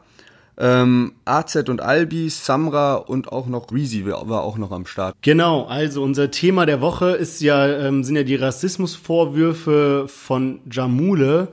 ähm, 0.57 1.13
AZ 1.25 1.55
und 1.67 1.81
Albi, 1.81 2.29
Samra 2.29 2.95
und 2.95 3.31
auch 3.31 3.47
noch 3.47 3.71
Reezy 3.71 4.05
war 4.05 4.43
auch 4.43 4.57
noch 4.57 4.71
am 4.71 4.85
Start. 4.85 5.15
Genau, 5.21 5.65
also 5.65 6.03
unser 6.03 6.29
Thema 6.29 6.65
der 6.65 6.81
Woche 6.81 7.11
ist 7.11 7.41
ja, 7.41 7.67
ähm, 7.67 8.03
sind 8.03 8.15
ja 8.15 8.23
die 8.23 8.35
Rassismusvorwürfe 8.35 10.05
von 10.07 10.59
Jamule. 10.69 11.47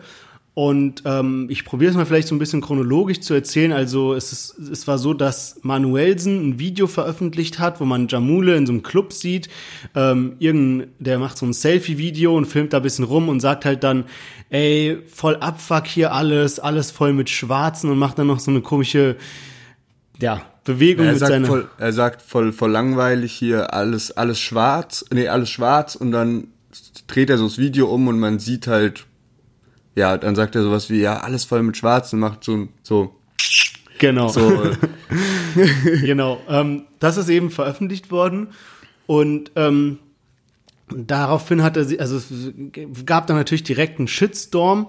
Und 0.60 1.04
ähm, 1.06 1.46
ich 1.48 1.64
probiere 1.64 1.90
es 1.90 1.96
mal 1.96 2.04
vielleicht 2.04 2.28
so 2.28 2.34
ein 2.34 2.38
bisschen 2.38 2.60
chronologisch 2.60 3.20
zu 3.20 3.32
erzählen. 3.32 3.72
Also 3.72 4.12
es, 4.12 4.30
ist, 4.30 4.58
es 4.58 4.86
war 4.86 4.98
so, 4.98 5.14
dass 5.14 5.58
Manuelsen 5.62 6.50
ein 6.50 6.58
Video 6.58 6.86
veröffentlicht 6.86 7.58
hat, 7.58 7.80
wo 7.80 7.86
man 7.86 8.08
Jamule 8.08 8.56
in 8.56 8.66
so 8.66 8.72
einem 8.72 8.82
Club 8.82 9.14
sieht. 9.14 9.48
Ähm, 9.94 10.34
irgend, 10.38 10.88
der 10.98 11.18
macht 11.18 11.38
so 11.38 11.46
ein 11.46 11.54
Selfie-Video 11.54 12.36
und 12.36 12.44
filmt 12.44 12.74
da 12.74 12.76
ein 12.76 12.82
bisschen 12.82 13.06
rum 13.06 13.30
und 13.30 13.40
sagt 13.40 13.64
halt 13.64 13.82
dann, 13.82 14.04
ey, 14.50 14.98
voll 15.10 15.36
Abfuck 15.36 15.86
hier 15.86 16.12
alles, 16.12 16.60
alles 16.60 16.90
voll 16.90 17.14
mit 17.14 17.30
Schwarzen 17.30 17.88
und 17.90 17.96
macht 17.96 18.18
dann 18.18 18.26
noch 18.26 18.38
so 18.38 18.50
eine 18.50 18.60
komische, 18.60 19.16
ja, 20.20 20.42
Bewegung 20.64 21.06
Er 21.06 21.12
mit 21.12 21.20
sagt, 21.20 21.32
seiner... 21.32 21.46
voll, 21.46 21.70
er 21.78 21.92
sagt 21.94 22.20
voll, 22.20 22.52
voll 22.52 22.70
langweilig 22.70 23.32
hier 23.32 23.72
alles, 23.72 24.14
alles 24.14 24.38
schwarz, 24.38 25.06
nee, 25.10 25.26
alles 25.26 25.48
schwarz 25.48 25.94
und 25.94 26.12
dann 26.12 26.48
dreht 27.06 27.30
er 27.30 27.38
so 27.38 27.44
das 27.44 27.56
Video 27.56 27.86
um 27.86 28.08
und 28.08 28.20
man 28.20 28.38
sieht 28.38 28.66
halt, 28.66 29.06
ja, 29.94 30.16
dann 30.16 30.34
sagt 30.34 30.54
er 30.54 30.62
sowas 30.62 30.90
wie, 30.90 31.00
ja, 31.00 31.18
alles 31.18 31.44
voll 31.44 31.62
mit 31.62 31.76
schwarz 31.76 32.12
und 32.12 32.20
macht 32.20 32.44
so, 32.44 32.68
so, 32.82 33.14
Genau. 33.98 34.28
so, 34.28 34.62
äh, 34.62 34.76
genau. 36.00 36.40
Ähm, 36.48 36.84
das 36.98 37.16
ist 37.18 37.28
eben 37.28 37.50
veröffentlicht 37.50 38.10
worden 38.10 38.48
und 39.06 39.52
ähm, 39.56 39.98
daraufhin 40.88 41.62
hat 41.62 41.76
er 41.76 41.84
sie, 41.84 42.00
also 42.00 42.16
es 42.16 42.52
gab 43.04 43.26
dann 43.26 43.36
natürlich 43.36 43.62
direkt 43.62 43.98
einen 43.98 44.08
Shitstorm 44.08 44.88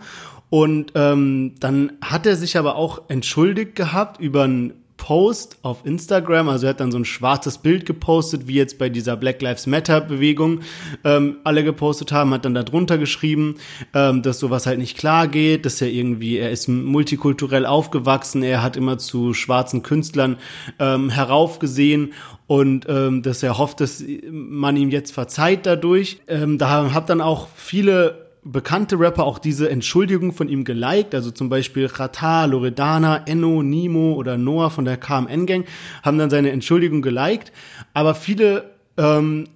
und 0.49 0.93
ähm, 0.95 1.55
dann 1.59 1.93
hat 2.01 2.25
er 2.25 2.35
sich 2.35 2.57
aber 2.57 2.75
auch 2.75 3.01
entschuldigt 3.09 3.75
gehabt 3.75 4.19
über 4.19 4.43
einen 4.43 4.73
Post 5.01 5.57
auf 5.63 5.83
Instagram, 5.83 6.47
also 6.47 6.67
er 6.67 6.69
hat 6.69 6.79
dann 6.79 6.91
so 6.91 6.99
ein 6.99 7.05
schwarzes 7.05 7.57
Bild 7.57 7.87
gepostet, 7.87 8.47
wie 8.47 8.53
jetzt 8.53 8.77
bei 8.77 8.87
dieser 8.87 9.17
Black 9.17 9.41
Lives 9.41 9.65
Matter 9.65 9.99
Bewegung 9.99 10.59
ähm, 11.03 11.37
alle 11.43 11.63
gepostet 11.63 12.11
haben, 12.11 12.35
hat 12.35 12.45
dann 12.45 12.53
darunter 12.53 12.99
geschrieben, 12.99 13.55
ähm, 13.95 14.21
dass 14.21 14.37
sowas 14.37 14.67
halt 14.67 14.77
nicht 14.77 14.99
klar 14.99 15.27
geht, 15.27 15.65
dass 15.65 15.81
er 15.81 15.89
irgendwie, 15.89 16.37
er 16.37 16.51
ist 16.51 16.67
multikulturell 16.67 17.65
aufgewachsen, 17.65 18.43
er 18.43 18.61
hat 18.61 18.77
immer 18.77 18.99
zu 18.99 19.33
schwarzen 19.33 19.81
Künstlern 19.81 20.37
ähm, 20.77 21.09
heraufgesehen 21.09 22.13
und 22.45 22.85
ähm, 22.87 23.23
dass 23.23 23.41
er 23.41 23.57
hofft, 23.57 23.79
dass 23.79 24.03
man 24.29 24.77
ihm 24.77 24.91
jetzt 24.91 25.13
verzeiht 25.13 25.65
dadurch. 25.65 26.19
Ähm, 26.27 26.59
da 26.59 26.69
haben 26.69 26.93
hab 26.93 27.07
dann 27.07 27.21
auch 27.21 27.47
viele 27.55 28.20
bekannte 28.43 28.99
Rapper 28.99 29.23
auch 29.23 29.39
diese 29.39 29.69
Entschuldigung 29.69 30.33
von 30.33 30.49
ihm 30.49 30.63
geliked, 30.63 31.13
also 31.13 31.31
zum 31.31 31.49
Beispiel 31.49 31.85
Rata, 31.85 32.45
Loredana, 32.45 33.23
Enno, 33.25 33.61
Nimo 33.61 34.13
oder 34.13 34.37
Noah 34.37 34.71
von 34.71 34.85
der 34.85 34.97
KMN 34.97 35.45
Gang 35.45 35.67
haben 36.01 36.17
dann 36.17 36.29
seine 36.29 36.51
Entschuldigung 36.51 37.01
geliked, 37.01 37.51
aber 37.93 38.15
viele 38.15 38.71
ähm, 38.97 39.47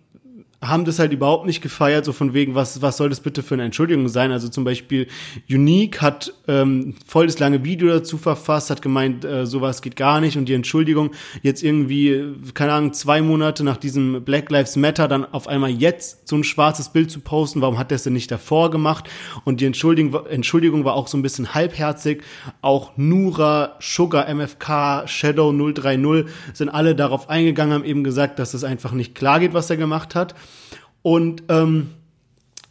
haben 0.68 0.86
das 0.86 1.00
halt 1.00 1.14
überhaupt 1.14 1.46
nicht 1.46 1.62
gefeiert, 1.62 2.06
so 2.06 2.14
von 2.14 2.34
wegen, 2.34 2.56
was, 2.56 2.82
was 2.82 2.98
soll 2.98 3.10
das 3.10 3.20
bitte 3.20 3.44
für 3.44 3.56
eine 3.56 3.64
Entschuldigung 3.64 4.08
sein? 4.08 4.32
Also 4.32 4.50
zum 4.50 4.64
Beispiel 4.64 5.08
Unique 5.50 6.02
hat 6.02 6.34
ähm, 6.48 6.96
voll 7.06 7.28
das 7.28 7.40
lange 7.40 7.64
Video 7.64 7.88
dazu 7.90 8.18
verfasst, 8.18 8.70
hat 8.70 8.82
gemeint, 8.82 9.26
äh, 9.26 9.46
sowas 9.46 9.82
geht 9.82 9.96
gar 9.96 10.22
nicht 10.22 10.38
und 10.38 10.50
die 10.50 10.54
Entschuldigung 10.54 11.12
jetzt 11.42 11.64
irgendwie, 11.64 12.10
äh, 12.10 12.34
keine 12.54 12.74
Ahnung, 12.74 12.94
zwei 12.94 13.22
Monate 13.22 13.64
nach 13.64 13.78
diesem 13.78 14.24
Black 14.24 14.50
Lives 14.50 14.76
Matter 14.76 15.08
dann 15.08 15.26
auf 15.26 15.48
einmal 15.48 15.72
jetzt 15.72 16.28
so 16.28 16.36
ein 16.36 16.44
schwarzes 16.44 16.90
Bild 16.90 17.12
zu 17.12 17.20
posten, 17.20 17.62
warum 17.62 17.78
hat 17.78 17.92
er 17.92 17.96
es 17.96 18.04
denn 18.04 18.14
nicht 18.14 18.32
davor 18.32 18.72
gemacht? 18.72 19.10
Und 19.44 19.62
die 19.62 19.66
Entschuldigung, 19.66 20.26
Entschuldigung 20.28 20.86
war 20.86 20.94
auch 20.94 21.08
so 21.08 21.18
ein 21.18 21.22
bisschen 21.22 21.54
halbherzig. 21.54 22.24
Auch 22.62 22.92
Nura, 22.98 23.76
Sugar, 23.80 24.28
MFK, 24.34 25.08
Shadow 25.08 25.52
030 25.52 26.26
sind 26.54 26.70
alle 26.70 26.96
darauf 26.96 27.30
eingegangen, 27.30 27.74
haben 27.74 27.86
eben 27.86 28.04
gesagt, 28.04 28.40
dass 28.40 28.54
es 28.54 28.64
einfach 28.64 28.92
nicht 28.92 29.16
klar 29.16 29.40
geht, 29.40 29.54
was 29.54 29.70
er 29.70 29.78
gemacht 29.78 30.16
hat. 30.16 30.36
Und 31.02 31.44
ähm, 31.50 31.92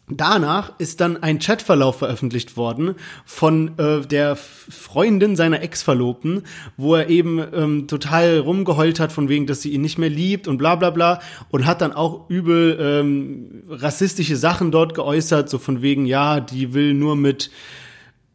danach 0.09 0.73
ist 0.79 1.01
dann 1.01 1.23
ein 1.23 1.39
Chatverlauf 1.39 1.99
veröffentlicht 1.99 2.57
worden 2.57 2.97
von 3.25 3.79
äh, 3.79 4.01
der 4.01 4.37
Freundin 4.37 5.37
seiner 5.37 5.63
Ex-Verlobten, 5.63 6.43
wo 6.77 6.95
er 6.95 7.09
eben 7.09 7.41
ähm, 7.55 7.87
total 7.89 8.39
rumgeheult 8.39 9.01
hat, 9.01 9.13
von 9.13 9.29
wegen, 9.29 9.47
dass 9.47 9.63
sie 9.63 9.71
ihn 9.71 9.81
nicht 9.81 9.99
mehr 9.99 10.11
liebt 10.11 10.47
und 10.47 10.59
bla 10.59 10.75
bla 10.75 10.91
bla 10.91 11.21
und 11.51 11.65
hat 11.65 11.81
dann 11.81 11.93
auch 11.93 12.29
übel 12.29 12.79
ähm, 12.81 13.63
rassistische 13.69 14.37
Sachen 14.37 14.71
dort 14.71 14.95
geäußert, 14.95 15.49
so 15.49 15.59
von 15.59 15.81
wegen, 15.81 16.05
ja, 16.07 16.41
die 16.41 16.75
will 16.75 16.93
nur 16.93 17.17
mit 17.17 17.51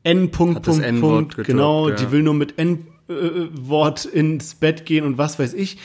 N. 0.04 0.32
Punkt, 0.32 0.64
Punkt, 0.64 1.00
Punkt, 1.00 1.44
genau, 1.44 1.90
ja. 1.90 1.96
die 1.96 2.12
will 2.12 2.24
nur 2.24 2.34
mit 2.34 2.58
N-Wort 2.58 4.06
ins 4.06 4.56
Bett 4.56 4.86
gehen 4.86 5.06
und 5.06 5.18
was 5.18 5.38
weiß 5.38 5.54
ich. 5.54 5.78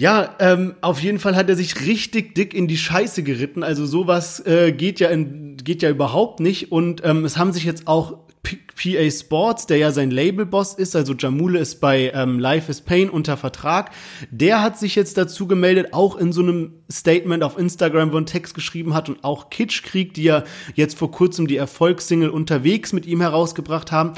Ja, 0.00 0.36
ähm, 0.38 0.76
auf 0.80 1.00
jeden 1.00 1.18
Fall 1.18 1.34
hat 1.34 1.48
er 1.48 1.56
sich 1.56 1.84
richtig 1.84 2.36
dick 2.36 2.54
in 2.54 2.68
die 2.68 2.78
Scheiße 2.78 3.24
geritten. 3.24 3.64
Also 3.64 3.84
sowas 3.84 4.38
äh, 4.46 4.70
geht 4.70 5.00
ja 5.00 5.08
in, 5.08 5.56
geht 5.56 5.82
ja 5.82 5.90
überhaupt 5.90 6.38
nicht. 6.38 6.70
Und 6.70 7.02
ähm, 7.04 7.24
es 7.24 7.36
haben 7.36 7.52
sich 7.52 7.64
jetzt 7.64 7.88
auch 7.88 8.16
P 8.44 8.58
PA 8.76 9.10
Sports, 9.10 9.66
der 9.66 9.78
ja 9.78 9.90
sein 9.90 10.12
Labelboss 10.12 10.74
ist, 10.74 10.94
also 10.94 11.14
Jamule 11.14 11.58
ist 11.58 11.80
bei 11.80 12.12
ähm, 12.14 12.38
Life 12.38 12.70
is 12.70 12.80
Pain 12.80 13.10
unter 13.10 13.36
Vertrag. 13.36 13.90
Der 14.30 14.62
hat 14.62 14.78
sich 14.78 14.94
jetzt 14.94 15.18
dazu 15.18 15.48
gemeldet, 15.48 15.92
auch 15.92 16.14
in 16.14 16.30
so 16.30 16.42
einem 16.42 16.74
Statement 16.88 17.42
auf 17.42 17.58
Instagram, 17.58 18.12
wo 18.12 18.18
ein 18.18 18.26
Text 18.26 18.54
geschrieben 18.54 18.94
hat 18.94 19.08
und 19.08 19.24
auch 19.24 19.50
Kitschkrieg, 19.50 20.14
die 20.14 20.22
ja 20.22 20.44
jetzt 20.76 20.96
vor 20.96 21.10
kurzem 21.10 21.48
die 21.48 21.56
Erfolgssingle 21.56 22.30
unterwegs 22.30 22.92
mit 22.92 23.04
ihm 23.04 23.20
herausgebracht 23.20 23.90
haben. 23.90 24.12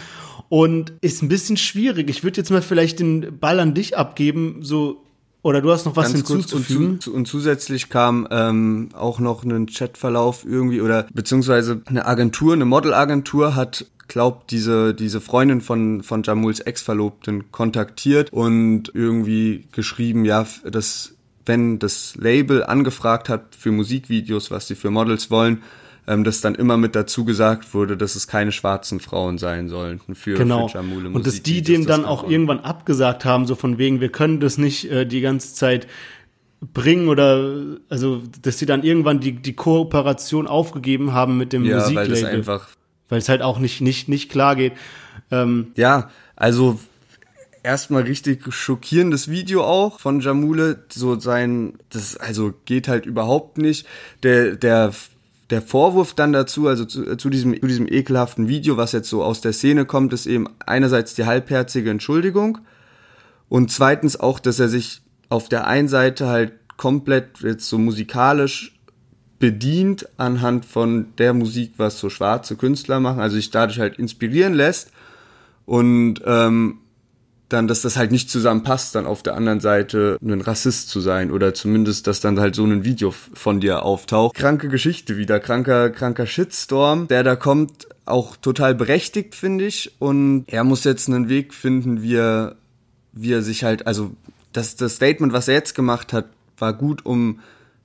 Und 0.50 0.92
ist 1.00 1.22
ein 1.22 1.28
bisschen 1.30 1.56
schwierig. 1.56 2.10
Ich 2.10 2.22
würde 2.22 2.36
jetzt 2.36 2.50
mal 2.50 2.60
vielleicht 2.60 3.00
den 3.00 3.38
Ball 3.38 3.60
an 3.60 3.72
dich 3.72 3.96
abgeben, 3.96 4.58
so 4.60 5.06
oder 5.42 5.60
du 5.60 5.70
hast 5.70 5.86
noch 5.86 5.96
was 5.96 6.12
Ganz 6.12 6.24
kurz 6.24 6.30
und, 6.30 6.38
hinzuzufügen? 6.40 7.00
zu, 7.00 7.14
und 7.14 7.26
zusätzlich 7.26 7.88
kam 7.88 8.28
ähm, 8.30 8.90
auch 8.94 9.18
noch 9.20 9.44
ein 9.44 9.66
Chatverlauf 9.66 10.44
irgendwie 10.44 10.80
oder 10.80 11.06
beziehungsweise 11.12 11.80
eine 11.86 12.06
Agentur, 12.06 12.52
eine 12.52 12.64
Modelagentur 12.64 13.54
hat 13.54 13.86
glaubt 14.08 14.50
diese 14.50 14.92
diese 14.92 15.20
Freundin 15.20 15.60
von 15.60 16.02
von 16.02 16.22
Jamuls 16.22 16.60
Ex-Verlobten 16.60 17.52
kontaktiert 17.52 18.32
und 18.32 18.90
irgendwie 18.92 19.68
geschrieben, 19.72 20.24
ja, 20.24 20.46
dass 20.64 21.14
wenn 21.46 21.78
das 21.78 22.14
Label 22.16 22.62
angefragt 22.64 23.28
hat 23.28 23.56
für 23.58 23.72
Musikvideos, 23.72 24.50
was 24.50 24.68
sie 24.68 24.74
für 24.74 24.90
Models 24.90 25.30
wollen, 25.30 25.62
ähm, 26.10 26.24
dass 26.24 26.40
dann 26.40 26.56
immer 26.56 26.76
mit 26.76 26.96
dazu 26.96 27.24
gesagt 27.24 27.72
wurde, 27.72 27.96
dass 27.96 28.16
es 28.16 28.26
keine 28.26 28.50
schwarzen 28.50 28.98
Frauen 28.98 29.38
sein 29.38 29.68
sollen 29.68 30.00
für, 30.14 30.34
Genau. 30.34 30.66
für 30.66 30.78
Jamule 30.78 31.08
Und 31.10 31.24
dass 31.24 31.42
die 31.42 31.62
dem 31.62 31.86
Das 31.86 31.96
dann 31.96 32.04
auch 32.04 32.28
irgendwann 32.28 32.58
abgesagt 32.58 33.24
haben, 33.24 33.46
so 33.46 33.54
von 33.54 33.78
wegen, 33.78 34.00
wir 34.00 34.10
können 34.10 34.40
das 34.40 34.58
nicht 34.58 34.90
äh, 34.90 35.06
die 35.06 35.20
ganze 35.20 35.54
Zeit 35.54 35.86
bringen 36.60 37.08
oder 37.08 37.78
also 37.88 38.22
dass 38.42 38.58
sie 38.58 38.66
dann 38.66 38.82
irgendwann 38.82 39.20
die 39.20 39.32
die 39.32 39.54
Kooperation 39.54 40.46
aufgegeben 40.46 41.12
haben 41.14 41.38
mit 41.38 41.52
dem 41.52 41.64
ja, 41.64 41.76
weil 41.76 41.78
das 41.78 41.92
Musiklabel, 41.92 42.36
einfach 42.36 42.68
weil 43.08 43.18
es 43.18 43.28
halt 43.28 43.40
auch 43.40 43.60
nicht 43.60 43.80
nicht 43.80 44.08
nicht 44.08 44.30
klar 44.30 44.56
geht. 44.56 44.72
Ähm, 45.30 45.68
Ja, 45.76 46.10
also 46.34 46.78
erstmal 47.62 48.02
richtig 48.02 48.52
schockierendes 48.52 49.30
Video 49.30 49.64
auch 49.64 50.00
von 50.00 50.20
Jamule. 50.20 50.84
So 50.92 51.18
sein, 51.18 51.74
das 51.90 52.16
also 52.16 52.52
geht 52.64 52.88
halt 52.88 53.06
überhaupt 53.06 53.58
nicht. 53.58 53.86
Der, 54.22 54.56
der, 54.56 54.92
der 55.50 55.62
Vorwurf 55.62 56.14
dann 56.14 56.32
dazu, 56.32 56.68
also 56.68 56.84
zu, 56.84 57.16
zu, 57.16 57.28
diesem, 57.28 57.60
zu 57.60 57.66
diesem 57.66 57.88
ekelhaften 57.88 58.48
Video, 58.48 58.76
was 58.76 58.92
jetzt 58.92 59.08
so 59.08 59.22
aus 59.22 59.40
der 59.40 59.52
Szene 59.52 59.84
kommt, 59.84 60.12
ist 60.12 60.26
eben 60.26 60.48
einerseits 60.64 61.14
die 61.14 61.26
halbherzige 61.26 61.90
Entschuldigung 61.90 62.58
und 63.48 63.70
zweitens 63.70 64.18
auch, 64.18 64.38
dass 64.38 64.60
er 64.60 64.68
sich 64.68 65.02
auf 65.28 65.48
der 65.48 65.66
einen 65.66 65.88
Seite 65.88 66.28
halt 66.28 66.52
komplett 66.76 67.40
jetzt 67.40 67.68
so 67.68 67.78
musikalisch 67.78 68.80
bedient 69.38 70.08
anhand 70.18 70.66
von 70.66 71.08
der 71.18 71.32
Musik, 71.34 71.72
was 71.78 71.98
so 71.98 72.10
schwarze 72.10 72.56
Künstler 72.56 73.00
machen, 73.00 73.20
also 73.20 73.36
sich 73.36 73.50
dadurch 73.50 73.80
halt 73.80 73.98
inspirieren 73.98 74.54
lässt 74.54 74.92
und 75.66 76.20
ähm, 76.26 76.78
dann, 77.52 77.68
dass 77.68 77.82
das 77.82 77.96
halt 77.96 78.12
nicht 78.12 78.30
zusammenpasst, 78.30 78.94
dann 78.94 79.06
auf 79.06 79.22
der 79.22 79.34
anderen 79.34 79.60
Seite 79.60 80.18
ein 80.22 80.40
Rassist 80.40 80.88
zu 80.88 81.00
sein 81.00 81.30
oder 81.30 81.54
zumindest, 81.54 82.06
dass 82.06 82.20
dann 82.20 82.40
halt 82.40 82.54
so 82.54 82.64
ein 82.64 82.84
Video 82.84 83.12
von 83.34 83.60
dir 83.60 83.82
auftaucht. 83.82 84.34
Kranke 84.34 84.68
Geschichte 84.68 85.16
wieder, 85.16 85.40
kranker, 85.40 85.90
kranker 85.90 86.26
Shitstorm, 86.26 87.08
der 87.08 87.22
da 87.22 87.36
kommt, 87.36 87.88
auch 88.06 88.36
total 88.36 88.74
berechtigt, 88.74 89.34
finde 89.34 89.66
ich. 89.66 89.92
Und 89.98 90.44
er 90.46 90.64
muss 90.64 90.84
jetzt 90.84 91.08
einen 91.08 91.28
Weg 91.28 91.54
finden, 91.54 92.02
wie 92.02 92.16
er, 92.16 92.56
wie 93.12 93.32
er 93.32 93.42
sich 93.42 93.64
halt, 93.64 93.86
also 93.86 94.12
das, 94.52 94.76
das 94.76 94.96
Statement, 94.96 95.32
was 95.32 95.48
er 95.48 95.54
jetzt 95.54 95.74
gemacht 95.74 96.12
hat, 96.12 96.26
war 96.58 96.72
gut, 96.72 97.04
um 97.04 97.40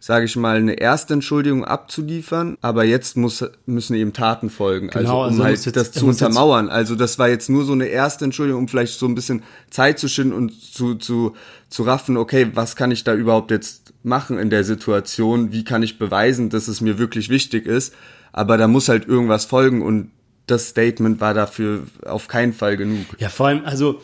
sage 0.06 0.26
ich 0.26 0.36
mal, 0.36 0.58
eine 0.58 0.74
erste 0.74 1.16
Entschuldigung 1.16 1.66
abzuliefern, 1.66 2.60
aber 2.62 2.84
jetzt 2.84 3.18
muss, 3.18 3.44
müssen 3.66 3.96
eben 3.96 4.14
Taten 4.14 4.52
folgen, 4.52 4.90
Genau, 4.92 5.24
also 5.24 5.42
um 5.42 5.42
also 5.42 5.44
halt 5.44 5.66
jetzt- 5.66 5.76
das 5.76 5.92
zu 5.94 6.06
untermauern. 6.06 6.70
Also 6.70 6.94
das 6.94 7.18
war 7.18 7.28
jetzt 7.28 7.50
nur 7.50 7.66
so 7.66 7.74
eine 7.74 7.88
erste 7.88 8.24
Entschuldigung, 8.24 8.62
um 8.62 8.68
vielleicht 8.68 9.00
so 9.00 9.08
ein 9.08 9.16
bisschen 9.16 9.42
Zeit 9.72 9.98
zu 9.98 10.08
schinden 10.08 10.34
und 10.34 10.54
zu, 10.54 10.94
zu, 10.94 11.34
zu 11.70 11.82
raffen, 11.82 12.18
okay, 12.18 12.52
was 12.54 12.76
kann 12.76 12.92
ich 12.92 13.04
da 13.04 13.16
überhaupt 13.16 13.50
jetzt 13.50 13.96
machen 14.04 14.38
in 14.38 14.52
der 14.52 14.64
Situation? 14.64 15.52
Wie 15.52 15.64
kann 15.64 15.82
ich 15.82 15.98
beweisen, 15.98 16.52
dass 16.52 16.68
es 16.68 16.82
mir 16.82 17.00
wirklich 17.00 17.30
wichtig 17.30 17.66
ist? 17.66 17.92
Aber 18.32 18.58
da 18.58 18.68
muss 18.68 18.90
halt 18.90 19.08
irgendwas 19.08 19.46
folgen 19.46 19.82
und 19.82 20.12
das 20.46 20.68
Statement 20.68 21.20
war 21.20 21.34
dafür 21.34 21.80
auf 22.06 22.28
keinen 22.28 22.54
Fall 22.54 22.78
genug. 22.78 23.08
Ja, 23.18 23.30
vor 23.30 23.48
allem, 23.48 23.66
also 23.66 24.00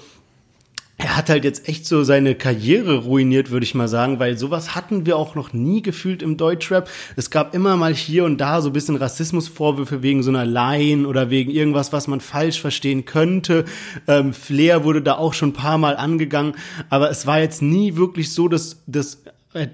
er 1.01 1.17
hat 1.17 1.29
halt 1.29 1.43
jetzt 1.43 1.67
echt 1.67 1.87
so 1.87 2.03
seine 2.03 2.35
Karriere 2.35 2.99
ruiniert, 2.99 3.49
würde 3.49 3.63
ich 3.63 3.73
mal 3.73 3.87
sagen, 3.87 4.19
weil 4.19 4.37
sowas 4.37 4.75
hatten 4.75 5.05
wir 5.07 5.17
auch 5.17 5.33
noch 5.33 5.51
nie 5.51 5.81
gefühlt 5.81 6.21
im 6.21 6.37
Deutschrap. 6.37 6.89
Es 7.15 7.31
gab 7.31 7.55
immer 7.55 7.75
mal 7.75 7.93
hier 7.93 8.23
und 8.23 8.37
da 8.37 8.61
so 8.61 8.69
ein 8.69 8.73
bisschen 8.73 8.95
Rassismusvorwürfe 8.95 10.03
wegen 10.03 10.21
so 10.21 10.29
einer 10.29 10.45
Line 10.45 11.07
oder 11.07 11.31
wegen 11.31 11.49
irgendwas, 11.49 11.91
was 11.91 12.07
man 12.07 12.21
falsch 12.21 12.61
verstehen 12.61 13.05
könnte. 13.05 13.65
Ähm, 14.07 14.33
Flair 14.33 14.83
wurde 14.83 15.01
da 15.01 15.15
auch 15.15 15.33
schon 15.33 15.49
ein 15.49 15.53
paar 15.53 15.79
Mal 15.79 15.97
angegangen, 15.97 16.53
aber 16.89 17.09
es 17.09 17.25
war 17.25 17.39
jetzt 17.39 17.63
nie 17.63 17.95
wirklich 17.95 18.31
so, 18.31 18.47
dass, 18.47 18.83
dass 18.85 19.23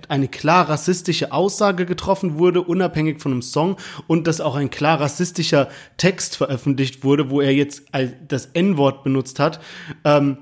eine 0.08 0.28
klar 0.28 0.70
rassistische 0.70 1.32
Aussage 1.32 1.86
getroffen 1.86 2.40
wurde, 2.40 2.62
unabhängig 2.62 3.22
von 3.22 3.32
einem 3.32 3.42
Song 3.42 3.76
und 4.08 4.26
dass 4.26 4.42
auch 4.42 4.56
ein 4.56 4.72
klar 4.72 5.00
rassistischer 5.00 5.68
Text 5.98 6.38
veröffentlicht 6.38 7.04
wurde, 7.04 7.30
wo 7.30 7.42
er 7.42 7.54
jetzt 7.54 7.84
das 8.28 8.48
N-Wort 8.54 9.04
benutzt 9.04 9.40
hat. 9.40 9.60
Ähm, 10.04 10.38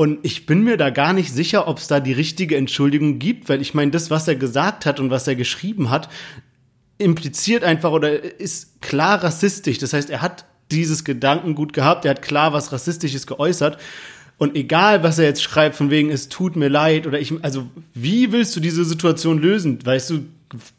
und 0.00 0.20
ich 0.22 0.46
bin 0.46 0.64
mir 0.64 0.78
da 0.78 0.88
gar 0.88 1.12
nicht 1.12 1.30
sicher, 1.30 1.68
ob 1.68 1.76
es 1.76 1.86
da 1.86 2.00
die 2.00 2.14
richtige 2.14 2.56
Entschuldigung 2.56 3.18
gibt, 3.18 3.50
weil 3.50 3.60
ich 3.60 3.74
meine, 3.74 3.90
das, 3.90 4.08
was 4.10 4.26
er 4.26 4.34
gesagt 4.34 4.86
hat 4.86 4.98
und 4.98 5.10
was 5.10 5.28
er 5.28 5.34
geschrieben 5.34 5.90
hat, 5.90 6.08
impliziert 6.96 7.64
einfach 7.64 7.90
oder 7.90 8.40
ist 8.40 8.80
klar 8.80 9.22
rassistisch. 9.22 9.76
Das 9.76 9.92
heißt, 9.92 10.08
er 10.08 10.22
hat 10.22 10.46
dieses 10.70 11.04
Gedankengut 11.04 11.74
gehabt, 11.74 12.06
er 12.06 12.12
hat 12.12 12.22
klar 12.22 12.54
was 12.54 12.72
Rassistisches 12.72 13.26
geäußert. 13.26 13.76
Und 14.38 14.56
egal, 14.56 15.02
was 15.02 15.18
er 15.18 15.26
jetzt 15.26 15.42
schreibt, 15.42 15.76
von 15.76 15.90
wegen, 15.90 16.08
es 16.08 16.30
tut 16.30 16.56
mir 16.56 16.68
leid 16.68 17.06
oder 17.06 17.20
ich, 17.20 17.34
also, 17.42 17.66
wie 17.92 18.32
willst 18.32 18.56
du 18.56 18.60
diese 18.60 18.86
Situation 18.86 19.38
lösen? 19.38 19.84
Weißt 19.84 20.08
du, 20.08 20.20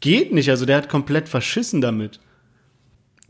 geht 0.00 0.32
nicht. 0.32 0.50
Also, 0.50 0.66
der 0.66 0.78
hat 0.78 0.88
komplett 0.88 1.28
verschissen 1.28 1.80
damit. 1.80 2.18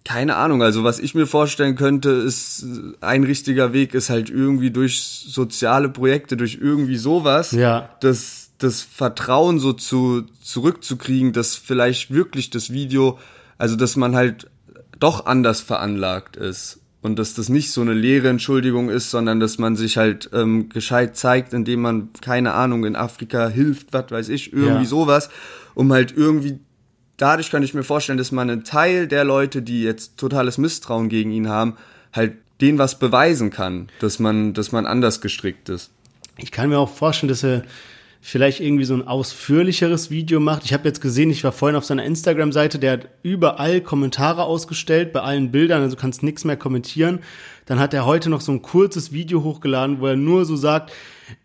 Keine 0.05 0.35
Ahnung, 0.37 0.63
also 0.63 0.83
was 0.83 0.99
ich 0.99 1.15
mir 1.15 1.27
vorstellen 1.27 1.77
könnte, 1.77 2.11
ist 2.11 2.65
ein 3.01 3.23
richtiger 3.25 3.73
Weg 3.73 3.95
ist 3.95 4.11
halt 4.11 4.31
irgendwie 4.31 4.71
durch 4.73 5.01
soziale 5.01 5.89
Projekte, 5.89 6.37
durch 6.37 6.59
irgendwie 6.61 6.97
sowas, 6.97 7.53
Ja. 7.53 7.89
das, 8.01 8.51
das 8.59 8.81
Vertrauen 8.83 9.61
so 9.61 9.73
zu, 9.73 10.23
zurückzukriegen, 10.43 11.33
dass 11.33 11.55
vielleicht 11.57 12.13
wirklich 12.13 12.51
das 12.51 12.73
Video, 12.73 13.19
also 13.59 13.77
dass 13.77 13.97
man 13.97 14.17
halt 14.17 14.51
doch 14.99 15.27
anders 15.27 15.61
veranlagt 15.61 16.37
ist 16.37 16.81
und 17.01 17.19
dass 17.19 17.35
das 17.35 17.49
nicht 17.49 17.71
so 17.73 17.81
eine 17.81 17.95
leere 17.95 18.29
Entschuldigung 18.29 18.89
ist, 18.91 19.11
sondern 19.11 19.41
dass 19.41 19.59
man 19.59 19.75
sich 19.77 19.97
halt 19.97 20.31
ähm, 20.33 20.69
gescheit 20.69 21.17
zeigt, 21.17 21.53
indem 21.53 21.81
man, 21.83 22.11
keine 22.21 22.55
Ahnung, 22.55 22.85
in 22.85 22.97
Afrika 22.97 23.49
hilft, 23.49 23.93
was 23.93 24.11
weiß 24.11 24.29
ich, 24.31 24.53
irgendwie 24.53 24.83
Ja. 24.85 24.89
sowas, 24.89 25.31
um 25.75 25.93
halt 25.93 26.13
irgendwie 26.17 26.59
dadurch 27.17 27.51
kann 27.51 27.63
ich 27.63 27.75
mir 27.75 27.83
vorstellen, 27.83 28.19
dass 28.19 28.33
man 28.33 28.51
einen 28.51 28.65
Teil 28.65 29.07
der 29.07 29.25
Leute, 29.25 29.63
die 29.63 29.83
jetzt 29.83 30.17
totales 30.19 30.59
Misstrauen 30.59 31.09
gegen 31.09 31.31
ihn 31.33 31.49
haben, 31.49 31.77
halt 32.13 32.35
denen 32.61 32.79
was 32.79 32.99
beweisen 32.99 33.51
kann, 33.51 33.89
dass 34.01 34.19
man, 34.19 34.55
dass 34.55 34.73
man 34.73 34.87
anders 34.87 35.21
gestrickt 35.21 35.69
ist. 35.69 35.91
Ich 36.39 36.53
kann 36.53 36.69
mir 36.69 36.79
auch 36.79 36.91
vorstellen, 36.91 37.29
dass 37.29 37.43
er 37.45 37.63
vielleicht 38.25 38.61
irgendwie 38.61 38.85
so 38.85 38.95
ein 38.95 39.07
ausführlicheres 39.07 40.11
Video 40.11 40.39
macht. 40.39 40.65
Ich 40.65 40.73
habe 40.73 40.87
jetzt 40.87 41.01
gesehen, 41.01 41.31
ich 41.31 41.43
war 41.43 41.51
vorhin 41.51 41.77
auf 41.77 41.85
seiner 41.85 42.05
Instagram-Seite, 42.05 42.79
der 42.79 42.93
hat 42.93 43.09
überall 43.25 43.81
Kommentare 43.81 44.45
ausgestellt, 44.45 45.13
bei 45.13 45.21
allen 45.21 45.51
Bildern, 45.51 45.83
also 45.83 45.97
kannst 45.97 46.23
nichts 46.23 46.45
mehr 46.45 46.57
kommentieren. 46.57 47.19
Dann 47.67 47.81
hat 47.81 47.93
er 47.93 48.07
heute 48.07 48.31
noch 48.31 48.41
so 48.41 48.53
ein 48.53 48.63
kurzes 48.63 49.13
Video 49.13 49.43
hochgeladen, 49.43 50.01
wo 50.01 50.07
er 50.07 50.17
nur 50.17 50.45
so 50.45 50.55
sagt, 50.55 50.93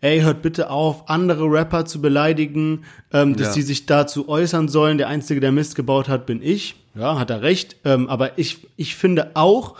ey, 0.00 0.20
hört 0.20 0.42
bitte 0.42 0.70
auf, 0.70 1.08
andere 1.08 1.44
Rapper 1.44 1.84
zu 1.84 2.00
beleidigen, 2.00 2.84
ähm, 3.12 3.36
dass 3.36 3.48
Ja. 3.48 3.54
die 3.54 3.62
sich 3.62 3.86
dazu 3.86 4.28
äußern 4.28 4.68
sollen. 4.68 4.98
Der 4.98 5.08
Einzige, 5.08 5.40
der 5.40 5.52
Mist 5.52 5.74
gebaut 5.74 6.08
hat, 6.08 6.26
bin 6.26 6.42
ich. 6.42 6.76
Ja, 6.94 7.18
hat 7.18 7.30
er 7.30 7.42
recht. 7.42 7.76
Ähm, 7.84 8.08
aber 8.08 8.38
ich, 8.38 8.66
ich 8.76 8.96
finde 8.96 9.32
auch, 9.34 9.76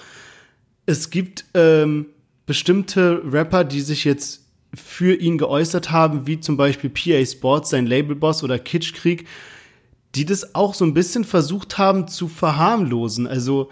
es 0.87 1.11
gibt 1.11 1.45
ähm, 1.55 2.07
bestimmte 2.47 3.21
Rapper, 3.31 3.65
die 3.65 3.81
sich 3.81 4.05
jetzt 4.05 4.45
für 4.75 5.15
ihn 5.15 5.39
geäußert 5.39 5.91
haben, 5.91 6.27
wie 6.27 6.41
zum 6.41 6.57
Beispiel 6.57 6.91
PA 6.91 7.25
Sports, 7.25 7.71
sein 7.71 7.87
Labelboss 7.87 8.43
oder 8.43 8.59
Kitschkrieg, 8.59 9.27
die 10.15 10.25
das 10.25 10.55
auch 10.55 10.75
so 10.75 10.85
ein 10.85 10.95
bisschen 10.95 11.25
versucht 11.25 11.79
haben 11.79 12.09
zu 12.09 12.29
verharmlosen. 12.29 13.27
Also 13.27 13.71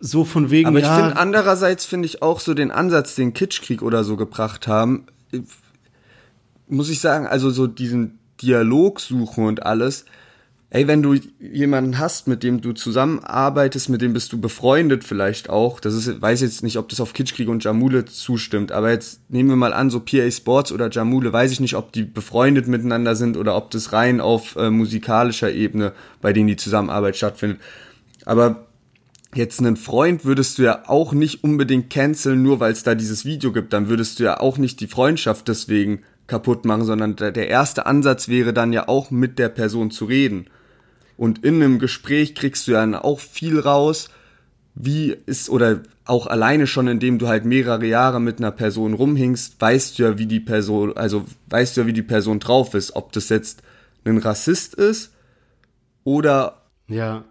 so 0.00 0.24
von 0.24 0.50
wegen, 0.50 0.68
Aber 0.68 0.78
ich 0.78 0.84
ja, 0.84 0.96
finde 0.96 1.16
andererseits 1.16 1.84
finde 1.84 2.06
ich 2.06 2.22
auch 2.22 2.40
so 2.40 2.54
den 2.54 2.70
Ansatz, 2.70 3.14
den 3.14 3.32
Kitschkrieg 3.32 3.82
oder 3.82 4.04
so 4.04 4.16
gebracht 4.16 4.66
haben, 4.68 5.06
muss 6.68 6.90
ich 6.90 7.00
sagen, 7.00 7.26
also 7.26 7.50
so 7.50 7.66
diesen 7.66 8.18
Dialog 8.42 9.00
suchen 9.00 9.46
und 9.46 9.64
alles. 9.64 10.04
ey, 10.70 10.88
wenn 10.88 11.02
du 11.02 11.14
jemanden 11.38 12.00
hast, 12.00 12.26
mit 12.26 12.42
dem 12.42 12.60
du 12.60 12.72
zusammenarbeitest, 12.72 13.88
mit 13.90 14.02
dem 14.02 14.12
bist 14.12 14.32
du 14.32 14.40
befreundet 14.40 15.04
vielleicht 15.04 15.48
auch, 15.48 15.78
das 15.78 15.94
ist, 15.94 16.20
weiß 16.20 16.40
jetzt 16.40 16.64
nicht, 16.64 16.78
ob 16.78 16.88
das 16.88 17.00
auf 17.00 17.12
Kitschkrieg 17.12 17.48
und 17.48 17.62
Jamule 17.62 18.06
zustimmt, 18.06 18.72
aber 18.72 18.90
jetzt 18.90 19.20
nehmen 19.30 19.50
wir 19.50 19.56
mal 19.56 19.72
an, 19.72 19.88
so 19.90 20.00
PA 20.00 20.28
Sports 20.32 20.72
oder 20.72 20.90
Jamule, 20.90 21.32
weiß 21.32 21.52
ich 21.52 21.60
nicht, 21.60 21.76
ob 21.76 21.92
die 21.92 22.02
befreundet 22.02 22.66
miteinander 22.66 23.14
sind 23.14 23.36
oder 23.36 23.56
ob 23.56 23.70
das 23.70 23.92
rein 23.92 24.20
auf 24.20 24.56
äh, 24.56 24.70
musikalischer 24.70 25.52
Ebene 25.52 25.92
bei 26.20 26.32
denen 26.32 26.48
die 26.48 26.56
Zusammenarbeit 26.56 27.16
stattfindet. 27.16 27.60
Aber 28.26 28.63
jetzt 29.36 29.60
einen 29.60 29.76
Freund 29.76 30.24
würdest 30.24 30.58
du 30.58 30.62
ja 30.62 30.84
auch 30.86 31.12
nicht 31.12 31.44
unbedingt 31.44 31.90
canceln, 31.90 32.42
nur 32.42 32.60
weil 32.60 32.72
es 32.72 32.82
da 32.82 32.94
dieses 32.94 33.24
Video 33.24 33.52
gibt. 33.52 33.72
Dann 33.72 33.88
würdest 33.88 34.18
du 34.18 34.24
ja 34.24 34.40
auch 34.40 34.58
nicht 34.58 34.80
die 34.80 34.86
Freundschaft 34.86 35.48
deswegen 35.48 36.02
kaputt 36.26 36.64
machen, 36.64 36.84
sondern 36.84 37.16
der 37.16 37.48
erste 37.48 37.86
Ansatz 37.86 38.28
wäre 38.28 38.52
dann 38.52 38.72
ja 38.72 38.88
auch 38.88 39.10
mit 39.10 39.38
der 39.38 39.48
Person 39.48 39.90
zu 39.90 40.06
reden. 40.06 40.46
Und 41.16 41.44
in 41.44 41.56
einem 41.56 41.78
Gespräch 41.78 42.34
kriegst 42.34 42.66
du 42.66 42.72
ja 42.72 43.02
auch 43.02 43.20
viel 43.20 43.60
raus, 43.60 44.08
wie 44.74 45.16
ist, 45.26 45.48
oder 45.50 45.82
auch 46.04 46.26
alleine 46.26 46.66
schon, 46.66 46.88
indem 46.88 47.18
du 47.18 47.28
halt 47.28 47.44
mehrere 47.44 47.86
Jahre 47.86 48.20
mit 48.20 48.38
einer 48.38 48.50
Person 48.50 48.94
rumhingst, 48.94 49.60
weißt 49.60 49.98
du 49.98 50.02
ja, 50.02 50.18
wie 50.18 50.26
die 50.26 50.40
Person, 50.40 50.96
also 50.96 51.24
weißt 51.50 51.76
du 51.76 51.82
ja, 51.82 51.86
wie 51.86 51.92
die 51.92 52.02
Person 52.02 52.40
drauf 52.40 52.74
ist, 52.74 52.96
ob 52.96 53.12
das 53.12 53.28
jetzt 53.28 53.62
ein 54.04 54.18
Rassist 54.18 54.74
ist 54.74 55.12
oder 56.02 56.64
Ja. 56.88 57.24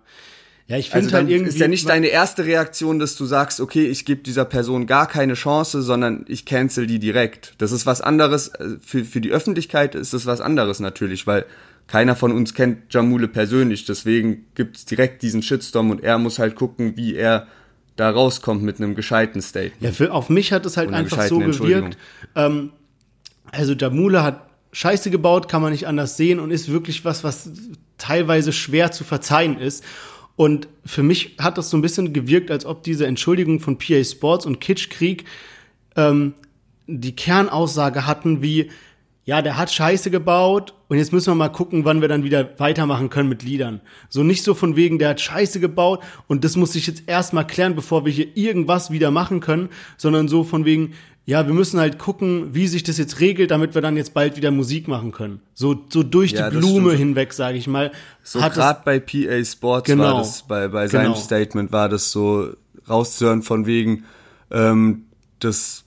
Ja, 0.68 0.78
ich 0.78 0.90
finde 0.90 1.06
also 1.06 1.18
halt 1.18 1.30
irgendwie. 1.30 1.50
ist 1.50 1.60
ja 1.60 1.68
nicht 1.68 1.90
deine 1.90 2.08
erste 2.08 2.46
Reaktion, 2.46 2.98
dass 2.98 3.16
du 3.16 3.26
sagst, 3.26 3.60
okay, 3.60 3.86
ich 3.86 4.06
gebe 4.06 4.22
dieser 4.22 4.46
Person 4.46 4.88
gar 4.88 5.08
keine 5.08 5.34
Chance, 5.34 5.82
sondern 5.82 6.24
ich 6.28 6.46
cancel 6.46 6.88
die 6.88 7.00
direkt. 7.00 7.56
Das 7.58 7.72
ist 7.72 7.86
was 7.86 8.00
anderes, 8.00 8.48
äh, 8.48 8.78
für, 8.82 9.04
für 9.04 9.20
die 9.20 9.32
Öffentlichkeit 9.32 9.94
ist 9.94 10.14
das 10.14 10.26
was 10.26 10.40
anderes 10.40 10.80
natürlich, 10.80 11.28
weil 11.28 11.46
keiner 11.88 12.16
von 12.16 12.32
uns 12.32 12.54
kennt 12.54 12.94
Jamule 12.94 13.28
persönlich, 13.28 13.86
deswegen 13.86 14.46
gibt's 14.56 14.86
direkt 14.86 15.22
diesen 15.22 15.42
Shitstorm 15.42 15.92
und 15.92 16.02
er 16.02 16.18
muss 16.18 16.40
halt 16.40 16.56
gucken, 16.56 16.96
wie 16.96 17.16
er 17.16 17.48
da 17.98 18.10
rauskommt 18.10 18.64
mit 18.64 18.80
einem 18.80 18.96
gescheiten 18.96 19.42
Statement. 19.42 19.82
Ja, 19.82 19.92
für, 19.92 20.14
auf 20.14 20.30
mich 20.30 20.54
hat 20.54 20.66
es 20.66 20.78
halt 20.78 20.94
einfach 20.94 21.24
so 21.24 21.40
gewirkt. 21.40 21.98
Ähm, 22.36 22.72
also 23.52 23.74
Jamule 23.74 24.24
hat 24.24 24.48
Scheiße 24.72 25.12
gebaut, 25.12 25.50
kann 25.50 25.62
man 25.62 25.72
nicht 25.72 25.88
anders 25.88 26.18
sehen 26.18 26.40
und 26.40 26.50
ist 26.50 26.72
wirklich 26.72 27.06
was, 27.06 27.24
was 27.24 27.50
teilweise 27.98 28.52
schwer 28.52 28.92
zu 28.92 29.04
verzeihen 29.04 29.60
ist. 29.60 29.84
Und 30.36 30.68
für 30.86 31.04
mich 31.04 31.36
hat 31.40 31.58
das 31.58 31.70
so 31.70 31.78
ein 31.78 31.82
bisschen 31.82 32.14
gewirkt, 32.14 32.50
als 32.50 32.66
ob 32.66 32.84
diese 32.84 33.06
Entschuldigung 33.06 33.60
von 33.60 33.78
PA 33.78 34.04
Sports 34.04 34.46
und 34.46 34.60
Kitschkrieg 34.60 35.26
ähm, 35.96 36.34
die 36.88 37.16
Kernaussage 37.16 38.08
hatten 38.08 38.42
wie, 38.42 38.72
ja, 39.26 39.42
der 39.42 39.58
hat 39.58 39.72
Scheiße 39.72 40.12
gebaut 40.12 40.74
und 40.90 40.98
jetzt 40.98 41.14
müssen 41.14 41.32
wir 41.32 41.36
mal 41.36 41.50
gucken, 41.50 41.86
wann 41.86 42.02
wir 42.02 42.08
dann 42.08 42.24
wieder 42.24 42.60
weitermachen 42.60 43.10
können 43.10 43.30
mit 43.30 43.44
Liedern. 43.44 43.80
So 44.10 44.24
nicht 44.24 44.44
so 44.44 44.54
von 44.54 44.76
wegen, 44.76 45.00
der 45.00 45.10
hat 45.10 45.22
Scheiße 45.22 45.60
gebaut 45.60 46.02
und 46.28 46.44
das 46.44 46.58
muss 46.58 46.74
sich 46.74 46.88
jetzt 46.88 47.04
erstmal 47.08 47.48
klären, 47.48 47.76
bevor 47.76 48.06
wir 48.06 48.12
hier 48.12 48.36
irgendwas 48.36 48.92
wieder 48.92 49.12
machen 49.12 49.40
können, 49.40 49.70
sondern 49.98 50.28
so 50.28 50.44
von 50.44 50.66
wegen, 50.66 50.94
ja, 51.26 51.48
wir 51.48 51.54
müssen 51.54 51.80
halt 51.80 52.00
gucken, 52.00 52.54
wie 52.54 52.68
sich 52.68 52.84
das 52.84 52.98
jetzt 52.98 53.20
regelt, 53.22 53.52
damit 53.52 53.76
wir 53.76 53.82
dann 53.82 53.96
jetzt 53.96 54.14
bald 54.14 54.36
wieder 54.36 54.52
Musik 54.52 54.88
machen 54.88 55.12
können. 55.12 55.40
So, 55.54 55.82
so 55.90 56.04
durch 56.04 56.32
Ja, 56.34 56.50
die 56.50 56.58
Blume 56.58 56.90
stimmt. 56.92 57.00
hinweg, 57.00 57.34
sage 57.34 57.58
ich 57.58 57.68
mal. 57.68 57.92
So 58.24 58.42
hat 58.42 58.52
es- 58.52 58.58
gerade 58.58 58.82
bei 58.84 59.00
PA 59.00 59.44
Sports 59.46 59.86
Genau. 59.88 60.04
war 60.04 60.18
das, 60.18 60.44
bei, 60.44 60.68
bei 60.68 60.88
seinem 60.88 61.14
Genau. 61.14 61.16
Statement 61.16 61.72
war 61.72 61.88
das 61.90 62.12
so 62.12 62.50
rauszuhören 62.90 63.42
von 63.42 63.66
wegen, 63.66 64.04
ähm, 64.52 65.04
das 65.40 65.83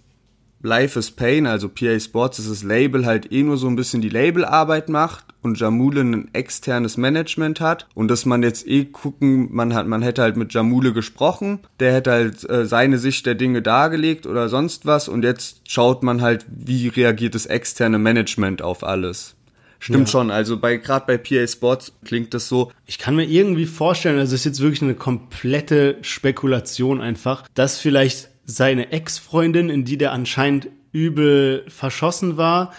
Life 0.66 0.98
is 0.98 1.10
Pain, 1.10 1.46
also 1.46 1.68
PA 1.68 1.98
Sports, 1.98 2.38
dass 2.38 2.48
das 2.48 2.62
Label 2.62 3.06
halt 3.06 3.32
eh 3.32 3.42
nur 3.42 3.56
so 3.56 3.68
ein 3.68 3.76
bisschen 3.76 4.02
die 4.02 4.08
Labelarbeit 4.08 4.88
macht 4.88 5.24
und 5.42 5.58
Jamule 5.58 6.00
ein 6.00 6.28
externes 6.34 6.96
Management 6.96 7.60
hat 7.60 7.86
und 7.94 8.08
dass 8.08 8.26
man 8.26 8.42
jetzt 8.42 8.66
eh 8.66 8.84
gucken, 8.84 9.48
man 9.52 9.72
hat, 9.74 9.86
man 9.86 10.02
hätte 10.02 10.22
halt 10.22 10.36
mit 10.36 10.52
Jamule 10.52 10.92
gesprochen, 10.92 11.60
der 11.78 11.94
hätte 11.94 12.10
halt 12.10 12.50
äh, 12.50 12.66
seine 12.66 12.98
Sicht 12.98 13.26
der 13.26 13.36
Dinge 13.36 13.62
dargelegt 13.62 14.26
oder 14.26 14.48
sonst 14.48 14.86
was 14.86 15.08
und 15.08 15.22
jetzt 15.22 15.60
schaut 15.68 16.02
man 16.02 16.20
halt, 16.20 16.44
wie 16.48 16.88
reagiert 16.88 17.34
das 17.36 17.46
externe 17.46 17.98
Management 17.98 18.60
auf 18.60 18.82
alles. 18.84 19.36
Stimmt 19.78 20.08
Ja. 20.08 20.12
schon, 20.12 20.30
also 20.30 20.58
bei 20.58 20.78
gerade 20.78 21.06
bei 21.06 21.18
PA 21.18 21.46
Sports 21.46 21.92
klingt 22.04 22.34
das 22.34 22.48
so, 22.48 22.72
Ich 22.86 22.98
kann 22.98 23.14
mir 23.14 23.24
irgendwie 23.24 23.66
vorstellen, 23.66 24.18
also 24.18 24.34
es 24.34 24.40
ist 24.40 24.46
jetzt 24.46 24.60
wirklich 24.60 24.82
eine 24.82 24.94
komplette 24.94 25.98
Spekulation 26.00 27.00
einfach, 27.00 27.44
dass 27.54 27.78
vielleicht 27.78 28.30
seine 28.46 28.92
Ex-Freundin, 28.92 29.68
in 29.68 29.84
die 29.84 29.98
der 29.98 30.12
anscheinend 30.12 30.68
übel 30.92 31.64
verschossen 31.68 32.36
war, 32.36 32.72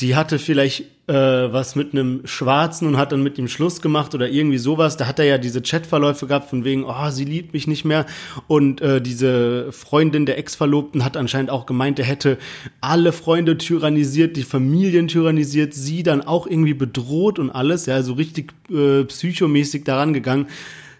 die 0.00 0.16
hatte 0.16 0.38
vielleicht 0.38 0.84
äh, 1.08 1.52
was 1.52 1.74
mit 1.74 1.92
einem 1.92 2.22
Schwarzen 2.24 2.86
und 2.86 2.96
hat 2.96 3.12
dann 3.12 3.22
mit 3.22 3.36
ihm 3.36 3.48
Schluss 3.48 3.82
gemacht 3.82 4.14
oder 4.14 4.30
irgendwie 4.30 4.58
sowas. 4.58 4.96
Da 4.96 5.06
hat 5.06 5.18
er 5.18 5.24
ja 5.24 5.38
diese 5.38 5.60
Chatverläufe 5.60 6.26
gehabt 6.26 6.48
von 6.48 6.64
wegen, 6.64 6.84
oh, 6.84 7.10
sie 7.10 7.24
liebt 7.24 7.52
mich 7.52 7.66
nicht 7.66 7.84
mehr. 7.84 8.06
Und 8.46 8.80
äh, 8.80 9.02
diese 9.02 9.72
Freundin 9.72 10.24
der 10.24 10.38
Ex-Verlobten 10.38 11.04
hat 11.04 11.16
anscheinend 11.16 11.50
auch 11.50 11.66
gemeint, 11.66 11.98
er 11.98 12.04
hätte 12.04 12.38
alle 12.80 13.12
Freunde 13.12 13.58
tyrannisiert, 13.58 14.36
die 14.36 14.44
Familien 14.44 15.08
tyrannisiert, 15.08 15.74
sie 15.74 16.02
dann 16.02 16.22
auch 16.22 16.46
irgendwie 16.46 16.74
bedroht 16.74 17.38
und 17.38 17.50
alles, 17.50 17.86
ja, 17.86 18.02
so 18.02 18.12
richtig 18.12 18.52
äh, 18.70 19.04
psychomäßig 19.04 19.84
daran 19.84 20.12
gegangen 20.12 20.46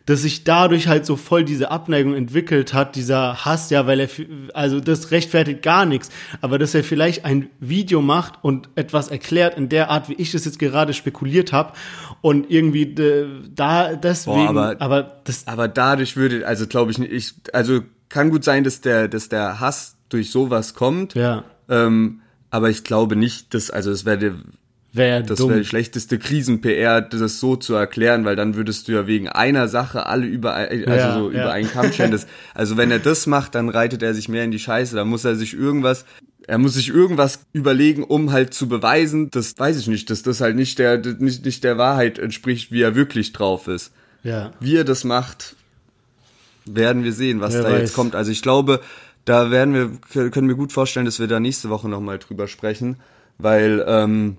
dass 0.06 0.22
sich 0.22 0.44
dadurch 0.44 0.88
halt 0.88 1.06
so 1.06 1.16
voll 1.16 1.44
diese 1.44 1.70
Abneigung 1.70 2.14
entwickelt 2.14 2.74
hat, 2.74 2.96
dieser 2.96 3.44
Hass, 3.44 3.70
ja, 3.70 3.86
weil 3.86 4.00
er, 4.00 4.08
also 4.54 4.80
das 4.80 5.10
rechtfertigt 5.10 5.62
gar 5.62 5.84
nichts, 5.86 6.10
aber 6.40 6.58
dass 6.58 6.74
er 6.74 6.82
vielleicht 6.82 7.24
ein 7.24 7.48
Video 7.60 8.00
macht 8.02 8.34
und 8.42 8.68
etwas 8.74 9.08
erklärt 9.08 9.56
in 9.56 9.68
der 9.68 9.90
Art, 9.90 10.08
wie 10.08 10.14
ich 10.14 10.32
das 10.32 10.44
jetzt 10.44 10.58
gerade 10.58 10.94
spekuliert 10.94 11.52
habe 11.52 11.74
und 12.22 12.50
irgendwie 12.50 12.82
äh, 12.82 13.26
da 13.54 13.94
deswegen, 13.94 14.48
aber- 14.48 14.76
aber 14.80 15.20
das, 15.24 15.46
aber 15.46 15.68
dadurch 15.68 16.16
würde, 16.16 16.46
also 16.46 16.66
glaube 16.66 16.90
ich 16.90 16.98
nicht, 16.98 17.12
ich, 17.12 17.34
also 17.52 17.80
kann 18.08 18.30
gut 18.30 18.42
sein, 18.42 18.64
dass 18.64 18.80
der, 18.80 19.06
dass 19.06 19.28
der 19.28 19.60
Hass 19.60 19.96
durch 20.08 20.30
sowas 20.32 20.74
kommt, 20.74 21.14
ja, 21.14 21.44
ähm, 21.68 22.20
aber 22.50 22.68
ich 22.70 22.82
glaube 22.82 23.14
nicht, 23.14 23.54
dass, 23.54 23.70
also 23.70 23.92
es 23.92 24.04
wäre 24.04 24.34
wäre 24.92 25.22
das 25.22 25.38
wäre 25.38 25.58
die 25.58 25.64
schlechteste 25.64 26.18
Krisen-PR, 26.18 27.00
das 27.02 27.38
so 27.40 27.56
zu 27.56 27.74
erklären, 27.74 28.24
weil 28.24 28.34
dann 28.36 28.54
würdest 28.56 28.88
du 28.88 28.92
ja 28.92 29.06
wegen 29.06 29.28
einer 29.28 29.68
Sache 29.68 30.06
alle 30.06 30.26
über, 30.26 30.54
ein- 30.54 30.68
also 30.88 30.90
Ja, 30.90 31.14
so 31.14 31.30
ja. 31.30 31.40
über 31.42 31.52
einen 31.52 31.70
Kamm. 31.70 31.90
Das- 32.10 32.26
Also 32.54 32.76
wenn 32.76 32.90
er 32.90 32.98
das 32.98 33.26
macht, 33.26 33.54
dann 33.54 33.68
reitet 33.68 34.02
er 34.02 34.14
sich 34.14 34.28
mehr 34.28 34.44
in 34.44 34.50
die 34.50 34.58
Scheiße. 34.58 34.96
Da 34.96 35.04
muss 35.04 35.24
er 35.24 35.36
sich 35.36 35.54
irgendwas, 35.54 36.04
er 36.48 36.58
muss 36.58 36.74
sich 36.74 36.88
irgendwas 36.88 37.40
überlegen, 37.52 38.02
um 38.02 38.32
halt 38.32 38.52
zu 38.54 38.68
beweisen, 38.68 39.30
das 39.30 39.56
weiß 39.56 39.78
ich 39.78 39.86
nicht, 39.86 40.10
dass 40.10 40.22
das 40.22 40.40
halt 40.40 40.56
nicht 40.56 40.78
der, 40.80 40.98
nicht, 41.18 41.44
nicht 41.44 41.62
der 41.62 41.78
Wahrheit 41.78 42.18
entspricht, 42.18 42.72
wie 42.72 42.82
er 42.82 42.94
wirklich 42.96 43.32
drauf 43.32 43.68
ist. 43.68 43.92
ja. 44.24 44.50
Wie 44.60 44.76
er 44.76 44.84
das 44.84 45.04
macht, 45.04 45.54
werden 46.66 47.04
wir 47.04 47.12
sehen, 47.12 47.40
was 47.40 47.54
Wer 47.54 47.62
da 47.62 47.70
weiß. 47.70 47.80
jetzt 47.80 47.94
kommt. 47.94 48.14
Also 48.14 48.30
ich 48.32 48.42
glaube, 48.42 48.80
da 49.24 49.50
werden 49.50 49.74
wir, 49.74 50.30
können 50.30 50.48
wir 50.48 50.56
gut 50.56 50.72
vorstellen, 50.72 51.06
dass 51.06 51.20
wir 51.20 51.26
da 51.26 51.40
nächste 51.40 51.68
Woche 51.70 51.88
nochmal 51.88 52.18
drüber 52.18 52.48
sprechen, 52.48 52.96
weil 53.38 53.84
ähm, 53.86 54.36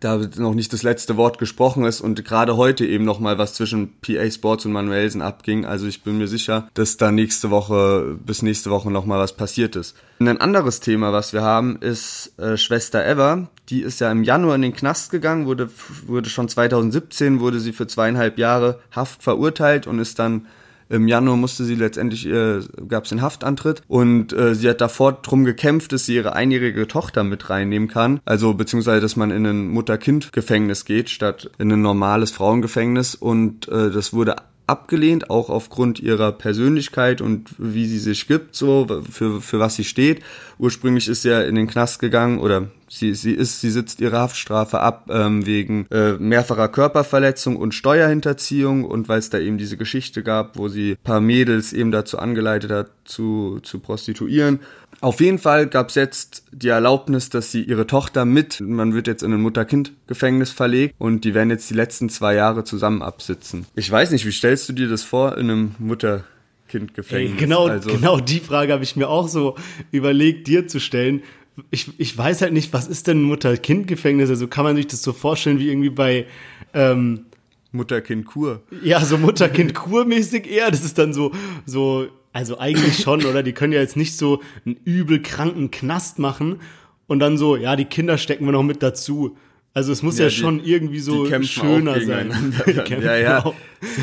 da 0.00 0.20
noch 0.36 0.54
nicht 0.54 0.72
das 0.72 0.82
letzte 0.82 1.16
Wort 1.16 1.38
gesprochen 1.38 1.84
ist 1.84 2.00
und 2.00 2.24
gerade 2.24 2.56
heute 2.56 2.86
eben 2.86 3.04
nochmal 3.04 3.38
was 3.38 3.54
zwischen 3.54 3.92
PA 4.00 4.30
Sports 4.30 4.64
und 4.66 4.72
Manuelsen 4.72 5.22
abging. 5.22 5.64
Also 5.64 5.86
ich 5.86 6.02
bin 6.02 6.18
mir 6.18 6.28
sicher, 6.28 6.68
dass 6.74 6.96
da 6.96 7.10
nächste 7.10 7.50
Woche, 7.50 8.16
bis 8.24 8.42
nächste 8.42 8.70
Woche 8.70 8.90
nochmal 8.90 9.18
was 9.18 9.36
passiert 9.36 9.76
ist. 9.76 9.96
Und 10.20 10.28
ein 10.28 10.40
anderes 10.40 10.80
Thema, 10.80 11.12
was 11.12 11.32
wir 11.32 11.42
haben, 11.42 11.76
ist 11.80 12.38
äh, 12.38 12.56
Schwester 12.56 13.04
Eva. 13.04 13.48
Die 13.68 13.82
ist 13.82 14.00
ja 14.00 14.10
im 14.10 14.24
Januar 14.24 14.54
in 14.54 14.62
den 14.62 14.72
Knast 14.72 15.10
gegangen, 15.10 15.46
wurde, 15.46 15.68
wurde 16.06 16.28
schon 16.30 16.48
2017, 16.48 17.40
wurde 17.40 17.60
sie 17.60 17.72
für 17.72 17.86
zweieinhalb 17.86 18.38
Jahre 18.38 18.80
Haft 18.92 19.22
verurteilt 19.22 19.86
und 19.86 19.98
ist 19.98 20.18
dann 20.18 20.46
im 20.88 21.08
Januar 21.08 21.36
musste 21.36 21.64
sie 21.64 21.74
letztendlich, 21.74 22.26
äh, 22.26 22.60
gab 22.88 23.04
es 23.04 23.10
den 23.10 23.22
Haftantritt 23.22 23.82
und 23.88 24.32
äh, 24.32 24.54
sie 24.54 24.68
hat 24.68 24.80
davor 24.80 25.12
drum 25.12 25.44
gekämpft, 25.44 25.92
dass 25.92 26.06
sie 26.06 26.14
ihre 26.14 26.34
einjährige 26.34 26.88
Tochter 26.88 27.24
mit 27.24 27.50
reinnehmen 27.50 27.88
kann. 27.88 28.20
Also 28.24 28.54
beziehungsweise, 28.54 29.00
dass 29.00 29.16
man 29.16 29.30
in 29.30 29.46
ein 29.46 29.68
Mutter-Kind-Gefängnis 29.68 30.84
geht, 30.84 31.10
statt 31.10 31.50
in 31.58 31.72
ein 31.72 31.82
normales 31.82 32.30
Frauengefängnis. 32.30 33.14
Und 33.14 33.68
äh, 33.68 33.90
das 33.90 34.12
wurde 34.12 34.36
abgelehnt, 34.66 35.30
auch 35.30 35.50
aufgrund 35.50 35.98
ihrer 36.00 36.32
Persönlichkeit 36.32 37.20
und 37.20 37.54
wie 37.58 37.86
sie 37.86 37.98
sich 37.98 38.28
gibt, 38.28 38.54
so 38.54 38.86
für, 39.10 39.40
für 39.40 39.58
was 39.58 39.76
sie 39.76 39.84
steht. 39.84 40.22
Ursprünglich 40.58 41.08
ist 41.08 41.22
sie 41.22 41.30
ja 41.30 41.40
in 41.42 41.54
den 41.54 41.66
Knast 41.66 42.00
gegangen 42.00 42.38
oder 42.38 42.68
sie, 42.88 43.14
sie 43.14 43.32
ist, 43.32 43.60
sie 43.60 43.70
sitzt 43.70 44.00
ihre 44.00 44.18
Haftstrafe 44.18 44.80
ab 44.80 45.08
ähm, 45.10 45.44
wegen 45.46 45.86
äh, 45.90 46.12
mehrfacher 46.14 46.68
Körperverletzung 46.68 47.56
und 47.56 47.74
Steuerhinterziehung 47.74 48.84
und 48.84 49.08
weil 49.08 49.18
es 49.18 49.30
da 49.30 49.38
eben 49.38 49.58
diese 49.58 49.76
Geschichte 49.76 50.22
gab, 50.22 50.56
wo 50.56 50.68
sie 50.68 50.92
ein 50.92 50.96
paar 51.04 51.20
Mädels 51.20 51.72
eben 51.72 51.90
dazu 51.92 52.18
angeleitet 52.18 52.70
hat, 52.70 52.90
zu, 53.04 53.60
zu 53.62 53.78
prostituieren. 53.78 54.60
Auf 55.00 55.20
jeden 55.20 55.38
Fall 55.38 55.68
gab 55.68 55.90
es 55.90 55.94
jetzt 55.94 56.42
die 56.50 56.68
Erlaubnis, 56.68 57.28
dass 57.30 57.52
sie 57.52 57.62
ihre 57.62 57.86
Tochter 57.86 58.24
mit, 58.24 58.60
man 58.60 58.94
wird 58.94 59.06
jetzt 59.06 59.22
in 59.22 59.32
ein 59.32 59.40
Mutter-Kind-Gefängnis 59.40 60.50
verlegt 60.50 60.94
und 60.98 61.24
die 61.24 61.34
werden 61.34 61.50
jetzt 61.50 61.70
die 61.70 61.74
letzten 61.74 62.08
zwei 62.08 62.34
Jahre 62.34 62.64
zusammen 62.64 63.02
absitzen. 63.02 63.66
Ich 63.76 63.88
weiß 63.90 64.10
nicht, 64.10 64.26
wie 64.26 64.32
stellst 64.32 64.68
du 64.68 64.72
dir 64.72 64.88
das 64.88 65.04
vor 65.04 65.38
in 65.38 65.50
einem 65.50 65.74
Mutter-Kind-Gefängnis? 65.78 67.32
Ey, 67.32 67.38
genau, 67.38 67.66
Also- 67.68 67.90
genau 67.90 68.18
die 68.18 68.40
Frage 68.40 68.72
habe 68.72 68.82
ich 68.82 68.96
mir 68.96 69.08
auch 69.08 69.28
so 69.28 69.56
überlegt, 69.92 70.48
dir 70.48 70.66
zu 70.66 70.80
stellen. 70.80 71.22
Ich, 71.70 71.90
ich 71.98 72.16
weiß 72.16 72.42
halt 72.42 72.52
nicht, 72.52 72.72
was 72.72 72.86
ist 72.86 73.06
denn 73.06 73.20
ein 73.20 73.24
Mutter-Kind-Gefängnis? 73.24 74.30
Also 74.30 74.46
kann 74.48 74.64
man 74.64 74.76
sich 74.76 74.86
das 74.86 75.02
so 75.02 75.12
vorstellen 75.12 75.58
wie 75.58 75.68
irgendwie 75.68 75.90
bei, 75.90 76.26
ähm, 76.74 77.26
Mutter-Kind-Kur. 77.72 78.62
Ja, 78.82 79.04
so 79.04 79.18
Mutter-Kind-Kur-mäßig 79.18 80.50
eher. 80.50 80.70
Das 80.70 80.84
ist 80.84 80.98
dann 80.98 81.12
so, 81.12 81.32
so, 81.66 82.08
also 82.32 82.58
eigentlich 82.58 82.98
schon, 82.98 83.24
oder? 83.24 83.42
Die 83.42 83.52
können 83.52 83.72
ja 83.72 83.80
jetzt 83.80 83.96
nicht 83.96 84.16
so 84.16 84.42
einen 84.64 84.76
übel 84.84 85.20
kranken 85.22 85.70
Knast 85.70 86.18
machen 86.18 86.60
und 87.06 87.18
dann 87.20 87.36
so, 87.38 87.56
ja, 87.56 87.76
die 87.76 87.84
Kinder 87.84 88.16
stecken 88.18 88.46
wir 88.46 88.52
noch 88.52 88.62
mit 88.62 88.82
dazu. 88.82 89.36
Also 89.74 89.92
es 89.92 90.02
muss 90.02 90.18
ja, 90.18 90.24
Ja, 90.24 90.30
die- 90.30 90.36
schon 90.36 90.64
irgendwie 90.64 90.98
so 90.98 91.26
schöner 91.42 92.00
sein. 92.00 92.32
Ja, 93.02 93.16
ja. 93.16 93.52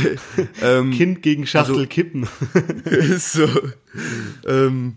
Ähm, 0.62 0.91
Kind 0.91 1.22
gegen 1.22 1.45
Schachtel 1.47 1.76
also- 1.76 1.88
kippen. 1.88 2.28
ist 2.86 3.34
so. 3.34 3.47
Ähm, 4.47 4.95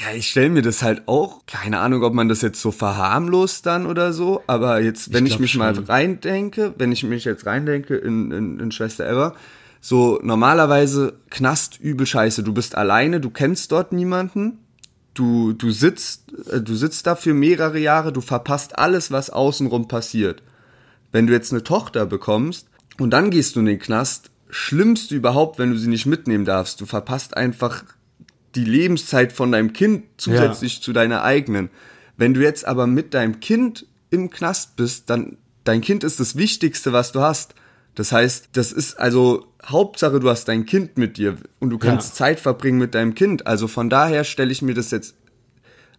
ja, 0.00 0.14
ich 0.14 0.28
stelle 0.28 0.50
mir 0.50 0.62
das 0.62 0.82
halt 0.82 1.02
auch, 1.06 1.44
keine 1.46 1.80
Ahnung, 1.80 2.04
ob 2.04 2.14
man 2.14 2.28
das 2.28 2.40
jetzt 2.42 2.60
so 2.60 2.70
verharmlost 2.70 3.66
dann 3.66 3.86
oder 3.86 4.12
so, 4.12 4.42
aber 4.46 4.80
jetzt, 4.80 5.12
wenn 5.12 5.26
ich, 5.26 5.32
glaub 5.32 5.40
mich 5.40 5.56
mal 5.56 5.74
schon. 5.74 5.84
reindenke, 5.84 6.74
wenn 6.78 6.92
ich 6.92 7.02
mich 7.02 7.24
jetzt 7.24 7.46
reindenke 7.46 7.96
in, 7.96 8.30
in, 8.30 8.60
in 8.60 8.70
Schwester 8.70 9.10
Eva, 9.10 9.34
so 9.80 10.20
normalerweise 10.22 11.14
Knast 11.30 11.80
übel 11.80 12.06
scheiße, 12.06 12.44
du 12.44 12.52
bist 12.52 12.76
alleine, 12.76 13.20
du 13.20 13.30
kennst 13.30 13.72
dort 13.72 13.92
niemanden, 13.92 14.58
du, 15.14 15.52
du 15.52 15.70
sitzt, 15.70 16.32
äh, 16.48 16.60
du 16.60 16.76
sitzt 16.76 17.06
da 17.06 17.16
für 17.16 17.34
mehrere 17.34 17.78
Jahre, 17.78 18.12
du 18.12 18.20
verpasst 18.20 18.78
alles, 18.78 19.10
was 19.10 19.30
außenrum 19.30 19.88
passiert. 19.88 20.42
Wenn 21.10 21.26
du 21.26 21.32
jetzt 21.32 21.52
eine 21.52 21.64
Tochter 21.64 22.06
bekommst 22.06 22.68
und 22.98 23.10
dann 23.10 23.30
gehst 23.30 23.56
du 23.56 23.60
in 23.60 23.66
den 23.66 23.78
Knast, 23.80 24.30
schlimmst 24.48 25.10
du 25.10 25.16
überhaupt, 25.16 25.58
wenn 25.58 25.72
du 25.72 25.78
sie 25.78 25.88
nicht 25.88 26.06
mitnehmen 26.06 26.44
darfst. 26.44 26.80
Du 26.80 26.86
verpasst 26.86 27.36
einfach 27.36 27.82
die 28.54 28.64
Lebenszeit 28.64 29.32
von 29.32 29.52
deinem 29.52 29.72
Kind 29.72 30.04
zusätzlich 30.16 30.82
zu 30.82 30.92
deiner 30.92 31.22
eigenen. 31.22 31.70
Wenn 32.16 32.34
du 32.34 32.42
jetzt 32.42 32.66
aber 32.66 32.86
mit 32.86 33.14
deinem 33.14 33.40
Kind 33.40 33.86
im 34.10 34.30
Knast 34.30 34.76
bist, 34.76 35.10
dann 35.10 35.36
dein 35.64 35.80
Kind 35.80 36.02
ist 36.04 36.18
das 36.18 36.36
Wichtigste, 36.36 36.92
was 36.92 37.12
du 37.12 37.20
hast. 37.20 37.54
Das 37.94 38.12
heißt, 38.12 38.50
das 38.52 38.72
ist 38.72 38.98
also 38.98 39.46
Hauptsache, 39.64 40.20
du 40.20 40.30
hast 40.30 40.46
dein 40.46 40.66
Kind 40.66 40.98
mit 40.98 41.16
dir 41.16 41.36
und 41.58 41.70
du 41.70 41.78
kannst 41.78 42.10
Ja. 42.10 42.14
Zeit 42.14 42.40
verbringen 42.40 42.78
mit 42.78 42.94
deinem 42.94 43.14
Kind. 43.14 43.46
Also 43.46 43.68
von 43.68 43.90
daher 43.90 44.24
stelle 44.24 44.52
ich 44.52 44.62
mir 44.62 44.74
das 44.74 44.90
jetzt 44.90 45.14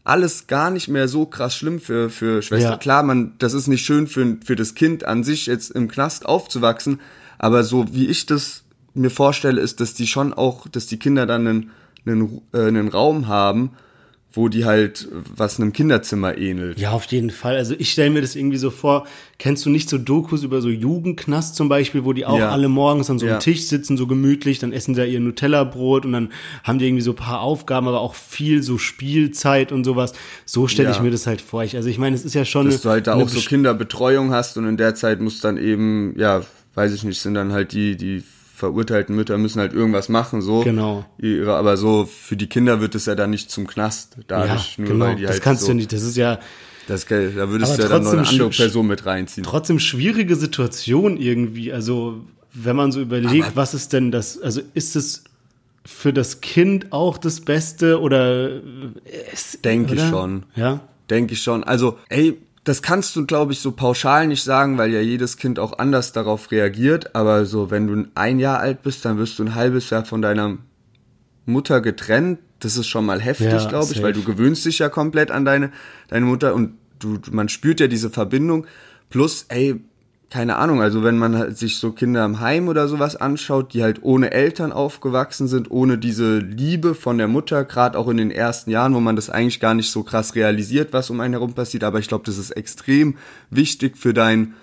alles 0.03 0.47
gar 0.47 0.71
nicht 0.71 0.87
mehr 0.87 1.07
so 1.07 1.25
krass 1.25 1.55
schlimm 1.55 1.79
für, 1.79 2.09
für 2.09 2.41
Schwester. 2.41 2.71
Ja. 2.71 2.77
Klar, 2.77 3.03
man, 3.03 3.35
das 3.37 3.53
ist 3.53 3.67
nicht 3.67 3.85
schön 3.85 4.07
für, 4.07 4.37
für 4.43 4.55
das 4.55 4.75
Kind 4.75 5.03
an 5.03 5.23
sich, 5.23 5.45
jetzt 5.45 5.71
im 5.71 5.87
Knast 5.87 6.25
aufzuwachsen, 6.25 6.99
aber 7.37 7.63
so 7.63 7.93
wie 7.93 8.07
ich 8.07 8.25
das 8.25 8.63
mir 8.93 9.11
vorstelle, 9.11 9.61
ist, 9.61 9.81
dass 9.81 9.93
die 9.93 10.07
schon 10.07 10.33
auch, 10.33 10.67
dass 10.67 10.87
die 10.87 10.97
Kinder 10.97 11.25
dann 11.25 11.47
einen, 11.47 11.71
einen, 12.11 12.41
äh, 12.53 12.59
einen 12.67 12.87
Raum 12.87 13.27
haben, 13.27 13.71
wo 14.31 14.47
die 14.47 14.63
halt 14.63 15.07
was 15.35 15.59
einem 15.59 15.73
Kinderzimmer 15.73 16.37
ähnelt. 16.37 16.79
Ja, 16.79 16.91
auf 16.91 17.05
jeden 17.05 17.31
Fall. 17.31 17.55
Also 17.55 17.73
ich 17.79 17.91
stelle 17.91 18.11
mir 18.11 18.21
das 18.21 18.35
irgendwie 18.35 18.57
so 18.59 18.69
vor, 18.69 19.07
kennst 19.39 19.65
du 19.65 19.71
nicht 19.71 19.89
so 19.89 19.97
Dokus 19.97 20.43
über 20.43 20.61
so 20.61 20.69
Jugendknast 20.69 21.55
zum 21.55 21.67
Beispiel, 21.67 22.05
wo 22.05 22.13
die 22.13 22.27
auch 22.27 22.37
Ja. 22.37 22.51
alle 22.51 22.69
morgens 22.69 23.09
an 23.09 23.17
so 23.17 23.25
einem 23.25 23.33
Ja. 23.35 23.39
Tisch 23.39 23.63
sitzen, 23.63 23.97
so 23.97 24.05
gemütlich, 24.05 24.59
dann 24.59 24.71
essen 24.71 24.93
sie 24.93 25.01
da 25.01 25.07
ihr 25.07 25.19
Nutella-Brot 25.19 26.05
und 26.05 26.11
dann 26.13 26.29
haben 26.63 26.77
die 26.77 26.85
irgendwie 26.85 27.01
so 27.01 27.13
ein 27.13 27.15
paar 27.15 27.41
Aufgaben, 27.41 27.87
aber 27.87 28.01
auch 28.01 28.13
viel 28.13 28.61
so 28.61 28.77
Spielzeit 28.77 29.71
und 29.71 29.83
sowas. 29.83 30.13
So 30.45 30.67
stelle 30.67 30.91
ich 30.91 30.97
Ja. 30.97 31.01
mir 31.01 31.11
das 31.11 31.25
halt 31.25 31.41
vor. 31.41 31.63
Ich, 31.63 31.75
also 31.75 31.89
ich 31.89 31.97
meine, 31.97 32.15
es 32.15 32.23
ist 32.23 32.35
ja 32.35 32.45
schon 32.45 32.67
Dass 32.67 32.83
du 32.83 32.89
halt 32.89 33.07
da 33.07 33.15
eine 33.15 33.23
auch 33.23 33.29
so 33.29 33.39
Kinderbetreuung 33.39 34.31
hast 34.31 34.57
und 34.59 34.67
in 34.67 34.77
der 34.77 34.93
Zeit 34.93 35.21
muss 35.21 35.41
dann 35.41 35.57
eben, 35.57 36.13
ja, 36.19 36.43
weiß 36.75 36.93
ich 36.93 37.03
nicht, 37.03 37.19
sind 37.19 37.33
dann 37.33 37.51
halt 37.51 37.73
die, 37.73 37.97
die 37.97 38.23
verurteilten 38.59 39.15
Mütter 39.15 39.37
müssen 39.37 39.59
halt 39.59 39.73
irgendwas 39.73 40.09
machen, 40.09 40.41
so. 40.41 40.61
Genau. 40.61 41.05
Ihre, 41.17 41.55
aber 41.55 41.77
so, 41.77 42.05
für 42.05 42.35
die 42.35 42.47
Kinder 42.47 42.81
wird 42.81 42.93
es 42.93 43.05
ja 43.05 43.15
dann 43.15 43.29
nicht 43.29 43.49
zum 43.49 43.65
Knast. 43.65 44.15
ja, 44.17 44.23
Dadurch, 44.27 44.77
nur 44.77 44.87
genau. 44.89 45.05
weil 45.05 45.15
die 45.15 45.21
das 45.23 45.31
halt 45.31 45.41
kannst 45.43 45.61
so, 45.63 45.69
du 45.69 45.73
nicht. 45.75 45.91
Das 45.93 46.03
ist 46.03 46.17
ja 46.17 46.39
Das, 46.87 47.05
da 47.05 47.15
würdest 47.49 47.77
du 47.77 47.81
ja 47.83 47.87
dann 47.87 48.03
noch 48.03 48.11
eine 48.13 48.27
andere 48.27 48.49
Person 48.49 48.87
mit 48.87 49.05
reinziehen. 49.05 49.43
trotzdem 49.45 49.79
schwierige 49.79 50.35
Situation 50.35 51.17
irgendwie. 51.17 51.71
Also, 51.71 52.21
wenn 52.53 52.75
man 52.75 52.91
so 52.91 52.99
überlegt, 53.01 53.47
Aber- 53.47 53.55
was 53.55 53.73
ist 53.73 53.93
denn 53.93 54.11
das, 54.11 54.39
also 54.41 54.61
ist 54.73 54.95
es 54.97 55.23
für 55.85 56.11
das 56.11 56.41
Kind 56.41 56.91
auch 56.91 57.17
das 57.17 57.39
Beste 57.41 57.99
oder 58.01 58.57
äh, 58.57 58.61
Denke 59.63 59.95
ich 59.95 60.01
schon. 60.01 60.43
Ja. 60.55 60.81
Denke 61.09 61.33
ich 61.33 61.41
schon. 61.41 61.63
Also, 61.63 61.97
ey, 62.09 62.37
das 62.63 62.81
kannst 62.81 63.15
du, 63.15 63.25
glaube 63.25 63.53
ich, 63.53 63.59
so 63.59 63.71
pauschal 63.71 64.27
nicht 64.27 64.43
sagen, 64.43 64.77
weil 64.77 64.91
ja 64.91 64.99
jedes 65.01 65.37
Kind 65.37 65.59
auch 65.59 65.79
anders 65.79 66.11
darauf 66.11 66.51
reagiert. 66.51 67.15
Aber 67.15 67.45
so, 67.45 67.71
wenn 67.71 67.87
du 67.87 68.05
ein 68.15 68.39
Jahr 68.39 68.59
alt 68.59 68.83
bist, 68.83 69.05
dann 69.05 69.17
wirst 69.17 69.39
du 69.39 69.43
ein 69.43 69.55
halbes 69.55 69.89
Jahr 69.89 70.05
von 70.05 70.21
deiner 70.21 70.57
Mutter 71.45 71.81
getrennt. 71.81 72.39
Das 72.59 72.75
ist 72.77 72.87
schon 72.87 73.05
mal 73.05 73.21
heftig, 73.21 73.47
Ja, 73.51 73.67
glaube 73.69 73.85
ich, 73.85 73.91
safe. 73.91 74.03
weil 74.03 74.13
du 74.13 74.23
gewöhnst 74.23 74.65
dich 74.65 74.79
ja 74.79 74.89
komplett 74.89 75.31
an 75.31 75.45
deine, 75.45 75.71
deine 76.09 76.25
Mutter 76.25 76.53
und 76.53 76.73
du, 76.99 77.17
man 77.31 77.47
spürt 77.49 77.79
ja 77.79 77.87
diese 77.87 78.09
Verbindung. 78.09 78.67
Plus, 79.09 79.45
ey, 79.47 79.79
keine 80.29 80.57
Ahnung, 80.57 80.79
also 80.81 81.03
wenn 81.03 81.17
man 81.17 81.35
halt 81.35 81.57
sich 81.57 81.77
so 81.77 81.91
Kinder 81.91 82.23
im 82.23 82.39
Heim 82.39 82.67
oder 82.67 82.87
sowas 82.87 83.15
anschaut, 83.15 83.73
die 83.73 83.81
halt 83.81 84.03
ohne 84.03 84.31
Eltern 84.31 84.71
aufgewachsen 84.71 85.47
sind, 85.47 85.71
ohne 85.71 85.97
diese 85.97 86.37
Liebe 86.37 86.93
von 86.93 87.17
der 87.17 87.27
Mutter, 87.27 87.65
gerade 87.65 87.97
auch 87.97 88.07
in 88.09 88.17
den 88.17 88.29
ersten 88.29 88.69
Jahren, 88.69 88.93
wo 88.93 88.99
man 88.99 89.15
das 89.15 89.31
eigentlich 89.31 89.59
gar 89.59 89.73
nicht 89.73 89.89
so 89.89 90.03
krass 90.03 90.35
realisiert, 90.35 90.93
was 90.93 91.09
um 91.09 91.19
einen 91.19 91.33
herum 91.33 91.53
passiert, 91.53 91.83
aber 91.83 91.97
ich 91.97 92.07
glaube, 92.07 92.25
das 92.25 92.37
ist 92.37 92.51
extrem 92.51 93.17
wichtig 93.49 93.97
für 93.97 94.13
dein, 94.13 94.53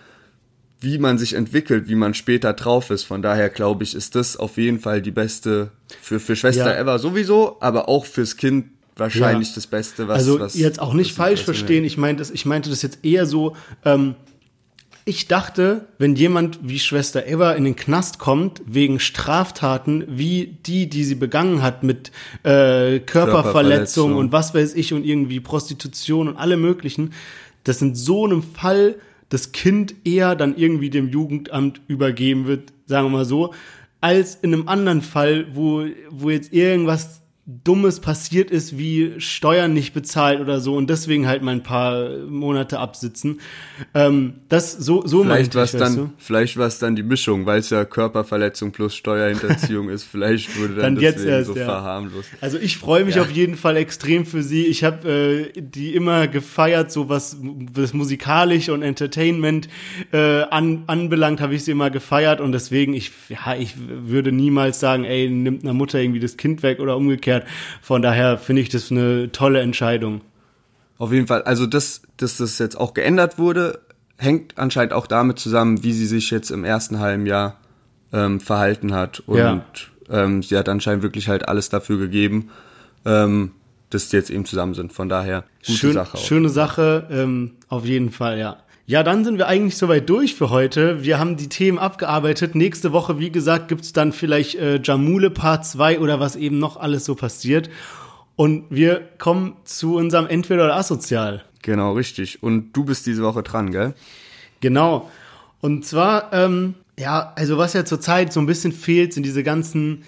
wie 0.80 0.98
man 0.98 1.18
sich 1.18 1.34
entwickelt, 1.34 1.88
wie 1.88 1.96
man 1.96 2.14
später 2.14 2.52
drauf 2.52 2.90
ist. 2.90 3.02
Von 3.02 3.20
daher 3.22 3.48
glaube 3.48 3.82
ich, 3.82 3.96
ist 3.96 4.14
das 4.14 4.36
auf 4.36 4.58
jeden 4.58 4.78
Fall 4.78 5.02
die 5.02 5.10
beste 5.10 5.70
für, 6.00 6.20
für 6.20 6.36
Schwester 6.36 6.74
Ja. 6.76 6.80
Eva 6.80 6.98
sowieso, 6.98 7.56
aber 7.60 7.88
auch 7.88 8.06
fürs 8.06 8.36
Kind 8.36 8.66
wahrscheinlich 8.94 9.48
Ja. 9.48 9.54
das 9.56 9.66
Beste, 9.66 10.06
was 10.06 10.18
Also 10.18 10.38
was, 10.38 10.54
jetzt 10.54 10.80
auch 10.80 10.94
nicht 10.94 11.12
falsch 11.12 11.42
verstehen, 11.42 11.84
ich 11.84 11.98
meinte 11.98 12.20
das, 12.20 12.30
ich 12.30 12.46
meinte 12.46 12.70
das 12.70 12.82
jetzt 12.82 13.04
eher 13.04 13.26
so, 13.26 13.56
ähm, 13.84 14.14
ich 15.08 15.28
dachte, 15.28 15.86
wenn 15.98 16.16
jemand 16.16 16.58
wie 16.68 16.80
Schwester 16.80 17.28
Eva 17.28 17.52
in 17.52 17.62
den 17.62 17.76
Knast 17.76 18.18
kommt, 18.18 18.60
wegen 18.66 18.98
Straftaten 18.98 20.04
wie 20.08 20.58
die, 20.66 20.88
die 20.88 21.04
sie 21.04 21.14
begangen 21.14 21.62
hat 21.62 21.84
mit 21.84 22.10
äh, 22.42 22.98
Körperverletzung 22.98 23.06
Körperverletzung. 23.06 24.16
und 24.16 24.32
was 24.32 24.52
weiß 24.52 24.74
ich 24.74 24.92
und 24.92 25.04
irgendwie 25.04 25.38
Prostitution 25.38 26.26
und 26.26 26.36
alle 26.36 26.56
möglichen, 26.56 27.12
dass 27.62 27.80
in 27.80 27.94
so 27.94 28.24
einem 28.24 28.42
Fall 28.42 28.96
das 29.28 29.52
Kind 29.52 29.94
eher 30.04 30.34
dann 30.34 30.56
irgendwie 30.56 30.90
dem 30.90 31.08
Jugendamt 31.08 31.80
übergeben 31.86 32.48
wird, 32.48 32.72
sagen 32.86 33.06
wir 33.06 33.18
mal 33.18 33.24
so, 33.24 33.54
als 34.00 34.34
in 34.34 34.52
einem 34.52 34.68
anderen 34.68 35.02
Fall, 35.02 35.46
wo, 35.54 35.84
wo 36.10 36.30
jetzt 36.30 36.52
irgendwas 36.52 37.22
Dummes 37.48 38.00
passiert 38.00 38.50
ist, 38.50 38.76
wie 38.76 39.20
Steuern 39.20 39.72
nicht 39.72 39.94
bezahlt 39.94 40.40
oder 40.40 40.58
so 40.58 40.74
und 40.74 40.90
deswegen 40.90 41.28
halt 41.28 41.42
mal 41.42 41.52
ein 41.52 41.62
paar 41.62 42.08
Monate 42.28 42.80
absitzen. 42.80 43.38
Ähm, 43.94 44.34
das 44.48 44.72
so 44.72 45.06
so 45.06 45.22
Vielleicht 45.22 45.54
weißt 45.54 45.80
dann, 45.80 45.96
du? 45.96 46.10
vielleicht 46.18 46.56
war 46.56 46.66
es 46.66 46.80
dann 46.80 46.96
die 46.96 47.04
Mischung, 47.04 47.46
weil 47.46 47.60
es 47.60 47.70
ja 47.70 47.84
Körperverletzung 47.84 48.72
plus 48.72 48.96
Steuerhinterziehung 48.96 49.88
ist. 49.90 50.02
Vielleicht 50.02 50.58
wurde 50.60 50.74
dann, 50.74 50.96
Dann 50.96 51.02
jetzt 51.02 51.24
erst, 51.24 51.46
so 51.46 51.56
ja. 51.56 51.66
verharmlost. 51.66 52.28
Also 52.40 52.58
ich 52.58 52.78
freue 52.78 53.04
mich 53.04 53.14
Ja. 53.14 53.22
auf 53.22 53.30
jeden 53.30 53.54
Fall 53.56 53.76
extrem 53.76 54.26
für 54.26 54.42
sie. 54.42 54.64
Ich 54.66 54.82
habe 54.82 55.08
äh, 55.56 55.60
die 55.60 55.94
immer 55.94 56.26
gefeiert, 56.26 56.90
so 56.90 57.08
was 57.08 57.36
das 57.72 57.92
musikalische 57.92 58.72
und 58.74 58.82
Entertainment 58.82 59.68
äh, 60.12 60.42
an, 60.42 60.82
anbelangt, 60.88 61.40
habe 61.40 61.54
ich 61.54 61.62
sie 61.64 61.70
immer 61.70 61.90
gefeiert 61.90 62.40
und 62.40 62.50
deswegen 62.50 62.92
ich 62.92 63.12
ja 63.28 63.54
ich 63.54 63.74
würde 63.78 64.32
niemals 64.32 64.80
sagen, 64.80 65.04
ey 65.04 65.30
nimmt 65.30 65.62
einer 65.62 65.74
Mutter 65.74 66.00
irgendwie 66.00 66.18
das 66.20 66.36
Kind 66.36 66.64
weg 66.64 66.80
oder 66.80 66.96
umgekehrt. 66.96 67.35
Von 67.82 68.02
daher 68.02 68.38
finde 68.38 68.62
ich 68.62 68.68
das 68.68 68.90
eine 68.90 69.30
tolle 69.32 69.60
Entscheidung. 69.60 70.20
Auf 70.98 71.12
jeden 71.12 71.26
Fall, 71.26 71.42
also 71.42 71.66
das, 71.66 72.02
dass 72.16 72.38
das 72.38 72.58
jetzt 72.58 72.76
auch 72.78 72.94
geändert 72.94 73.38
wurde, 73.38 73.80
hängt 74.18 74.56
anscheinend 74.58 74.92
auch 74.94 75.06
damit 75.06 75.38
zusammen, 75.38 75.82
wie 75.82 75.92
sie 75.92 76.06
sich 76.06 76.30
jetzt 76.30 76.50
im 76.50 76.64
ersten 76.64 77.00
halben 77.00 77.26
Jahr 77.26 77.58
ähm, 78.12 78.40
verhalten 78.40 78.94
hat. 78.94 79.20
Und 79.26 79.36
Ja. 79.36 79.62
ähm, 80.08 80.42
sie 80.42 80.56
hat 80.56 80.68
anscheinend 80.68 81.02
wirklich 81.02 81.28
halt 81.28 81.48
alles 81.48 81.68
dafür 81.68 81.98
gegeben, 81.98 82.50
ähm, 83.04 83.52
dass 83.90 84.08
die 84.08 84.16
jetzt 84.16 84.30
eben 84.30 84.46
zusammen 84.46 84.74
sind. 84.74 84.92
Von 84.92 85.08
daher, 85.08 85.44
gute 85.66 85.78
Schön, 85.78 85.92
Sache 85.92 86.16
auch. 86.16 86.22
Schöne 86.24 86.48
Sache, 86.48 87.06
ähm, 87.10 87.52
auf 87.68 87.84
jeden 87.84 88.10
Fall, 88.10 88.38
ja. 88.38 88.56
Ja, 88.88 89.02
dann 89.02 89.24
sind 89.24 89.36
wir 89.36 89.48
eigentlich 89.48 89.76
soweit 89.76 90.08
durch 90.08 90.36
für 90.36 90.50
heute. 90.50 91.02
Wir 91.02 91.18
haben 91.18 91.36
die 91.36 91.48
Themen 91.48 91.76
abgearbeitet. 91.76 92.54
Nächste 92.54 92.92
Woche, 92.92 93.18
wie 93.18 93.30
gesagt, 93.30 93.66
gibt's 93.66 93.92
dann 93.92 94.12
vielleicht 94.12 94.54
äh, 94.54 94.80
Jamule 94.80 95.30
Part 95.30 95.66
2 95.66 95.98
oder 95.98 96.20
was 96.20 96.36
eben 96.36 96.60
noch 96.60 96.76
alles 96.76 97.04
so 97.04 97.16
passiert. 97.16 97.68
Und 98.36 98.66
wir 98.70 99.00
kommen 99.18 99.56
zu 99.64 99.96
unserem 99.96 100.28
Entweder 100.28 100.66
oder 100.66 100.76
Asozial. 100.76 101.44
Genau, 101.62 101.94
richtig. 101.94 102.44
Und 102.44 102.74
du 102.74 102.84
bist 102.84 103.06
diese 103.06 103.24
Woche 103.24 103.42
dran, 103.42 103.72
gell? 103.72 103.94
Genau. 104.60 105.10
Und 105.60 105.84
zwar, 105.84 106.32
ähm, 106.32 106.74
ja, 106.96 107.32
also 107.34 107.58
was 107.58 107.72
ja 107.72 107.84
zurzeit 107.84 108.32
so 108.32 108.38
ein 108.38 108.46
bisschen 108.46 108.70
fehlt, 108.70 109.12
sind 109.12 109.26
diese 109.26 109.42
ganzen 109.42 110.04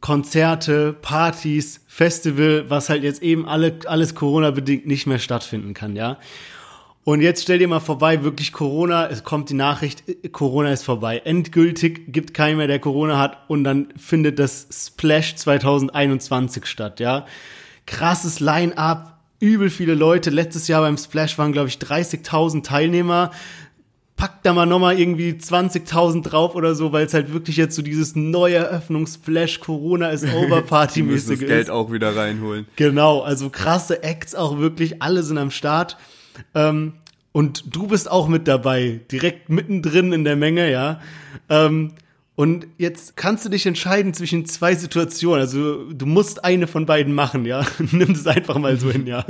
Konzerte, 0.00 0.94
Partys, 0.94 1.82
Festival, 1.88 2.64
was 2.68 2.88
halt 2.88 3.02
jetzt 3.02 3.22
eben 3.22 3.46
alle, 3.46 3.80
alles 3.84 4.14
Corona-bedingt 4.14 4.86
nicht 4.86 5.06
mehr 5.06 5.18
stattfinden 5.18 5.74
kann, 5.74 5.94
ja. 5.94 6.16
Und 7.04 7.20
jetzt 7.20 7.42
stell 7.42 7.58
dir 7.58 7.68
mal 7.68 7.80
vorbei, 7.80 8.24
wirklich 8.24 8.52
Corona, 8.52 9.08
es 9.08 9.24
kommt 9.24 9.50
die 9.50 9.54
Nachricht, 9.54 10.02
Corona 10.32 10.72
ist 10.72 10.84
vorbei. 10.84 11.20
Endgültig 11.24 12.12
gibt 12.12 12.32
keinen 12.32 12.56
mehr, 12.56 12.66
der 12.66 12.78
Corona 12.78 13.18
hat 13.18 13.38
und 13.48 13.62
dann 13.62 13.88
findet 13.96 14.38
das 14.38 14.66
Splash 14.72 15.36
2021 15.36 16.64
statt, 16.64 17.00
ja. 17.00 17.26
Krasses 17.86 18.40
Line-up, 18.40 19.18
übel 19.38 19.68
viele 19.68 19.94
Leute. 19.94 20.30
Letztes 20.30 20.66
Jahr 20.66 20.80
beim 20.80 20.96
Splash 20.96 21.36
waren, 21.36 21.52
glaube 21.52 21.68
ich, 21.68 21.76
30.000 21.76 22.64
Teilnehmer. 22.64 23.30
pack 24.16 24.42
da 24.42 24.54
mal 24.54 24.64
nochmal 24.64 24.98
irgendwie 24.98 25.32
20.000 25.32 26.22
drauf 26.22 26.54
oder 26.54 26.74
so, 26.74 26.92
weil 26.92 27.04
es 27.04 27.12
halt 27.12 27.34
wirklich 27.34 27.58
jetzt 27.58 27.76
so 27.76 27.82
dieses 27.82 28.16
neue 28.16 28.56
Eröffnungsflash 28.56 29.60
Corona 29.60 30.08
ist 30.08 30.24
over 30.34 30.62
Party 30.62 31.02
mäßig 31.02 31.40
das 31.40 31.48
Geld 31.48 31.62
ist. 31.64 31.70
auch 31.70 31.92
wieder 31.92 32.16
reinholen. 32.16 32.66
Genau, 32.76 33.20
also 33.20 33.50
krasse 33.50 34.02
Acts 34.02 34.34
auch 34.34 34.58
wirklich, 34.58 35.02
alle 35.02 35.22
sind 35.22 35.36
am 35.36 35.50
Start. 35.50 35.98
Ähm, 36.54 36.94
und 37.32 37.74
du 37.74 37.88
bist 37.88 38.10
auch 38.10 38.28
mit 38.28 38.46
dabei, 38.46 39.00
direkt 39.10 39.48
mittendrin 39.48 40.12
in 40.12 40.24
der 40.24 40.36
Menge, 40.36 40.70
ja. 40.70 41.00
Ähm, 41.48 41.92
und 42.36 42.66
jetzt 42.78 43.16
kannst 43.16 43.44
du 43.44 43.48
dich 43.48 43.66
entscheiden 43.66 44.12
zwischen 44.14 44.46
zwei 44.46 44.74
Situationen. 44.74 45.40
Also 45.40 45.92
du 45.92 46.06
musst 46.06 46.44
eine 46.44 46.66
von 46.66 46.86
beiden 46.86 47.14
machen, 47.14 47.44
ja. 47.44 47.64
Nimm 47.92 48.14
das 48.14 48.26
einfach 48.26 48.58
mal 48.58 48.78
so 48.78 48.90
hin, 48.90 49.06
ja. 49.06 49.24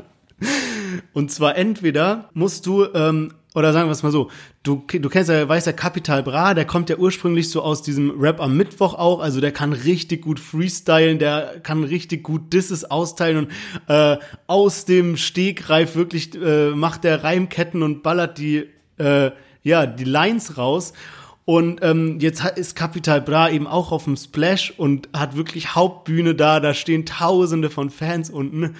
Und 1.12 1.30
zwar 1.30 1.56
entweder 1.56 2.30
musst 2.34 2.66
du, 2.66 2.86
ähm, 2.94 3.32
oder 3.54 3.72
sagen 3.72 3.88
wir 3.88 3.92
es 3.92 4.02
mal 4.02 4.10
so, 4.10 4.30
du, 4.64 4.84
du 4.88 5.08
kennst 5.08 5.30
ja, 5.30 5.48
weißt 5.48 5.68
ja, 5.68 5.72
Capital 5.72 6.24
Bra, 6.24 6.54
der 6.54 6.64
kommt 6.64 6.90
ja 6.90 6.96
ursprünglich 6.96 7.48
so 7.50 7.62
aus 7.62 7.82
diesem 7.82 8.20
Rap 8.20 8.40
am 8.40 8.56
Mittwoch 8.56 8.94
auch, 8.94 9.20
also 9.20 9.40
der 9.40 9.52
kann 9.52 9.72
richtig 9.72 10.22
gut 10.22 10.40
freestylen, 10.40 11.20
der 11.20 11.60
kann 11.62 11.84
richtig 11.84 12.24
gut 12.24 12.52
Disses 12.52 12.90
austeilen 12.90 13.46
und 13.46 13.52
äh, 13.88 14.18
aus 14.48 14.84
dem 14.84 15.16
Stegreif 15.16 15.94
wirklich 15.94 16.34
äh, 16.34 16.70
macht 16.70 17.04
der 17.04 17.22
Reimketten 17.22 17.84
und 17.84 18.02
ballert 18.02 18.38
die, 18.38 18.66
äh, 18.98 19.30
ja, 19.62 19.86
die 19.86 20.04
Lines 20.04 20.58
raus. 20.58 20.92
Und 21.46 21.80
ähm, 21.82 22.20
jetzt 22.20 22.42
ist 22.56 22.74
Capital 22.74 23.20
Bra 23.20 23.50
eben 23.50 23.66
auch 23.66 23.92
auf 23.92 24.04
dem 24.04 24.16
Splash 24.16 24.72
und 24.78 25.10
hat 25.14 25.36
wirklich 25.36 25.74
Hauptbühne 25.74 26.34
da, 26.34 26.58
da 26.58 26.72
stehen 26.72 27.04
tausende 27.04 27.68
von 27.68 27.90
Fans 27.90 28.30
unten. 28.30 28.76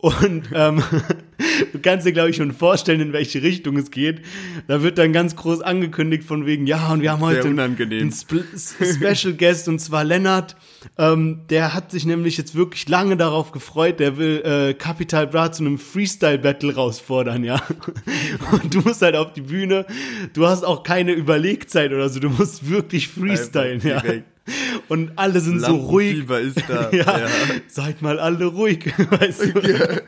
Und 0.00 0.50
ähm, 0.54 0.80
du 1.72 1.78
kannst 1.80 2.06
dir, 2.06 2.12
glaube 2.12 2.30
ich, 2.30 2.36
schon 2.36 2.52
vorstellen, 2.52 3.00
in 3.00 3.12
welche 3.12 3.42
Richtung 3.42 3.76
es 3.76 3.90
geht. 3.90 4.22
Da 4.68 4.82
wird 4.82 4.96
dann 4.96 5.12
ganz 5.12 5.34
groß 5.34 5.60
angekündigt 5.60 6.22
von 6.22 6.46
wegen, 6.46 6.68
ja, 6.68 6.92
und 6.92 7.02
wir 7.02 7.10
haben 7.10 7.20
heute 7.20 7.48
einen 7.48 8.10
Sp 8.14 8.46
Special 8.54 9.34
Guest, 9.34 9.66
und 9.66 9.80
zwar 9.80 10.04
Lennart. 10.04 10.54
Ähm, 10.96 11.40
der 11.50 11.74
hat 11.74 11.90
sich 11.90 12.06
nämlich 12.06 12.36
jetzt 12.38 12.54
wirklich 12.54 12.88
lange 12.88 13.16
darauf 13.16 13.50
gefreut. 13.50 13.98
Der 13.98 14.16
will 14.16 14.42
äh, 14.44 14.74
Capital 14.74 15.26
Bra 15.26 15.50
zu 15.50 15.64
einem 15.64 15.78
Freestyle-Battle 15.78 16.76
rausfordern, 16.76 17.42
ja. 17.42 17.60
Und 18.52 18.72
du 18.72 18.80
musst 18.82 19.02
halt 19.02 19.16
auf 19.16 19.32
die 19.32 19.40
Bühne. 19.42 19.84
Du 20.32 20.46
hast 20.46 20.62
auch 20.64 20.84
keine 20.84 21.10
Überlegzeit 21.12 21.92
oder 21.92 22.08
so. 22.08 22.20
Du 22.20 22.30
musst 22.30 22.70
wirklich 22.70 23.08
freestylen, 23.08 23.80
ja. 23.82 24.00
direkt. 24.00 24.37
Und 24.88 25.12
alle 25.16 25.40
sind 25.40 25.60
so 25.60 25.74
ruhig. 25.76 26.28
Ist 26.28 26.64
da. 26.68 26.90
Ja, 26.98 27.18
ja. 27.18 27.26
seid 27.68 28.02
mal 28.02 28.18
alle 28.18 28.46
ruhig, 28.46 28.92
weißt 29.10 29.54
du. 29.54 30.02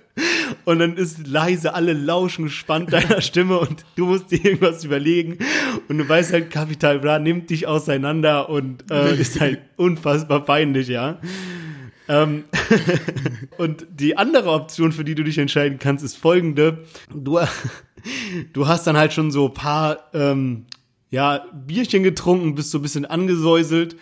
Und 0.65 0.79
dann 0.79 0.97
ist 0.97 1.27
leise, 1.27 1.75
alle 1.75 1.93
lauschen 1.93 2.45
gespannt 2.45 2.93
deiner 2.93 3.21
Stimme 3.21 3.59
und 3.59 3.85
du 3.97 4.07
musst 4.07 4.31
dir 4.31 4.45
irgendwas 4.45 4.85
überlegen. 4.85 5.39
Und 5.89 5.99
du 5.99 6.09
weißt 6.09 6.33
halt, 6.33 6.51
Capital 6.51 6.99
Bra 7.01 7.19
nimmt 7.19 7.51
dich 7.51 7.67
auseinander 7.67 8.49
und 8.49 8.91
äh, 8.91 9.19
ist 9.19 9.41
halt 9.41 9.61
unfassbar 9.77 10.45
peinlich, 10.45 10.89
ja. 10.89 11.21
Ähm, 12.09 12.45
und 13.59 13.87
die 13.91 14.17
andere 14.17 14.51
Option, 14.51 14.93
für 14.93 15.05
die 15.05 15.15
du 15.15 15.23
dich 15.23 15.39
entscheiden 15.39 15.79
kannst, 15.79 16.05
ist 16.05 16.17
folgende. 16.17 16.85
Du, 17.15 17.39
du 18.53 18.67
hast 18.67 18.87
dann 18.87 18.97
halt 18.97 19.13
schon 19.13 19.31
so 19.31 19.47
ein 19.47 19.55
paar 19.55 20.11
ähm, 20.13 20.67
ja, 21.11 21.45
Bierchen 21.53 22.03
getrunken, 22.03 22.55
bist 22.55 22.71
so 22.71 22.79
ein 22.79 22.83
bisschen 22.83 23.05
angesäuselt 23.05 23.97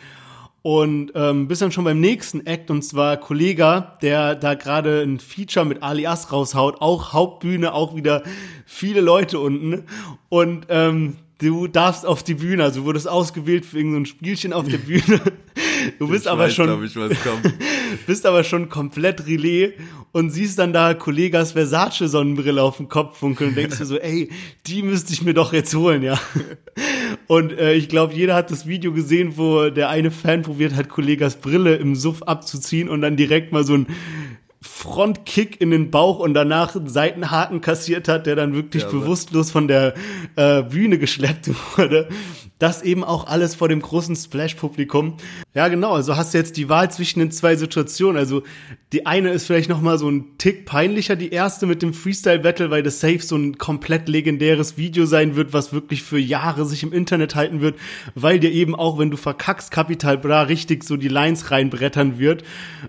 und 0.62 1.12
ähm, 1.14 1.48
bist 1.48 1.62
dann 1.62 1.72
schon 1.72 1.84
beim 1.84 2.00
nächsten 2.00 2.46
Act 2.46 2.70
und 2.70 2.82
zwar 2.82 3.16
Kollega, 3.16 3.96
der 4.02 4.34
da 4.34 4.54
gerade 4.54 5.02
ein 5.02 5.20
Feature 5.20 5.64
mit 5.64 5.82
Alias 5.82 6.32
raushaut, 6.32 6.80
auch 6.80 7.12
Hauptbühne, 7.12 7.72
auch 7.72 7.94
wieder 7.94 8.22
viele 8.66 9.00
Leute 9.00 9.38
unten 9.38 9.84
und 10.28 10.66
ähm, 10.68 11.16
du 11.38 11.68
darfst 11.68 12.04
auf 12.04 12.22
die 12.22 12.34
Bühne, 12.34 12.64
also 12.64 12.80
du 12.80 12.86
wurdest 12.86 13.08
ausgewählt 13.08 13.64
für 13.64 13.78
irgendein 13.78 14.04
so 14.04 14.10
ein 14.10 14.16
Spielchen 14.16 14.52
auf 14.52 14.68
der 14.68 14.78
Bühne. 14.78 15.20
Du 15.98 16.08
bist 16.08 16.26
Ich 16.26 16.30
aber 16.30 16.44
weiß, 16.44 16.54
schon 16.54 16.84
ich, 16.84 16.96
was 16.96 17.12
kommt. 17.22 17.54
bist 18.06 18.26
aber 18.26 18.44
schon 18.44 18.68
komplett 18.68 19.26
Relais 19.26 19.74
und 20.12 20.30
siehst 20.30 20.58
dann 20.58 20.72
da 20.72 20.94
Kollegas 20.94 21.52
Versace 21.52 22.08
Sonnenbrille 22.08 22.62
auf 22.62 22.78
dem 22.78 22.88
Kopf 22.88 23.18
funkeln 23.18 23.50
und 23.50 23.56
denkst 23.56 23.78
dir 23.78 23.86
so, 23.86 23.96
ey, 23.98 24.30
die 24.66 24.82
müsste 24.82 25.12
ich 25.12 25.22
mir 25.22 25.34
doch 25.34 25.52
jetzt 25.52 25.74
holen, 25.74 26.02
ja. 26.02 26.18
Und 27.28 27.52
äh, 27.52 27.74
ich 27.74 27.90
glaube, 27.90 28.14
jeder 28.14 28.34
hat 28.34 28.50
das 28.50 28.66
Video 28.66 28.92
gesehen, 28.92 29.34
wo 29.36 29.68
der 29.68 29.90
eine 29.90 30.10
Fan 30.10 30.42
probiert 30.42 30.74
hat, 30.74 30.88
Kollegas 30.88 31.36
Brille 31.36 31.76
im 31.76 31.94
Suff 31.94 32.22
abzuziehen 32.22 32.88
und 32.88 33.02
dann 33.02 33.16
direkt 33.16 33.52
mal 33.52 33.64
so 33.64 33.74
ein 33.74 33.86
Frontkick 34.60 35.60
in 35.60 35.70
den 35.70 35.92
Bauch 35.92 36.18
und 36.18 36.34
danach 36.34 36.74
einen 36.74 36.88
Seitenhaken 36.88 37.60
kassiert 37.60 38.08
hat, 38.08 38.26
der 38.26 38.34
dann 38.34 38.54
wirklich 38.54 38.82
Ja, 38.82 38.88
bewusstlos 38.88 39.52
von 39.52 39.68
der 39.68 39.94
äh, 40.34 40.62
Bühne 40.62 40.98
geschleppt 40.98 41.48
wurde. 41.76 42.08
Das 42.58 42.82
eben 42.82 43.04
auch 43.04 43.28
alles 43.28 43.54
vor 43.54 43.68
dem 43.68 43.80
großen 43.80 44.16
Splash-Publikum. 44.16 45.16
Ja, 45.54 45.68
genau. 45.68 45.92
Also 45.92 46.16
hast 46.16 46.34
du 46.34 46.38
jetzt 46.38 46.56
die 46.56 46.68
Wahl 46.68 46.90
zwischen 46.90 47.20
den 47.20 47.30
zwei 47.30 47.54
Situationen. 47.54 48.16
Also 48.16 48.42
die 48.92 49.06
eine 49.06 49.30
ist 49.30 49.46
vielleicht 49.46 49.68
noch 49.68 49.80
mal 49.80 49.96
so 49.96 50.10
ein 50.10 50.38
Tick 50.38 50.66
peinlicher, 50.66 51.14
die 51.14 51.30
erste 51.30 51.66
mit 51.66 51.80
dem 51.80 51.94
Freestyle-Battle, 51.94 52.70
weil 52.70 52.82
das 52.82 52.98
safe 52.98 53.20
so 53.20 53.36
ein 53.36 53.58
komplett 53.58 54.08
legendäres 54.08 54.76
Video 54.76 55.06
sein 55.06 55.36
wird, 55.36 55.52
was 55.52 55.72
wirklich 55.72 56.02
für 56.02 56.18
Jahre 56.18 56.64
sich 56.64 56.82
im 56.82 56.92
Internet 56.92 57.36
halten 57.36 57.60
wird, 57.60 57.76
weil 58.16 58.40
dir 58.40 58.50
eben 58.50 58.74
auch, 58.74 58.98
wenn 58.98 59.12
du 59.12 59.16
verkackst, 59.16 59.70
Capital 59.70 60.18
Bra 60.18 60.42
richtig 60.42 60.82
so 60.82 60.96
die 60.96 61.06
Lines 61.06 61.52
reinbrettern 61.52 62.18
wird. 62.18 62.42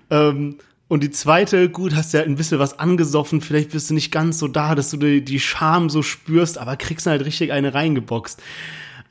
Ähm, 0.09 0.55
und 0.89 1.03
die 1.03 1.11
zweite, 1.11 1.69
gut, 1.69 1.95
hast 1.95 2.13
ja 2.13 2.23
ein 2.23 2.35
bisschen 2.35 2.59
was 2.59 2.79
angesoffen, 2.79 3.41
vielleicht 3.41 3.71
bist 3.71 3.89
du 3.89 3.93
nicht 3.93 4.11
ganz 4.11 4.39
so 4.39 4.47
da, 4.47 4.73
dass 4.73 4.89
du 4.89 4.97
die, 4.97 5.23
die 5.23 5.39
Scham 5.39 5.89
so 5.89 6.01
spürst, 6.01 6.57
aber 6.57 6.75
kriegst 6.75 7.05
halt 7.05 7.23
richtig 7.23 7.53
eine 7.53 7.73
reingeboxt. 7.73 8.41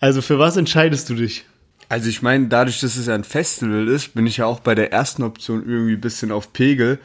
Also 0.00 0.20
für 0.20 0.40
was 0.40 0.56
entscheidest 0.56 1.08
du 1.08 1.14
dich? 1.14 1.46
Also 1.88 2.08
ich 2.08 2.20
meine, 2.20 2.48
dadurch, 2.48 2.80
dass 2.80 2.96
es 2.96 3.06
ja 3.06 3.14
ein 3.14 3.24
Festival 3.24 3.86
ist, 3.88 4.14
bin 4.14 4.26
ich 4.26 4.38
ja 4.38 4.46
auch 4.46 4.60
bei 4.60 4.74
der 4.74 4.92
ersten 4.92 5.22
Option 5.22 5.66
irgendwie 5.66 5.94
ein 5.94 6.00
bisschen 6.00 6.32
auf 6.32 6.52
Pegel. 6.52 6.98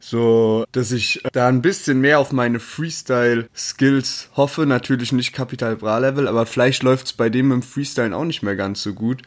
So, 0.00 0.64
dass 0.72 0.90
ich 0.90 1.22
da 1.32 1.48
ein 1.48 1.62
bisschen 1.62 2.00
mehr 2.00 2.18
auf 2.18 2.32
meine 2.32 2.60
Freestyle-Skills 2.60 4.30
hoffe. 4.36 4.66
Natürlich 4.66 5.12
nicht 5.12 5.32
Capital 5.32 5.76
Bra 5.76 5.98
Level, 5.98 6.28
aber 6.28 6.46
vielleicht 6.46 6.82
läuft's 6.82 7.12
bei 7.12 7.28
dem 7.30 7.52
im 7.52 7.62
Freestylen 7.62 8.12
auch 8.12 8.24
nicht 8.24 8.42
mehr 8.42 8.56
ganz 8.56 8.82
so 8.82 8.92
gut. 8.92 9.22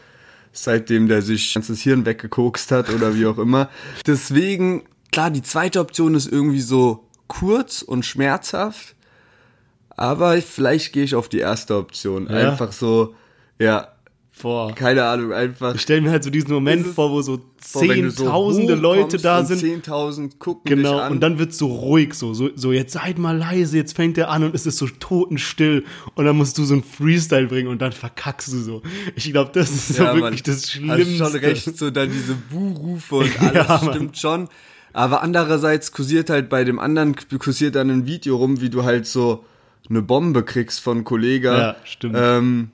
Seitdem 0.57 1.07
der 1.07 1.21
sich 1.21 1.53
ganzes 1.53 1.81
Hirn 1.81 2.05
weggekokst 2.05 2.71
hat 2.71 2.89
oder 2.89 3.15
wie 3.15 3.27
auch 3.27 3.37
immer. 3.37 3.69
Deswegen, 4.05 4.83
klar, 5.11 5.29
die 5.29 5.43
zweite 5.43 5.79
Option 5.79 6.15
ist 6.15 6.31
irgendwie 6.31 6.61
so 6.61 7.07
kurz 7.27 7.83
und 7.83 8.05
schmerzhaft. 8.05 8.95
Aber 9.89 10.41
vielleicht 10.41 10.93
gehe 10.93 11.03
ich 11.03 11.15
auf 11.15 11.29
die 11.29 11.39
erste 11.39 11.75
Option. 11.77 12.27
Ja. 12.27 12.51
Einfach 12.51 12.71
so, 12.71 13.15
ja, 13.59 13.87
Boah. 14.41 14.73
keine 14.75 15.03
Ahnung, 15.05 15.33
einfach. 15.33 15.75
Ich 15.75 15.81
stelle 15.81 16.01
mir 16.01 16.11
halt 16.11 16.23
so 16.23 16.29
diesen 16.29 16.51
Moment 16.53 16.85
vor, 16.87 17.11
wo 17.11 17.21
so 17.21 17.37
du 17.37 17.43
so 17.63 17.79
zehntausende 17.79 18.75
Leute 18.75 19.17
da 19.17 19.43
sind. 19.43 19.61
10.000 19.85 20.37
gucken 20.39 20.63
dich 20.65 20.75
Genau, 20.85 20.99
an. 20.99 21.11
und 21.13 21.19
dann 21.21 21.39
wird's 21.39 21.57
so 21.57 21.67
ruhig, 21.67 22.13
so, 22.13 22.33
so, 22.33 22.49
so, 22.55 22.71
jetzt 22.71 22.93
seid 22.93 23.17
mal 23.17 23.35
leise, 23.37 23.77
jetzt 23.77 23.95
fängt 23.95 24.17
er 24.17 24.29
an 24.29 24.43
und 24.43 24.53
es 24.55 24.65
ist 24.65 24.77
so 24.77 24.87
totenstill 24.87 25.85
und 26.15 26.25
dann 26.25 26.37
musst 26.37 26.57
du 26.57 26.63
so 26.65 26.75
ein 26.75 26.83
Freestyle 26.83 27.47
bringen 27.47 27.67
und 27.67 27.81
dann 27.81 27.91
verkackst 27.91 28.51
du 28.53 28.57
so. 28.59 28.81
Ich 29.15 29.31
glaube, 29.31 29.51
das 29.53 29.69
ist 29.71 29.87
so 29.95 30.03
Ja, 30.03 30.15
wirklich 30.15 30.45
Mann, 30.45 30.55
das 30.55 30.71
Schlimmste. 30.71 31.23
Hast 31.23 31.31
schon 31.33 31.39
recht, 31.41 31.77
so 31.77 31.89
dann 31.89 32.11
diese 32.11 32.35
Buhrufe 32.35 33.15
und 33.15 33.39
alles 33.41 33.53
Ja, 33.55 33.81
Mann. 33.83 33.93
stimmt 33.93 34.17
schon. 34.17 34.49
Aber 34.93 35.21
andererseits 35.21 35.91
kursiert 35.91 36.29
halt 36.29 36.49
bei 36.49 36.63
dem 36.63 36.79
anderen, 36.79 37.15
kursiert 37.39 37.75
dann 37.75 37.89
ein 37.89 38.05
Video 38.07 38.37
rum, 38.37 38.61
wie 38.61 38.69
du 38.69 38.83
halt 38.83 39.05
so 39.05 39.43
eine 39.89 40.01
Bombe 40.01 40.43
kriegst 40.43 40.79
von 40.79 41.03
Kollega. 41.03 41.57
Ja, 41.57 41.75
stimmt. 41.83 42.15
Ähm, 42.17 42.71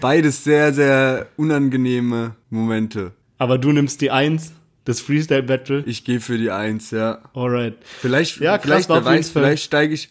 beides 0.00 0.44
sehr, 0.44 0.72
sehr 0.72 1.26
unangenehme 1.36 2.34
Momente. 2.50 3.12
Aber 3.38 3.58
du 3.58 3.72
nimmst 3.72 4.00
die 4.00 4.10
Eins, 4.10 4.52
das 4.84 5.00
Freestyle 5.00 5.42
Battle. 5.42 5.82
Ich 5.86 6.04
gehe 6.04 6.20
für 6.20 6.38
die 6.38 6.50
Eins, 6.50 6.90
ja. 6.90 7.20
Alright. 7.34 7.74
Vielleicht, 8.00 8.40
Ja, 8.40 8.58
vielleicht, 8.58 8.88
wer 8.88 9.04
weiß, 9.04 9.30
vielleicht 9.30 9.64
steige 9.64 9.94
ich. 9.94 10.10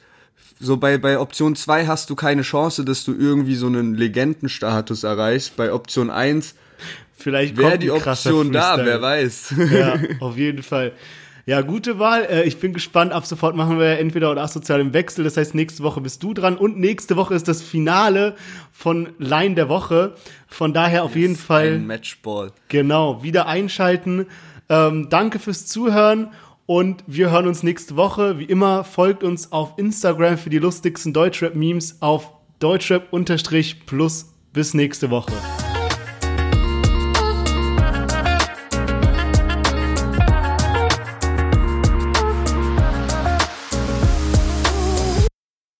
So 0.59 0.77
bei, 0.77 0.97
bei 0.97 1.17
Option 1.17 1.55
2 1.55 1.87
hast 1.87 2.09
du 2.09 2.15
keine 2.15 2.43
Chance, 2.43 2.85
dass 2.85 3.03
du 3.03 3.15
irgendwie 3.15 3.55
so 3.55 3.65
einen 3.67 3.95
Legendenstatus 3.95 5.03
erreichst. 5.03 5.55
Bei 5.55 5.73
Option 5.73 6.09
1 6.09 6.55
Vielleicht 7.21 7.57
wäre 7.57 7.77
die 7.77 7.91
Option 7.91 8.51
da, 8.51 8.83
wer 8.83 9.01
weiß. 9.01 9.53
Ja, 9.71 9.99
auf 10.19 10.37
jeden 10.37 10.63
Fall. 10.63 10.93
Ja, 11.45 11.61
gute 11.61 11.97
Wahl. 11.99 12.23
Äh, 12.29 12.43
Ich 12.47 12.59
bin 12.59 12.73
gespannt. 12.73 13.11
Ab 13.11 13.25
sofort 13.25 13.55
machen 13.55 13.79
wir 13.79 13.97
entweder 13.99 14.31
oder 14.31 14.41
asozial 14.43 14.79
im 14.79 14.93
Wechsel. 14.93 15.23
Das 15.23 15.37
heißt, 15.37 15.55
nächste 15.55 15.83
Woche 15.83 16.01
bist 16.01 16.21
du 16.23 16.33
dran 16.33 16.57
und 16.57 16.77
nächste 16.79 17.15
Woche 17.17 17.33
ist 17.33 17.47
das 17.47 17.61
Finale 17.61 18.35
von 18.71 19.09
Line 19.17 19.55
der 19.55 19.67
Woche. 19.69 20.15
Von 20.47 20.73
daher 20.73 21.03
auf 21.03 21.15
jeden 21.15 21.35
Fall 21.35 21.73
Ein 21.75 21.87
Matchball. 21.87 22.51
genau 22.67 23.23
wieder 23.23 23.47
einschalten. 23.47 24.27
Ähm, 24.69 25.07
danke 25.09 25.39
fürs 25.39 25.65
Zuhören 25.65 26.29
und 26.65 27.03
wir 27.07 27.31
hören 27.31 27.47
uns 27.47 27.63
nächste 27.63 27.95
Woche. 27.97 28.37
Wie 28.39 28.45
immer 28.45 28.83
folgt 28.83 29.23
uns 29.23 29.51
auf 29.51 29.73
Instagram 29.77 30.37
für 30.37 30.49
die 30.49 30.59
lustigsten 30.59 31.11
Deutschrap-Memes 31.13 31.97
auf 32.01 32.31
Deutschrap-plus. 32.59 34.27
Bis 34.53 34.73
nächste 34.73 35.09
Woche. 35.09 35.31